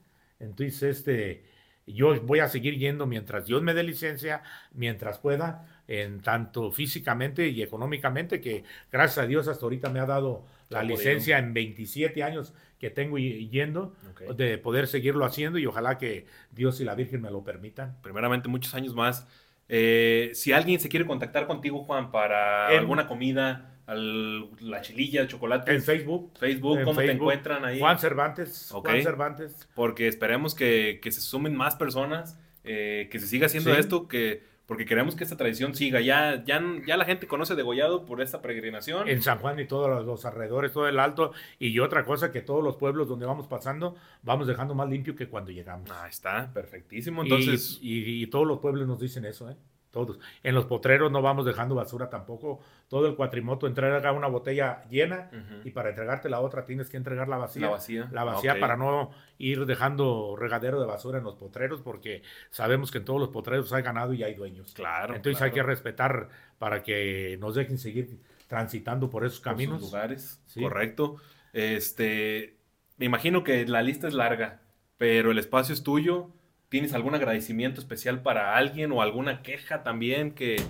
entonces, 0.44 0.82
este, 0.82 1.44
yo 1.86 2.20
voy 2.22 2.40
a 2.40 2.48
seguir 2.48 2.78
yendo 2.78 3.06
mientras 3.06 3.46
Dios 3.46 3.62
me 3.62 3.74
dé 3.74 3.82
licencia, 3.82 4.42
mientras 4.72 5.18
pueda, 5.18 5.82
en 5.88 6.20
tanto 6.20 6.70
físicamente 6.70 7.48
y 7.48 7.62
económicamente, 7.62 8.40
que 8.40 8.64
gracias 8.90 9.24
a 9.24 9.26
Dios 9.26 9.48
hasta 9.48 9.64
ahorita 9.64 9.90
me 9.90 10.00
ha 10.00 10.06
dado 10.06 10.46
la 10.68 10.82
licencia 10.82 11.38
en 11.38 11.54
27 11.54 12.22
años 12.22 12.54
que 12.78 12.90
tengo 12.90 13.18
yendo, 13.18 13.94
de 14.36 14.58
poder 14.58 14.86
seguirlo 14.86 15.24
haciendo 15.24 15.58
y 15.58 15.66
ojalá 15.66 15.98
que 15.98 16.26
Dios 16.50 16.80
y 16.80 16.84
la 16.84 16.94
Virgen 16.94 17.22
me 17.22 17.30
lo 17.30 17.44
permitan. 17.44 17.96
Primeramente, 18.02 18.48
muchos 18.48 18.74
años 18.74 18.94
más. 18.94 19.26
Eh, 19.68 20.30
si 20.34 20.52
alguien 20.52 20.80
se 20.80 20.88
quiere 20.88 21.06
contactar 21.06 21.46
contigo, 21.46 21.84
Juan, 21.84 22.10
para 22.10 22.68
alguna 22.68 23.06
comida, 23.06 23.73
la 23.86 24.80
chililla, 24.80 25.26
chocolate. 25.26 25.74
En 25.74 25.82
Facebook. 25.82 26.32
Facebook, 26.38 26.82
¿cómo 26.84 27.00
te 27.00 27.10
encuentran 27.10 27.64
ahí? 27.64 27.78
Juan 27.78 27.98
Cervantes. 27.98 28.70
Juan 28.70 29.02
Cervantes. 29.02 29.68
Porque 29.74 30.08
esperemos 30.08 30.54
que, 30.54 31.00
se 31.02 31.20
sumen 31.20 31.56
más 31.56 31.76
personas, 31.76 32.38
eh, 32.64 33.08
que 33.10 33.18
se 33.18 33.26
siga 33.26 33.46
haciendo 33.46 33.74
esto, 33.74 34.08
que 34.08 34.42
porque 34.66 34.86
queremos 34.86 35.14
que 35.14 35.24
esta 35.24 35.36
tradición 35.36 35.74
siga. 35.74 36.00
Ya, 36.00 36.42
ya, 36.46 36.62
ya 36.86 36.96
la 36.96 37.04
gente 37.04 37.26
conoce 37.26 37.54
Degollado 37.54 38.06
por 38.06 38.22
esta 38.22 38.40
peregrinación. 38.40 39.06
En 39.08 39.22
San 39.22 39.38
Juan 39.38 39.60
y 39.60 39.66
todos 39.66 40.04
los, 40.04 40.24
alrededores, 40.24 40.72
todo 40.72 40.88
el 40.88 40.98
alto. 40.98 41.32
Y 41.58 41.78
otra 41.80 42.06
cosa, 42.06 42.32
que 42.32 42.40
todos 42.40 42.64
los 42.64 42.76
pueblos 42.76 43.06
donde 43.06 43.26
vamos 43.26 43.46
pasando, 43.46 43.96
vamos 44.22 44.46
dejando 44.46 44.74
más 44.74 44.88
limpio 44.88 45.14
que 45.14 45.28
cuando 45.28 45.50
llegamos. 45.50 45.90
Ahí 45.90 46.10
está, 46.10 46.50
perfectísimo. 46.54 47.22
Entonces... 47.22 47.78
y 47.82 48.26
todos 48.28 48.46
los 48.46 48.60
pueblos 48.60 48.88
nos 48.88 48.98
dicen 48.98 49.26
eso, 49.26 49.50
¿eh? 49.50 49.56
Todos. 49.94 50.18
En 50.42 50.54
los 50.54 50.66
potreros 50.66 51.10
no 51.10 51.22
vamos 51.22 51.46
dejando 51.46 51.76
basura 51.76 52.10
tampoco. 52.10 52.60
Todo 52.88 53.06
el 53.06 53.14
cuatrimoto 53.14 53.66
entrega 53.66 54.12
una 54.12 54.26
botella 54.26 54.82
llena 54.90 55.30
y 55.64 55.70
para 55.70 55.90
entregarte 55.90 56.28
la 56.28 56.40
otra 56.40 56.64
tienes 56.66 56.90
que 56.90 56.96
entregar 56.96 57.28
la 57.28 57.38
vacía. 57.38 57.62
La 57.62 57.70
vacía. 57.70 58.08
La 58.12 58.24
vacía 58.24 58.58
para 58.60 58.76
no 58.76 59.12
ir 59.38 59.64
dejando 59.64 60.36
regadero 60.36 60.80
de 60.80 60.86
basura 60.86 61.18
en 61.18 61.24
los 61.24 61.36
potreros 61.36 61.80
porque 61.80 62.22
sabemos 62.50 62.90
que 62.90 62.98
en 62.98 63.04
todos 63.04 63.20
los 63.20 63.30
potreros 63.30 63.72
hay 63.72 63.82
ganado 63.82 64.12
y 64.12 64.24
hay 64.24 64.34
dueños. 64.34 64.74
Claro. 64.74 65.14
Entonces 65.14 65.40
hay 65.40 65.52
que 65.52 65.62
respetar 65.62 66.28
para 66.58 66.82
que 66.82 67.38
nos 67.40 67.54
dejen 67.54 67.78
seguir 67.78 68.18
transitando 68.48 69.08
por 69.08 69.24
esos 69.24 69.40
caminos. 69.40 69.80
lugares. 69.80 70.42
Correcto. 70.60 71.16
Este, 71.52 72.58
me 72.96 73.06
imagino 73.06 73.44
que 73.44 73.64
la 73.66 73.82
lista 73.82 74.08
es 74.08 74.14
larga, 74.14 74.60
pero 74.98 75.30
el 75.30 75.38
espacio 75.38 75.72
es 75.72 75.84
tuyo 75.84 76.30
¿Tienes 76.74 76.92
algún 76.92 77.14
agradecimiento 77.14 77.80
especial 77.80 78.20
para 78.20 78.56
alguien 78.56 78.90
o 78.90 79.00
alguna 79.00 79.42
queja 79.42 79.84
también 79.84 80.32
que, 80.32 80.60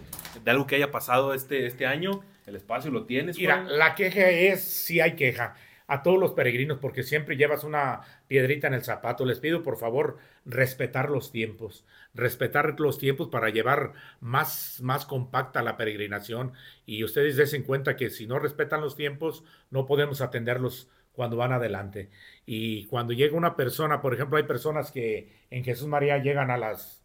de 0.44 0.50
algo 0.50 0.66
que 0.66 0.76
haya 0.76 0.90
pasado 0.90 1.32
este, 1.32 1.64
este 1.64 1.86
año? 1.86 2.22
El 2.44 2.56
espacio 2.56 2.90
lo 2.90 3.06
tienes. 3.06 3.38
Mira, 3.38 3.62
la 3.62 3.94
queja 3.94 4.28
es, 4.28 4.62
si 4.62 5.00
hay 5.00 5.16
queja. 5.16 5.56
A 5.86 6.02
todos 6.02 6.20
los 6.20 6.32
peregrinos, 6.32 6.76
porque 6.78 7.04
siempre 7.04 7.38
llevas 7.38 7.64
una 7.64 8.02
piedrita 8.28 8.66
en 8.66 8.74
el 8.74 8.84
zapato. 8.84 9.24
Les 9.24 9.40
pido, 9.40 9.62
por 9.62 9.78
favor, 9.78 10.18
respetar 10.44 11.08
los 11.08 11.32
tiempos. 11.32 11.86
Respetar 12.12 12.78
los 12.78 12.98
tiempos 12.98 13.28
para 13.28 13.48
llevar 13.48 13.94
más, 14.20 14.80
más 14.82 15.06
compacta 15.06 15.62
la 15.62 15.78
peregrinación. 15.78 16.52
Y 16.84 17.02
ustedes 17.02 17.50
den 17.50 17.62
cuenta 17.62 17.96
que 17.96 18.10
si 18.10 18.26
no 18.26 18.38
respetan 18.38 18.82
los 18.82 18.94
tiempos, 18.94 19.42
no 19.70 19.86
podemos 19.86 20.20
atenderlos 20.20 20.86
cuando 21.14 21.36
van 21.36 21.52
adelante. 21.52 22.10
Y 22.44 22.86
cuando 22.86 23.12
llega 23.12 23.36
una 23.36 23.56
persona, 23.56 24.00
por 24.00 24.14
ejemplo, 24.14 24.36
hay 24.36 24.42
personas 24.44 24.90
que 24.90 25.32
en 25.50 25.64
Jesús 25.64 25.86
María 25.86 26.18
llegan 26.18 26.50
a 26.50 26.58
las 26.58 27.04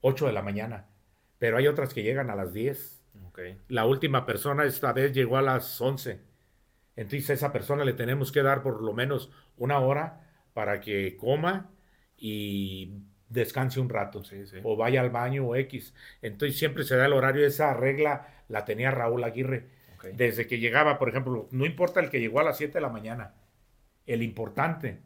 8 0.00 0.26
de 0.26 0.32
la 0.32 0.42
mañana, 0.42 0.86
pero 1.38 1.58
hay 1.58 1.66
otras 1.66 1.92
que 1.94 2.02
llegan 2.02 2.30
a 2.30 2.36
las 2.36 2.52
10. 2.52 3.02
La 3.68 3.84
última 3.84 4.24
persona 4.24 4.64
esta 4.64 4.92
vez 4.92 5.12
llegó 5.12 5.36
a 5.36 5.42
las 5.42 5.80
11. 5.80 6.20
Entonces 6.96 7.28
a 7.28 7.34
esa 7.34 7.52
persona 7.52 7.84
le 7.84 7.92
tenemos 7.92 8.32
que 8.32 8.42
dar 8.42 8.62
por 8.62 8.82
lo 8.82 8.94
menos 8.94 9.30
una 9.58 9.78
hora 9.80 10.22
para 10.54 10.80
que 10.80 11.16
coma 11.18 11.70
y 12.16 12.94
descanse 13.28 13.80
un 13.80 13.90
rato 13.90 14.22
o 14.62 14.76
vaya 14.76 15.02
al 15.02 15.10
baño 15.10 15.46
o 15.46 15.56
X. 15.56 15.92
Entonces 16.22 16.58
siempre 16.58 16.84
se 16.84 16.96
da 16.96 17.04
el 17.04 17.12
horario. 17.12 17.46
Esa 17.46 17.74
regla 17.74 18.28
la 18.48 18.64
tenía 18.64 18.90
Raúl 18.90 19.24
Aguirre 19.24 19.75
desde 20.14 20.46
que 20.46 20.58
llegaba, 20.58 20.98
por 20.98 21.08
ejemplo, 21.08 21.48
no 21.50 21.66
importa 21.66 22.00
el 22.00 22.10
que 22.10 22.20
llegó 22.20 22.40
a 22.40 22.44
las 22.44 22.58
7 22.58 22.74
de 22.74 22.80
la 22.80 22.88
mañana, 22.88 23.34
el 24.06 24.22
importante 24.22 25.00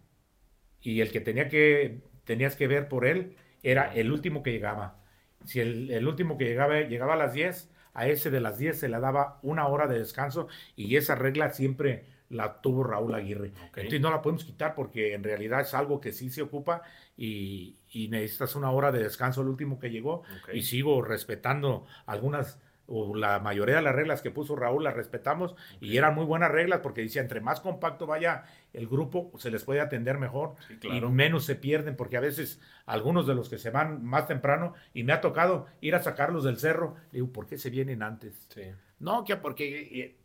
y 0.80 1.00
el 1.00 1.10
que 1.10 1.20
tenía 1.20 1.48
que, 1.48 2.00
tenías 2.24 2.56
que 2.56 2.66
ver 2.66 2.88
por 2.88 3.06
él 3.06 3.36
era 3.62 3.92
el 3.94 4.12
último 4.12 4.42
que 4.42 4.52
llegaba. 4.52 4.98
Si 5.44 5.60
el, 5.60 6.06
último 6.06 6.36
que 6.36 6.44
llegaba 6.44 6.80
llegaba 6.82 7.14
a 7.14 7.16
las 7.16 7.32
10, 7.32 7.70
a 7.94 8.06
ese 8.06 8.30
de 8.30 8.40
las 8.40 8.58
10 8.58 8.78
se 8.78 8.88
le 8.88 9.00
daba 9.00 9.38
una 9.42 9.66
hora 9.66 9.86
de 9.86 9.98
descanso 9.98 10.48
y 10.76 10.96
esa 10.96 11.14
regla 11.14 11.50
siempre 11.50 12.04
la 12.28 12.60
tuvo 12.60 12.84
Raúl 12.84 13.14
Aguirre. 13.14 13.52
Entonces 13.74 14.00
no 14.00 14.10
la 14.10 14.22
podemos 14.22 14.44
quitar 14.44 14.74
porque 14.74 15.14
en 15.14 15.24
realidad 15.24 15.62
es 15.62 15.74
algo 15.74 16.00
que 16.00 16.12
sí 16.12 16.30
se 16.30 16.42
ocupa 16.42 16.82
y, 17.16 17.76
necesitas 18.10 18.54
una 18.54 18.70
hora 18.70 18.92
de 18.92 19.02
descanso 19.02 19.42
el 19.42 19.48
último 19.48 19.78
que 19.78 19.90
llegó 19.90 20.22
y 20.52 20.62
sigo 20.62 21.02
respetando 21.02 21.86
algunas 22.06 22.60
o 22.90 23.14
la 23.14 23.38
mayoría 23.38 23.76
de 23.76 23.82
las 23.82 23.94
reglas 23.94 24.20
que 24.20 24.30
puso 24.30 24.56
Raúl 24.56 24.84
las 24.84 24.94
respetamos 24.94 25.54
y 25.80 25.96
eran 25.96 26.14
muy 26.14 26.24
buenas 26.24 26.50
reglas 26.50 26.80
porque 26.80 27.02
decía, 27.02 27.22
entre 27.22 27.40
más 27.40 27.60
compacto 27.60 28.06
vaya 28.06 28.44
el 28.72 28.88
grupo, 28.88 29.30
se 29.38 29.50
les 29.50 29.64
puede 29.64 29.80
atender 29.80 30.18
mejor 30.18 30.56
y 30.82 31.00
menos 31.00 31.44
se 31.44 31.54
pierden 31.54 31.96
porque 31.96 32.16
a 32.16 32.20
veces 32.20 32.60
algunos 32.86 33.26
de 33.26 33.34
los 33.34 33.48
que 33.48 33.58
se 33.58 33.70
van 33.70 34.04
más 34.04 34.26
temprano 34.26 34.74
y 34.92 35.04
me 35.04 35.12
ha 35.12 35.20
tocado 35.20 35.68
ir 35.80 35.94
a 35.94 36.02
sacarlos 36.02 36.44
del 36.44 36.58
cerro, 36.58 36.96
digo, 37.12 37.32
¿por 37.32 37.46
qué 37.46 37.56
se 37.56 37.70
vienen 37.70 38.02
antes? 38.02 38.48
No, 38.98 39.24
que 39.24 39.36
porque 39.36 39.88
eh, 39.92 40.16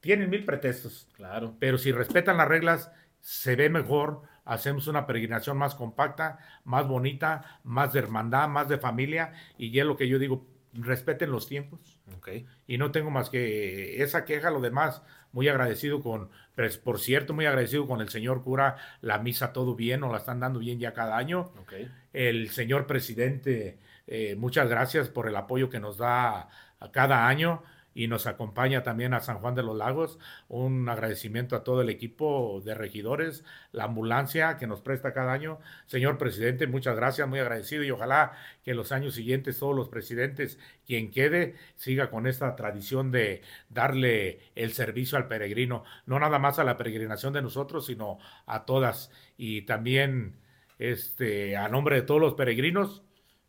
tienen 0.00 0.30
mil 0.30 0.44
pretextos. 0.44 1.08
Claro. 1.14 1.54
Pero 1.58 1.78
si 1.78 1.92
respetan 1.92 2.38
las 2.38 2.48
reglas, 2.48 2.90
se 3.20 3.54
ve 3.54 3.68
mejor, 3.68 4.22
hacemos 4.44 4.86
una 4.86 5.06
peregrinación 5.06 5.56
más 5.56 5.74
compacta, 5.74 6.38
más 6.64 6.86
bonita, 6.86 7.60
más 7.64 7.92
de 7.92 8.00
hermandad, 8.00 8.48
más 8.48 8.68
de 8.68 8.78
familia 8.78 9.32
y 9.58 9.78
es 9.78 9.86
lo 9.86 9.96
que 9.96 10.08
yo 10.08 10.18
digo, 10.18 10.46
respeten 10.74 11.30
los 11.30 11.48
tiempos. 11.48 11.93
Okay. 12.18 12.46
Y 12.66 12.78
no 12.78 12.90
tengo 12.90 13.10
más 13.10 13.30
que 13.30 14.02
esa 14.02 14.24
queja, 14.24 14.50
lo 14.50 14.60
demás, 14.60 15.02
muy 15.32 15.48
agradecido 15.48 16.02
con, 16.02 16.30
pues, 16.54 16.76
por 16.76 17.00
cierto, 17.00 17.32
muy 17.32 17.46
agradecido 17.46 17.86
con 17.86 18.00
el 18.00 18.10
señor 18.10 18.42
cura, 18.42 18.76
la 19.00 19.18
misa 19.18 19.52
todo 19.52 19.74
bien, 19.74 20.00
nos 20.00 20.12
la 20.12 20.18
están 20.18 20.40
dando 20.40 20.58
bien 20.58 20.78
ya 20.78 20.92
cada 20.92 21.16
año. 21.16 21.52
Okay. 21.62 21.90
El 22.12 22.50
señor 22.50 22.86
presidente, 22.86 23.78
eh, 24.06 24.36
muchas 24.36 24.68
gracias 24.68 25.08
por 25.08 25.28
el 25.28 25.36
apoyo 25.36 25.70
que 25.70 25.80
nos 25.80 25.96
da 25.96 26.48
a 26.78 26.92
cada 26.92 27.26
año 27.26 27.62
y 27.94 28.08
nos 28.08 28.26
acompaña 28.26 28.82
también 28.82 29.14
a 29.14 29.20
San 29.20 29.38
Juan 29.38 29.54
de 29.54 29.62
los 29.62 29.76
Lagos. 29.76 30.18
Un 30.48 30.88
agradecimiento 30.88 31.56
a 31.56 31.64
todo 31.64 31.80
el 31.80 31.88
equipo 31.88 32.60
de 32.64 32.74
regidores, 32.74 33.44
la 33.72 33.84
ambulancia 33.84 34.56
que 34.58 34.66
nos 34.66 34.80
presta 34.80 35.12
cada 35.12 35.32
año. 35.32 35.58
Señor 35.86 36.18
presidente, 36.18 36.66
muchas 36.66 36.96
gracias, 36.96 37.28
muy 37.28 37.38
agradecido 37.38 37.84
y 37.84 37.90
ojalá 37.90 38.32
que 38.64 38.74
los 38.74 38.92
años 38.92 39.14
siguientes 39.14 39.58
todos 39.58 39.76
los 39.76 39.88
presidentes, 39.88 40.58
quien 40.86 41.10
quede, 41.10 41.54
siga 41.76 42.10
con 42.10 42.26
esta 42.26 42.56
tradición 42.56 43.12
de 43.12 43.42
darle 43.68 44.40
el 44.54 44.72
servicio 44.72 45.16
al 45.16 45.28
peregrino, 45.28 45.84
no 46.06 46.18
nada 46.18 46.38
más 46.38 46.58
a 46.58 46.64
la 46.64 46.76
peregrinación 46.76 47.32
de 47.32 47.42
nosotros, 47.42 47.86
sino 47.86 48.18
a 48.46 48.64
todas. 48.64 49.10
Y 49.36 49.62
también 49.62 50.34
este, 50.78 51.56
a 51.56 51.68
nombre 51.68 51.96
de 51.96 52.02
todos 52.02 52.20
los 52.20 52.34
peregrinos, 52.34 53.03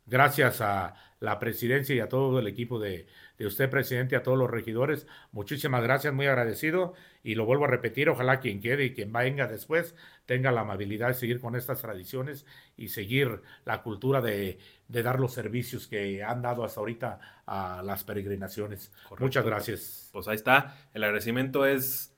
gracias 0.06 0.62
a 0.62 0.96
la 1.20 1.40
presidencia 1.40 1.96
y 1.96 2.00
a 2.00 2.10
todo 2.10 2.40
el 2.40 2.48
equipo 2.48 2.80
de, 2.80 3.08
de 3.38 3.48
usted, 3.48 3.70
presidente, 3.70 4.16
a 4.16 4.24
todos 4.24 4.38
los 4.38 4.50
regidores. 4.50 5.08
Muchísimas 5.32 5.84
gracias, 5.84 6.14
muy 6.14 6.28
agradecido. 6.28 6.94
Y 7.24 7.36
lo 7.36 7.46
vuelvo 7.46 7.66
a 7.66 7.68
repetir, 7.68 8.10
ojalá 8.10 8.40
quien 8.40 8.62
quede 8.62 8.86
y 8.86 8.94
quien 8.94 9.12
venga 9.12 9.48
después 9.48 9.96
tenga 10.26 10.52
la 10.52 10.62
amabilidad 10.62 11.10
de 11.10 11.14
seguir 11.16 11.40
con 11.40 11.56
estas 11.56 11.82
tradiciones 11.82 12.46
y 12.78 12.90
seguir 12.90 13.42
la 13.66 13.82
cultura 13.82 14.22
de, 14.22 14.60
dar 14.88 15.20
los 15.20 15.34
servicios 15.34 15.88
que 15.88 16.24
han 16.24 16.42
dado 16.42 16.64
hasta 16.64 16.80
ahorita 16.80 17.20
a 17.46 17.82
las 17.84 18.04
peregrinaciones. 18.04 18.92
Muchas 19.20 19.46
gracias. 19.46 20.10
Pues 20.14 20.28
ahí 20.28 20.36
está. 20.36 20.78
El 20.94 21.04
agradecimiento 21.04 21.66
es, 21.66 22.16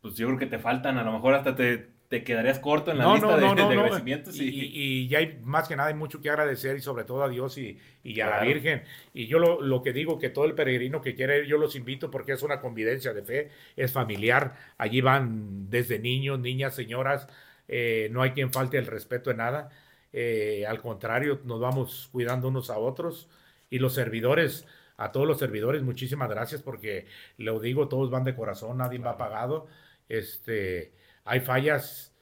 pues 0.00 0.14
yo 0.16 0.26
creo 0.26 0.38
que 0.38 0.46
te 0.46 0.58
faltan, 0.58 0.98
a 0.98 1.04
lo 1.04 1.12
mejor 1.12 1.34
hasta 1.34 1.54
te 1.54 1.95
te 2.08 2.22
quedarías 2.22 2.60
corto 2.60 2.92
en 2.92 2.98
la 2.98 3.12
lista 3.12 3.36
de, 3.36 3.46
agradecimientos. 3.46 4.38
Y, 4.38 5.08
ya 5.08 5.18
hay 5.18 5.38
más 5.42 5.66
que 5.66 5.74
nada, 5.74 5.88
hay 5.88 5.94
mucho 5.94 6.20
que 6.20 6.30
agradecer 6.30 6.76
y 6.76 6.80
sobre 6.80 7.04
todo 7.04 7.24
a 7.24 7.28
Dios 7.28 7.58
y, 7.58 7.78
a 8.20 8.30
la 8.30 8.40
Virgen. 8.42 8.82
Y 9.12 9.26
yo 9.26 9.38
lo, 9.38 9.60
lo, 9.60 9.82
que 9.82 9.92
digo, 9.92 10.18
que 10.18 10.30
todo 10.30 10.44
el 10.44 10.54
peregrino 10.54 11.00
que 11.00 11.14
quiere 11.14 11.40
ir, 11.40 11.46
yo 11.46 11.58
los 11.58 11.74
invito 11.74 12.10
porque 12.10 12.32
es 12.32 12.42
una 12.42 12.60
convivencia 12.60 13.12
de 13.12 13.22
fe, 13.22 13.50
es 13.76 13.92
familiar. 13.92 14.56
Allí 14.78 15.00
van 15.00 15.68
desde 15.68 15.98
niños, 15.98 16.38
niñas, 16.38 16.74
señoras, 16.74 17.28
eh, 17.68 18.08
no 18.12 18.22
hay 18.22 18.30
quien 18.30 18.52
falte 18.52 18.78
el 18.78 18.86
respeto 18.86 19.30
de 19.30 19.36
nada. 19.36 19.70
Eh, 20.12 20.64
al 20.66 20.80
contrario, 20.80 21.40
nos 21.44 21.60
vamos 21.60 22.08
cuidando 22.12 22.48
unos 22.48 22.70
a 22.70 22.78
otros. 22.78 23.28
Y 23.68 23.80
los 23.80 23.94
servidores, 23.94 24.64
a 24.96 25.10
todos 25.10 25.26
los 25.26 25.38
servidores, 25.40 25.82
muchísimas 25.82 26.30
gracias 26.30 26.62
porque, 26.62 27.06
lo 27.36 27.58
digo, 27.58 27.88
todos 27.88 28.10
van 28.10 28.22
de 28.22 28.36
corazón, 28.36 28.78
nadie 28.78 28.98
va 29.00 29.16
pagado. 29.18 29.66
Este 30.08 30.92
hay 31.26 31.40
fallas 31.40 32.14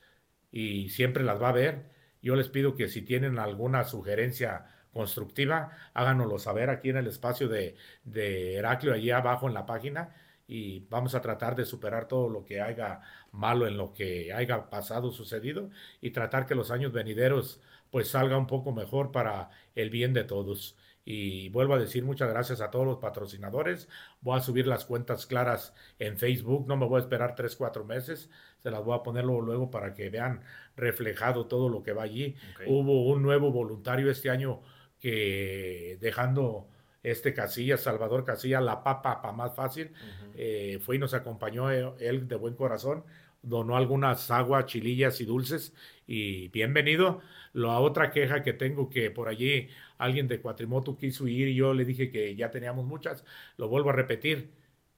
y 0.50 0.88
siempre 0.90 1.22
las 1.24 1.40
va 1.40 1.48
a 1.48 1.50
haber. 1.50 1.90
Yo 2.22 2.36
les 2.36 2.48
pido 2.48 2.74
que 2.74 2.88
si 2.88 3.02
tienen 3.02 3.38
alguna 3.38 3.84
sugerencia 3.84 4.66
constructiva, 4.92 5.70
háganoslo 5.94 6.38
saber 6.38 6.70
aquí 6.70 6.90
en 6.90 6.96
el 6.98 7.06
espacio 7.08 7.48
de, 7.48 7.76
de 8.04 8.56
Heraclio, 8.56 8.94
allí 8.94 9.10
abajo 9.10 9.48
en 9.48 9.54
la 9.54 9.66
página, 9.66 10.14
y 10.46 10.80
vamos 10.88 11.14
a 11.14 11.20
tratar 11.20 11.56
de 11.56 11.64
superar 11.64 12.06
todo 12.08 12.28
lo 12.28 12.44
que 12.44 12.60
haya 12.60 13.00
malo 13.32 13.66
en 13.66 13.76
lo 13.76 13.92
que 13.92 14.32
haya 14.32 14.70
pasado, 14.70 15.10
sucedido, 15.12 15.70
y 16.00 16.10
tratar 16.10 16.46
que 16.46 16.54
los 16.54 16.70
años 16.70 16.92
venideros 16.92 17.60
pues 17.90 18.08
salga 18.08 18.36
un 18.38 18.46
poco 18.46 18.72
mejor 18.72 19.12
para 19.12 19.50
el 19.74 19.90
bien 19.90 20.12
de 20.14 20.24
todos. 20.24 20.76
Y 21.04 21.50
vuelvo 21.50 21.74
a 21.74 21.78
decir 21.78 22.04
muchas 22.04 22.30
gracias 22.30 22.60
a 22.60 22.70
todos 22.70 22.86
los 22.86 22.98
patrocinadores. 22.98 23.88
Voy 24.22 24.38
a 24.38 24.40
subir 24.40 24.66
las 24.66 24.86
cuentas 24.86 25.26
claras 25.26 25.74
en 25.98 26.18
Facebook. 26.18 26.66
No 26.66 26.76
me 26.76 26.86
voy 26.86 26.96
a 26.96 27.02
esperar 27.02 27.34
tres, 27.34 27.56
cuatro 27.56 27.84
meses. 27.84 28.30
Se 28.58 28.70
las 28.70 28.82
voy 28.82 28.96
a 28.96 29.02
poner 29.02 29.24
luego, 29.24 29.70
para 29.70 29.92
que 29.92 30.08
vean 30.08 30.42
reflejado 30.76 31.46
todo 31.46 31.68
lo 31.68 31.82
que 31.82 31.92
va 31.92 32.04
allí. 32.04 32.36
Hubo 32.66 33.06
un 33.06 33.22
nuevo 33.22 33.52
voluntario 33.52 34.10
este 34.10 34.30
año 34.30 34.62
que 34.98 35.98
dejando 36.00 36.68
este 37.02 37.34
Casilla, 37.34 37.76
Salvador 37.76 38.24
Casilla, 38.24 38.62
la 38.62 38.82
papa 38.82 39.20
para 39.20 39.34
más 39.34 39.54
fácil, 39.54 39.92
eh, 40.34 40.78
fue 40.82 40.96
y 40.96 40.98
nos 40.98 41.12
acompañó 41.12 41.70
eh, 41.70 41.92
él 41.98 42.26
de 42.26 42.36
buen 42.36 42.54
corazón 42.54 43.04
donó 43.44 43.76
algunas 43.76 44.30
aguas, 44.30 44.66
chilillas 44.66 45.20
y 45.20 45.26
dulces 45.26 45.74
y 46.06 46.48
bienvenido. 46.48 47.20
La 47.52 47.78
otra 47.78 48.10
queja 48.10 48.42
que 48.42 48.52
tengo 48.52 48.90
que 48.90 49.10
por 49.10 49.28
allí 49.28 49.68
alguien 49.98 50.28
de 50.28 50.40
Cuatrimoto 50.40 50.96
quiso 50.96 51.26
ir 51.28 51.48
y 51.48 51.54
yo 51.54 51.74
le 51.74 51.84
dije 51.84 52.10
que 52.10 52.34
ya 52.36 52.50
teníamos 52.50 52.84
muchas, 52.84 53.24
lo 53.56 53.68
vuelvo 53.68 53.90
a 53.90 53.92
repetir, 53.92 54.50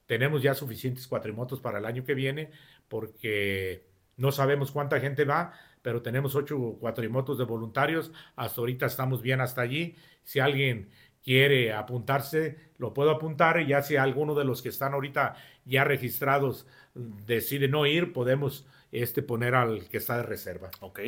tenemos 0.05 0.41
ya 0.41 0.53
suficientes 0.53 1.07
cuatrimotos 1.07 1.59
para 1.59 1.79
el 1.79 1.85
año 1.85 2.03
que 2.03 2.15
viene 2.15 2.49
porque 2.87 3.83
no 4.15 4.31
sabemos 4.31 4.71
cuánta 4.71 4.99
gente 4.99 5.25
va, 5.25 5.53
pero 5.81 6.01
tenemos 6.01 6.35
ocho 6.35 6.77
cuatrimotos 6.79 7.37
de 7.37 7.43
voluntarios, 7.43 8.11
hasta 8.35 8.61
ahorita 8.61 8.85
estamos 8.87 9.21
bien 9.21 9.41
hasta 9.41 9.61
allí. 9.61 9.95
Si 10.23 10.39
alguien 10.39 10.89
quiere 11.23 11.73
apuntarse, 11.73 12.57
lo 12.77 12.93
puedo 12.93 13.11
apuntar 13.11 13.65
ya 13.65 13.81
si 13.81 13.97
alguno 13.97 14.33
de 14.33 14.45
los 14.45 14.61
que 14.61 14.69
están 14.69 14.93
ahorita 14.93 15.35
ya 15.65 15.83
registrados 15.83 16.65
decide 16.95 17.67
no 17.67 17.85
ir, 17.85 18.13
podemos 18.13 18.65
este, 18.91 19.21
poner 19.21 19.55
al 19.55 19.87
que 19.89 19.97
está 19.97 20.17
de 20.17 20.23
reserva. 20.23 20.71
Ok, 20.79 20.99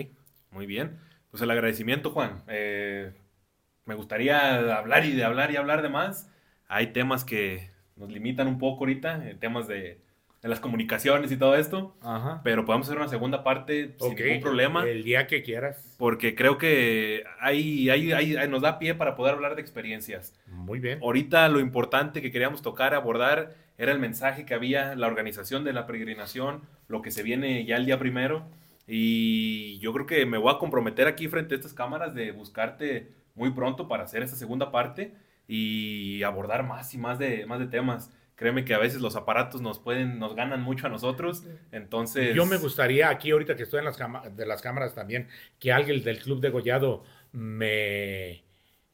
muy 0.51 0.65
bien. 0.65 0.99
Pues 1.31 1.41
el 1.41 1.51
agradecimiento, 1.51 2.11
Juan. 2.11 2.43
Eh, 2.47 3.13
me 3.89 3.95
gustaría 3.95 4.77
hablar 4.77 5.03
y 5.03 5.11
de 5.11 5.25
hablar 5.25 5.51
y 5.51 5.57
hablar 5.57 5.81
de 5.81 5.89
más. 5.89 6.31
Hay 6.69 6.93
temas 6.93 7.25
que 7.25 7.71
nos 7.97 8.09
limitan 8.09 8.47
un 8.47 8.57
poco 8.57 8.85
ahorita, 8.85 9.27
eh, 9.27 9.35
temas 9.35 9.67
de 9.67 9.99
de 10.41 10.47
las 10.47 10.59
comunicaciones 10.59 11.31
y 11.31 11.37
todo 11.37 11.55
esto. 11.55 11.95
Pero 12.43 12.65
podemos 12.65 12.87
hacer 12.87 12.97
una 12.97 13.09
segunda 13.09 13.43
parte 13.43 13.95
sin 13.99 14.15
ningún 14.15 14.41
problema. 14.41 14.85
El 14.87 15.03
día 15.03 15.27
que 15.27 15.43
quieras. 15.43 15.95
Porque 15.97 16.33
creo 16.33 16.57
que 16.57 17.23
ahí, 17.39 17.89
nos 18.49 18.61
da 18.61 18.79
pie 18.79 18.95
para 18.95 19.15
poder 19.15 19.35
hablar 19.35 19.55
de 19.55 19.61
experiencias. 19.61 20.33
Muy 20.47 20.79
bien. 20.79 20.99
Ahorita 21.01 21.49
lo 21.49 21.59
importante 21.59 22.21
que 22.21 22.31
queríamos 22.31 22.61
tocar, 22.61 22.93
abordar, 22.93 23.53
era 23.77 23.91
el 23.91 23.99
mensaje 23.99 24.45
que 24.45 24.53
había, 24.53 24.95
la 24.95 25.07
organización 25.07 25.63
de 25.63 25.73
la 25.73 25.85
peregrinación, 25.85 26.61
lo 26.87 27.01
que 27.01 27.11
se 27.11 27.23
viene 27.23 27.65
ya 27.65 27.75
el 27.75 27.85
día 27.85 27.99
primero. 27.99 28.45
Y 28.87 29.77
yo 29.79 29.93
creo 29.93 30.05
que 30.05 30.25
me 30.25 30.37
voy 30.37 30.53
a 30.53 30.57
comprometer 30.57 31.07
aquí 31.07 31.27
frente 31.27 31.53
a 31.53 31.57
estas 31.57 31.73
cámaras 31.73 32.15
de 32.15 32.31
buscarte 32.31 33.09
muy 33.39 33.51
pronto 33.51 33.87
para 33.87 34.03
hacer 34.03 34.21
esta 34.21 34.35
segunda 34.35 34.71
parte 34.71 35.15
y 35.47 36.21
abordar 36.21 36.63
más 36.63 36.93
y 36.93 36.99
más 36.99 37.17
de, 37.17 37.47
más 37.47 37.59
de 37.59 37.65
temas 37.65 38.11
créeme 38.39 38.63
que 38.63 38.73
a 38.73 38.77
veces 38.77 39.01
los 39.01 39.17
aparatos 39.17 39.61
nos 39.61 39.79
pueden, 39.79 40.17
nos 40.17 40.33
ganan 40.33 40.61
mucho 40.61 40.87
a 40.87 40.89
nosotros. 40.89 41.43
Entonces. 41.73 42.33
Yo 42.33 42.45
me 42.45 42.55
gustaría, 42.55 43.09
aquí 43.09 43.31
ahorita 43.31 43.57
que 43.57 43.63
estoy 43.63 43.79
en 43.79 43.85
las, 43.85 43.99
de 44.33 44.45
las 44.45 44.61
cámaras 44.61 44.95
también, 44.95 45.27
que 45.59 45.73
alguien 45.73 46.01
del 46.05 46.19
Club 46.19 46.39
de 46.39 46.49
Gollado 46.49 47.03
me, 47.33 48.45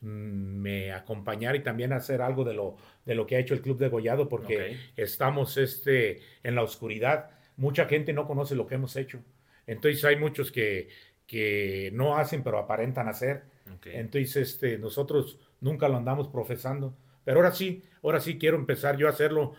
me 0.01 0.91
acompañara 0.93 1.55
y 1.55 1.61
también 1.61 1.93
hacer 1.93 2.23
algo 2.23 2.43
de 2.43 2.55
lo, 2.55 2.77
de 3.05 3.13
lo 3.13 3.27
que 3.27 3.35
ha 3.35 3.39
hecho 3.39 3.53
el 3.53 3.61
Club 3.61 3.77
de 3.77 3.89
Gollado, 3.89 4.27
porque 4.27 4.77
estamos 4.95 5.57
este, 5.57 6.21
en 6.41 6.55
la 6.55 6.63
oscuridad. 6.63 7.29
Mucha 7.55 7.85
gente 7.85 8.13
no 8.13 8.25
conoce 8.25 8.55
lo 8.55 8.65
que 8.65 8.75
hemos 8.75 8.95
hecho. 8.95 9.19
Entonces 9.67 10.03
hay 10.05 10.15
muchos 10.15 10.51
que, 10.51 10.89
que 11.27 11.91
no 11.93 12.17
hacen, 12.17 12.41
pero 12.41 12.57
aparentan 12.57 13.07
hacer. 13.07 13.43
Entonces, 13.85 14.35
este, 14.35 14.77
nosotros 14.77 15.39
nunca 15.61 15.87
lo 15.89 15.97
andamos 15.97 16.27
profesando. 16.27 16.95
Pero 17.23 17.39
ahora 17.39 17.51
sí, 17.51 17.83
ahora 18.03 18.19
sí 18.19 18.37
quiero 18.37 18.57
empezar 18.57 18.97
yo 18.97 19.07
a 19.07 19.11
hacerlo. 19.11 19.53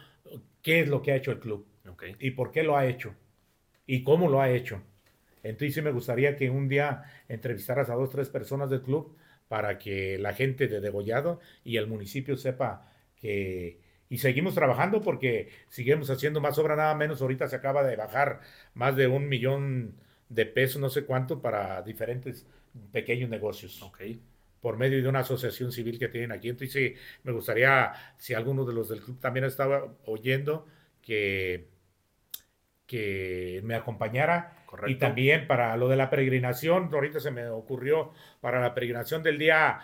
¿Qué 0.62 0.80
es 0.80 0.88
lo 0.88 1.02
que 1.02 1.12
ha 1.12 1.16
hecho 1.16 1.32
el 1.32 1.40
club? 1.40 1.66
¿Y 2.18 2.32
por 2.32 2.50
qué 2.50 2.62
lo 2.62 2.76
ha 2.76 2.86
hecho? 2.86 3.14
¿Y 3.86 4.02
cómo 4.02 4.28
lo 4.28 4.40
ha 4.40 4.50
hecho? 4.50 4.82
Entonces 5.42 5.74
sí 5.74 5.82
me 5.82 5.92
gustaría 5.92 6.36
que 6.36 6.50
un 6.50 6.68
día 6.68 7.04
entrevistaras 7.28 7.88
a 7.88 7.94
dos, 7.94 8.10
tres 8.10 8.28
personas 8.28 8.68
del 8.70 8.82
club 8.82 9.16
para 9.48 9.78
que 9.78 10.18
la 10.18 10.32
gente 10.32 10.66
de 10.66 10.80
Degollado 10.80 11.40
y 11.64 11.76
el 11.76 11.86
municipio 11.86 12.36
sepa 12.36 12.90
que... 13.16 13.80
Y 14.08 14.18
seguimos 14.18 14.54
trabajando 14.54 15.00
porque 15.02 15.50
seguimos 15.68 16.10
haciendo 16.10 16.40
más 16.40 16.58
obra, 16.58 16.76
nada 16.76 16.94
menos. 16.94 17.22
Ahorita 17.22 17.48
se 17.48 17.56
acaba 17.56 17.82
de 17.82 17.96
bajar 17.96 18.40
más 18.74 18.94
de 18.94 19.08
un 19.08 19.28
millón 19.28 19.96
de 20.28 20.46
pesos, 20.46 20.80
no 20.80 20.90
sé 20.90 21.04
cuánto, 21.04 21.42
para 21.42 21.82
diferentes 21.82 22.46
pequeños 22.92 23.30
negocios. 23.30 23.82
Okay 23.82 24.20
por 24.66 24.78
medio 24.78 25.00
de 25.00 25.08
una 25.08 25.20
asociación 25.20 25.70
civil 25.70 25.96
que 25.96 26.08
tienen 26.08 26.32
aquí. 26.32 26.48
Entonces, 26.48 26.72
sí, 26.72 26.94
me 27.22 27.30
gustaría, 27.30 27.92
si 28.16 28.34
alguno 28.34 28.64
de 28.64 28.74
los 28.74 28.88
del 28.88 29.00
club 29.00 29.20
también 29.20 29.44
estaba 29.44 29.86
oyendo, 30.06 30.66
que, 31.00 31.68
que 32.84 33.60
me 33.62 33.76
acompañara. 33.76 34.64
Correcto. 34.66 34.90
Y 34.90 34.96
también 34.96 35.46
para 35.46 35.76
lo 35.76 35.88
de 35.88 35.94
la 35.94 36.10
peregrinación, 36.10 36.90
ahorita 36.92 37.20
se 37.20 37.30
me 37.30 37.46
ocurrió 37.48 38.12
para 38.40 38.60
la 38.60 38.74
peregrinación 38.74 39.22
del 39.22 39.38
día 39.38 39.78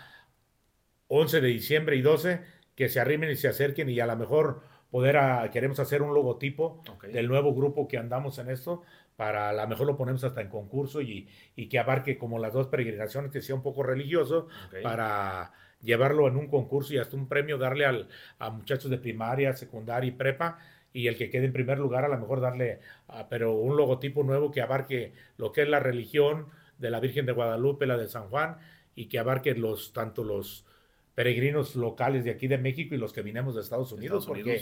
11 1.07 1.39
de 1.39 1.47
diciembre 1.47 1.95
y 1.95 2.01
12, 2.01 2.41
que 2.75 2.89
se 2.89 2.99
arrimen 2.99 3.29
y 3.29 3.37
se 3.37 3.47
acerquen 3.47 3.87
y 3.87 4.01
a 4.01 4.05
lo 4.05 4.17
mejor 4.17 4.63
poder, 4.91 5.17
queremos 5.51 5.79
hacer 5.79 6.01
un 6.01 6.13
logotipo 6.13 6.83
del 7.11 7.27
nuevo 7.27 7.55
grupo 7.55 7.87
que 7.87 7.97
andamos 7.97 8.37
en 8.37 8.49
esto, 8.49 8.81
para 9.15 9.49
a 9.49 9.53
lo 9.53 9.67
mejor 9.67 9.87
lo 9.87 9.97
ponemos 9.97 10.23
hasta 10.23 10.41
en 10.41 10.49
concurso 10.49 11.01
y, 11.01 11.27
que 11.69 11.79
abarque 11.79 12.17
como 12.17 12.39
las 12.39 12.53
dos 12.53 12.67
peregrinaciones, 12.67 13.31
que 13.31 13.41
sea 13.41 13.55
un 13.55 13.61
poco 13.61 13.83
religioso, 13.83 14.47
para 14.81 15.51
llevarlo 15.81 16.27
en 16.27 16.37
un 16.37 16.47
concurso 16.47 16.93
y 16.93 16.97
hasta 16.97 17.15
un 17.15 17.27
premio 17.27 17.57
darle 17.57 17.85
al, 17.85 18.07
a 18.39 18.49
muchachos 18.49 18.89
de 18.89 18.97
primaria, 18.97 19.53
secundaria 19.53 20.07
y 20.07 20.11
prepa, 20.11 20.59
y 20.93 21.07
el 21.07 21.17
que 21.17 21.29
quede 21.29 21.45
en 21.45 21.53
primer 21.53 21.79
lugar 21.79 22.05
a 22.05 22.07
lo 22.07 22.17
mejor 22.17 22.39
darle, 22.39 22.79
pero 23.29 23.53
un 23.53 23.75
logotipo 23.75 24.23
nuevo 24.23 24.51
que 24.51 24.61
abarque 24.61 25.13
lo 25.37 25.51
que 25.51 25.63
es 25.63 25.69
la 25.69 25.79
religión 25.79 26.47
de 26.77 26.91
la 26.91 26.99
Virgen 26.99 27.25
de 27.25 27.31
Guadalupe, 27.31 27.85
la 27.85 27.97
de 27.97 28.07
San 28.07 28.29
Juan, 28.29 28.57
y 28.95 29.07
que 29.07 29.19
abarque 29.19 29.55
los, 29.55 29.91
tanto 29.91 30.23
los 30.23 30.65
peregrinos 31.15 31.75
locales 31.75 32.23
de 32.23 32.31
aquí 32.31 32.47
de 32.47 32.57
México 32.57 32.95
y 32.95 32.97
los 32.97 33.13
que 33.13 33.21
vinimos 33.21 33.55
de 33.55 33.61
Estados 33.61 33.91
Unidos, 33.91 34.25
porque 34.25 34.61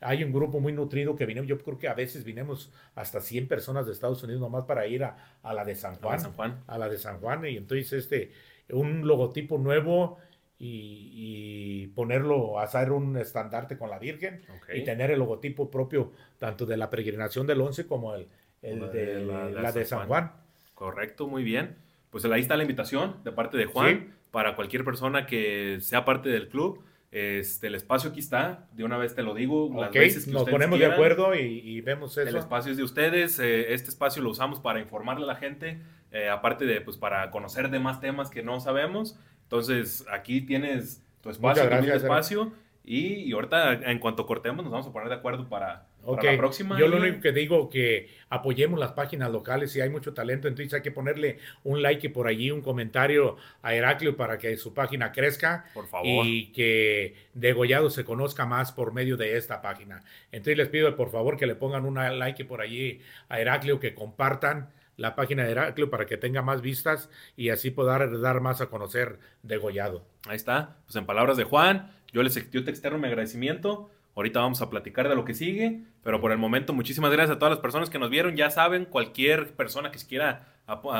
hay 0.00 0.22
un 0.22 0.32
grupo 0.32 0.60
muy 0.60 0.72
nutrido 0.72 1.16
que 1.16 1.26
vinimos, 1.26 1.48
yo 1.48 1.58
creo 1.58 1.78
que 1.78 1.88
a 1.88 1.94
veces 1.94 2.24
vinimos 2.24 2.72
hasta 2.94 3.20
100 3.20 3.48
personas 3.48 3.86
de 3.86 3.92
Estados 3.92 4.22
Unidos 4.22 4.40
nomás 4.40 4.64
para 4.64 4.86
ir 4.86 5.04
a, 5.04 5.16
la 5.42 5.64
de 5.64 5.74
San 5.74 5.96
Juan, 5.96 6.62
a 6.66 6.78
la 6.78 6.88
de 6.88 6.98
San 6.98 7.18
Juan, 7.18 7.46
y 7.46 7.56
entonces 7.56 7.92
este, 7.92 8.32
un 8.70 9.06
logotipo 9.06 9.58
nuevo 9.58 10.18
y, 10.58 11.88
ponerlo, 11.88 12.58
hacer 12.58 12.90
un 12.90 13.16
estandarte 13.16 13.76
con 13.76 13.90
la 13.90 13.98
Virgen 13.98 14.42
y 14.74 14.84
tener 14.84 15.10
el 15.10 15.18
logotipo 15.18 15.70
propio 15.70 16.12
tanto 16.38 16.64
de 16.66 16.76
la 16.76 16.88
peregrinación 16.88 17.46
del 17.46 17.60
11 17.60 17.86
como 17.86 18.14
el, 18.14 18.28
de, 18.62 19.24
la, 19.24 19.72
de, 19.72 19.84
San 19.84 20.06
Juan. 20.06 20.32
Correcto, 20.74 21.26
muy 21.26 21.42
bien. 21.42 21.76
Pues 22.10 22.24
ahí 22.24 22.40
está 22.40 22.56
la 22.56 22.62
invitación 22.62 23.22
de 23.22 23.32
parte 23.32 23.58
de 23.58 23.66
Juan 23.66 24.14
para 24.30 24.56
cualquier 24.56 24.84
persona 24.84 25.26
que 25.26 25.78
sea 25.80 26.04
parte 26.04 26.28
del 26.30 26.48
club 26.48 26.82
este, 27.16 27.68
el 27.68 27.74
espacio 27.74 28.10
aquí 28.10 28.20
está, 28.20 28.68
de 28.72 28.84
una 28.84 28.98
vez 28.98 29.14
te 29.14 29.22
lo 29.22 29.34
digo. 29.34 29.70
Las 29.74 29.90
veces 29.90 30.26
que 30.26 30.32
nos 30.32 30.46
ponemos 30.46 30.78
de 30.78 30.84
acuerdo 30.84 31.34
y, 31.34 31.80
vemos 31.80 32.18
eso. 32.18 32.28
El 32.28 32.36
espacio 32.36 32.72
es 32.72 32.76
de 32.76 32.84
ustedes, 32.84 33.38
eh, 33.38 33.72
este 33.72 33.88
espacio 33.88 34.22
lo 34.22 34.28
usamos 34.28 34.60
para 34.60 34.80
informarle 34.80 35.24
a 35.24 35.28
la 35.28 35.36
gente, 35.36 35.80
eh, 36.12 36.28
aparte 36.28 36.66
de, 36.66 36.82
pues, 36.82 36.98
para 36.98 37.30
conocer 37.30 37.70
de 37.70 37.78
más 37.78 38.00
temas 38.00 38.28
que 38.28 38.42
no 38.42 38.60
sabemos. 38.60 39.18
Entonces, 39.44 40.04
aquí 40.12 40.42
tienes 40.42 41.02
tu 41.22 41.30
espacio, 41.30 41.66
tu 41.66 41.90
espacio. 41.90 42.52
Y, 42.84 43.32
ahorita, 43.32 43.72
en 43.72 43.98
cuanto 43.98 44.26
cortemos, 44.26 44.62
nos 44.62 44.70
vamos 44.70 44.86
a 44.86 44.92
poner 44.92 45.08
de 45.08 45.14
acuerdo 45.14 45.48
para, 45.48 45.86
para 46.14 46.32
la 46.32 46.38
próxima. 46.38 46.78
Yo 46.78 46.88
lo 46.88 46.98
único 46.98 47.20
que 47.20 47.32
digo 47.32 47.68
que 47.68 48.08
apoyemos 48.28 48.78
las 48.78 48.92
páginas 48.92 49.30
locales. 49.30 49.72
Si 49.72 49.80
hay 49.80 49.90
mucho 49.90 50.14
talento, 50.14 50.48
entonces 50.48 50.72
hay 50.74 50.82
que 50.82 50.90
ponerle 50.90 51.38
un 51.64 51.82
like 51.82 52.10
por 52.10 52.28
allí, 52.28 52.50
un 52.50 52.62
comentario 52.62 53.36
a 53.62 53.74
Heraclio 53.74 54.16
para 54.16 54.38
que 54.38 54.56
su 54.56 54.72
página 54.72 55.12
crezca. 55.12 55.66
Por 55.74 55.86
favor. 55.86 56.26
Y 56.26 56.52
que 56.52 57.14
Degollado 57.34 57.90
se 57.90 58.04
conozca 58.04 58.46
más 58.46 58.72
por 58.72 58.92
medio 58.92 59.16
de 59.16 59.36
esta 59.36 59.60
página. 59.60 60.02
Entonces 60.30 60.56
les 60.56 60.68
pido 60.68 60.94
por 60.96 61.10
favor 61.10 61.36
que 61.36 61.46
le 61.46 61.54
pongan 61.54 61.84
un 61.84 61.94
like 61.94 62.44
por 62.44 62.60
allí 62.60 63.00
a 63.28 63.40
Heraclio, 63.40 63.80
que 63.80 63.94
compartan 63.94 64.70
la 64.96 65.14
página 65.14 65.44
de 65.44 65.52
Heraclio 65.52 65.90
para 65.90 66.06
que 66.06 66.16
tenga 66.16 66.42
más 66.42 66.62
vistas 66.62 67.10
y 67.36 67.50
así 67.50 67.70
pueda 67.70 68.06
dar 68.06 68.40
más 68.40 68.60
a 68.60 68.66
conocer 68.66 69.18
Degollado. 69.42 70.06
Ahí 70.26 70.36
está. 70.36 70.78
Pues 70.86 70.96
en 70.96 71.06
palabras 71.06 71.36
de 71.36 71.44
Juan, 71.44 71.92
yo 72.12 72.22
les 72.22 72.50
yo 72.50 72.64
te 72.64 72.70
externo 72.70 72.98
mi 72.98 73.06
agradecimiento. 73.06 73.90
Ahorita 74.16 74.40
vamos 74.40 74.62
a 74.62 74.70
platicar 74.70 75.10
de 75.10 75.14
lo 75.14 75.26
que 75.26 75.34
sigue, 75.34 75.82
pero 76.02 76.22
por 76.22 76.32
el 76.32 76.38
momento 76.38 76.72
muchísimas 76.72 77.12
gracias 77.12 77.36
a 77.36 77.38
todas 77.38 77.52
las 77.52 77.60
personas 77.60 77.90
que 77.90 77.98
nos 77.98 78.08
vieron. 78.08 78.34
Ya 78.34 78.48
saben, 78.48 78.86
cualquier 78.86 79.54
persona 79.54 79.90
que 79.90 79.98
se 79.98 80.06
quiera 80.06 80.46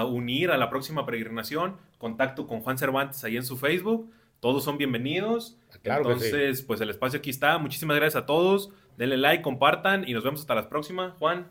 unir 0.06 0.50
a 0.50 0.58
la 0.58 0.68
próxima 0.68 1.06
peregrinación, 1.06 1.78
contacto 1.96 2.46
con 2.46 2.60
Juan 2.60 2.76
Cervantes 2.76 3.24
ahí 3.24 3.38
en 3.38 3.42
su 3.42 3.56
Facebook. 3.56 4.12
Todos 4.40 4.64
son 4.64 4.76
bienvenidos. 4.76 5.56
Claro 5.82 6.02
Entonces, 6.02 6.60
pues 6.60 6.78
el 6.82 6.90
espacio 6.90 7.18
aquí 7.18 7.30
está. 7.30 7.56
Muchísimas 7.56 7.96
gracias 7.96 8.22
a 8.22 8.26
todos. 8.26 8.70
Denle 8.98 9.16
like, 9.16 9.42
compartan 9.42 10.06
y 10.06 10.12
nos 10.12 10.22
vemos 10.22 10.40
hasta 10.40 10.54
la 10.54 10.68
próxima. 10.68 11.16
Juan. 11.18 11.46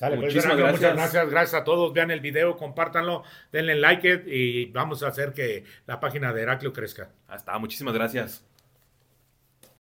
Pues, 0.00 0.16
muchísimas 0.16 0.56
gracias. 0.56 0.80
Muchas 0.80 0.96
gracias, 0.96 1.30
gracias 1.30 1.62
a 1.62 1.64
todos. 1.64 1.92
Vean 1.92 2.10
el 2.10 2.18
video, 2.18 2.56
compártanlo, 2.56 3.22
denle 3.52 3.76
like 3.76 4.24
y 4.26 4.66
vamos 4.72 5.04
a 5.04 5.08
hacer 5.08 5.32
que 5.32 5.62
la 5.86 6.00
página 6.00 6.32
de 6.32 6.42
Heraclio 6.42 6.72
crezca. 6.72 7.10
Hasta, 7.28 7.56
muchísimas 7.58 7.94
gracias. 7.94 8.44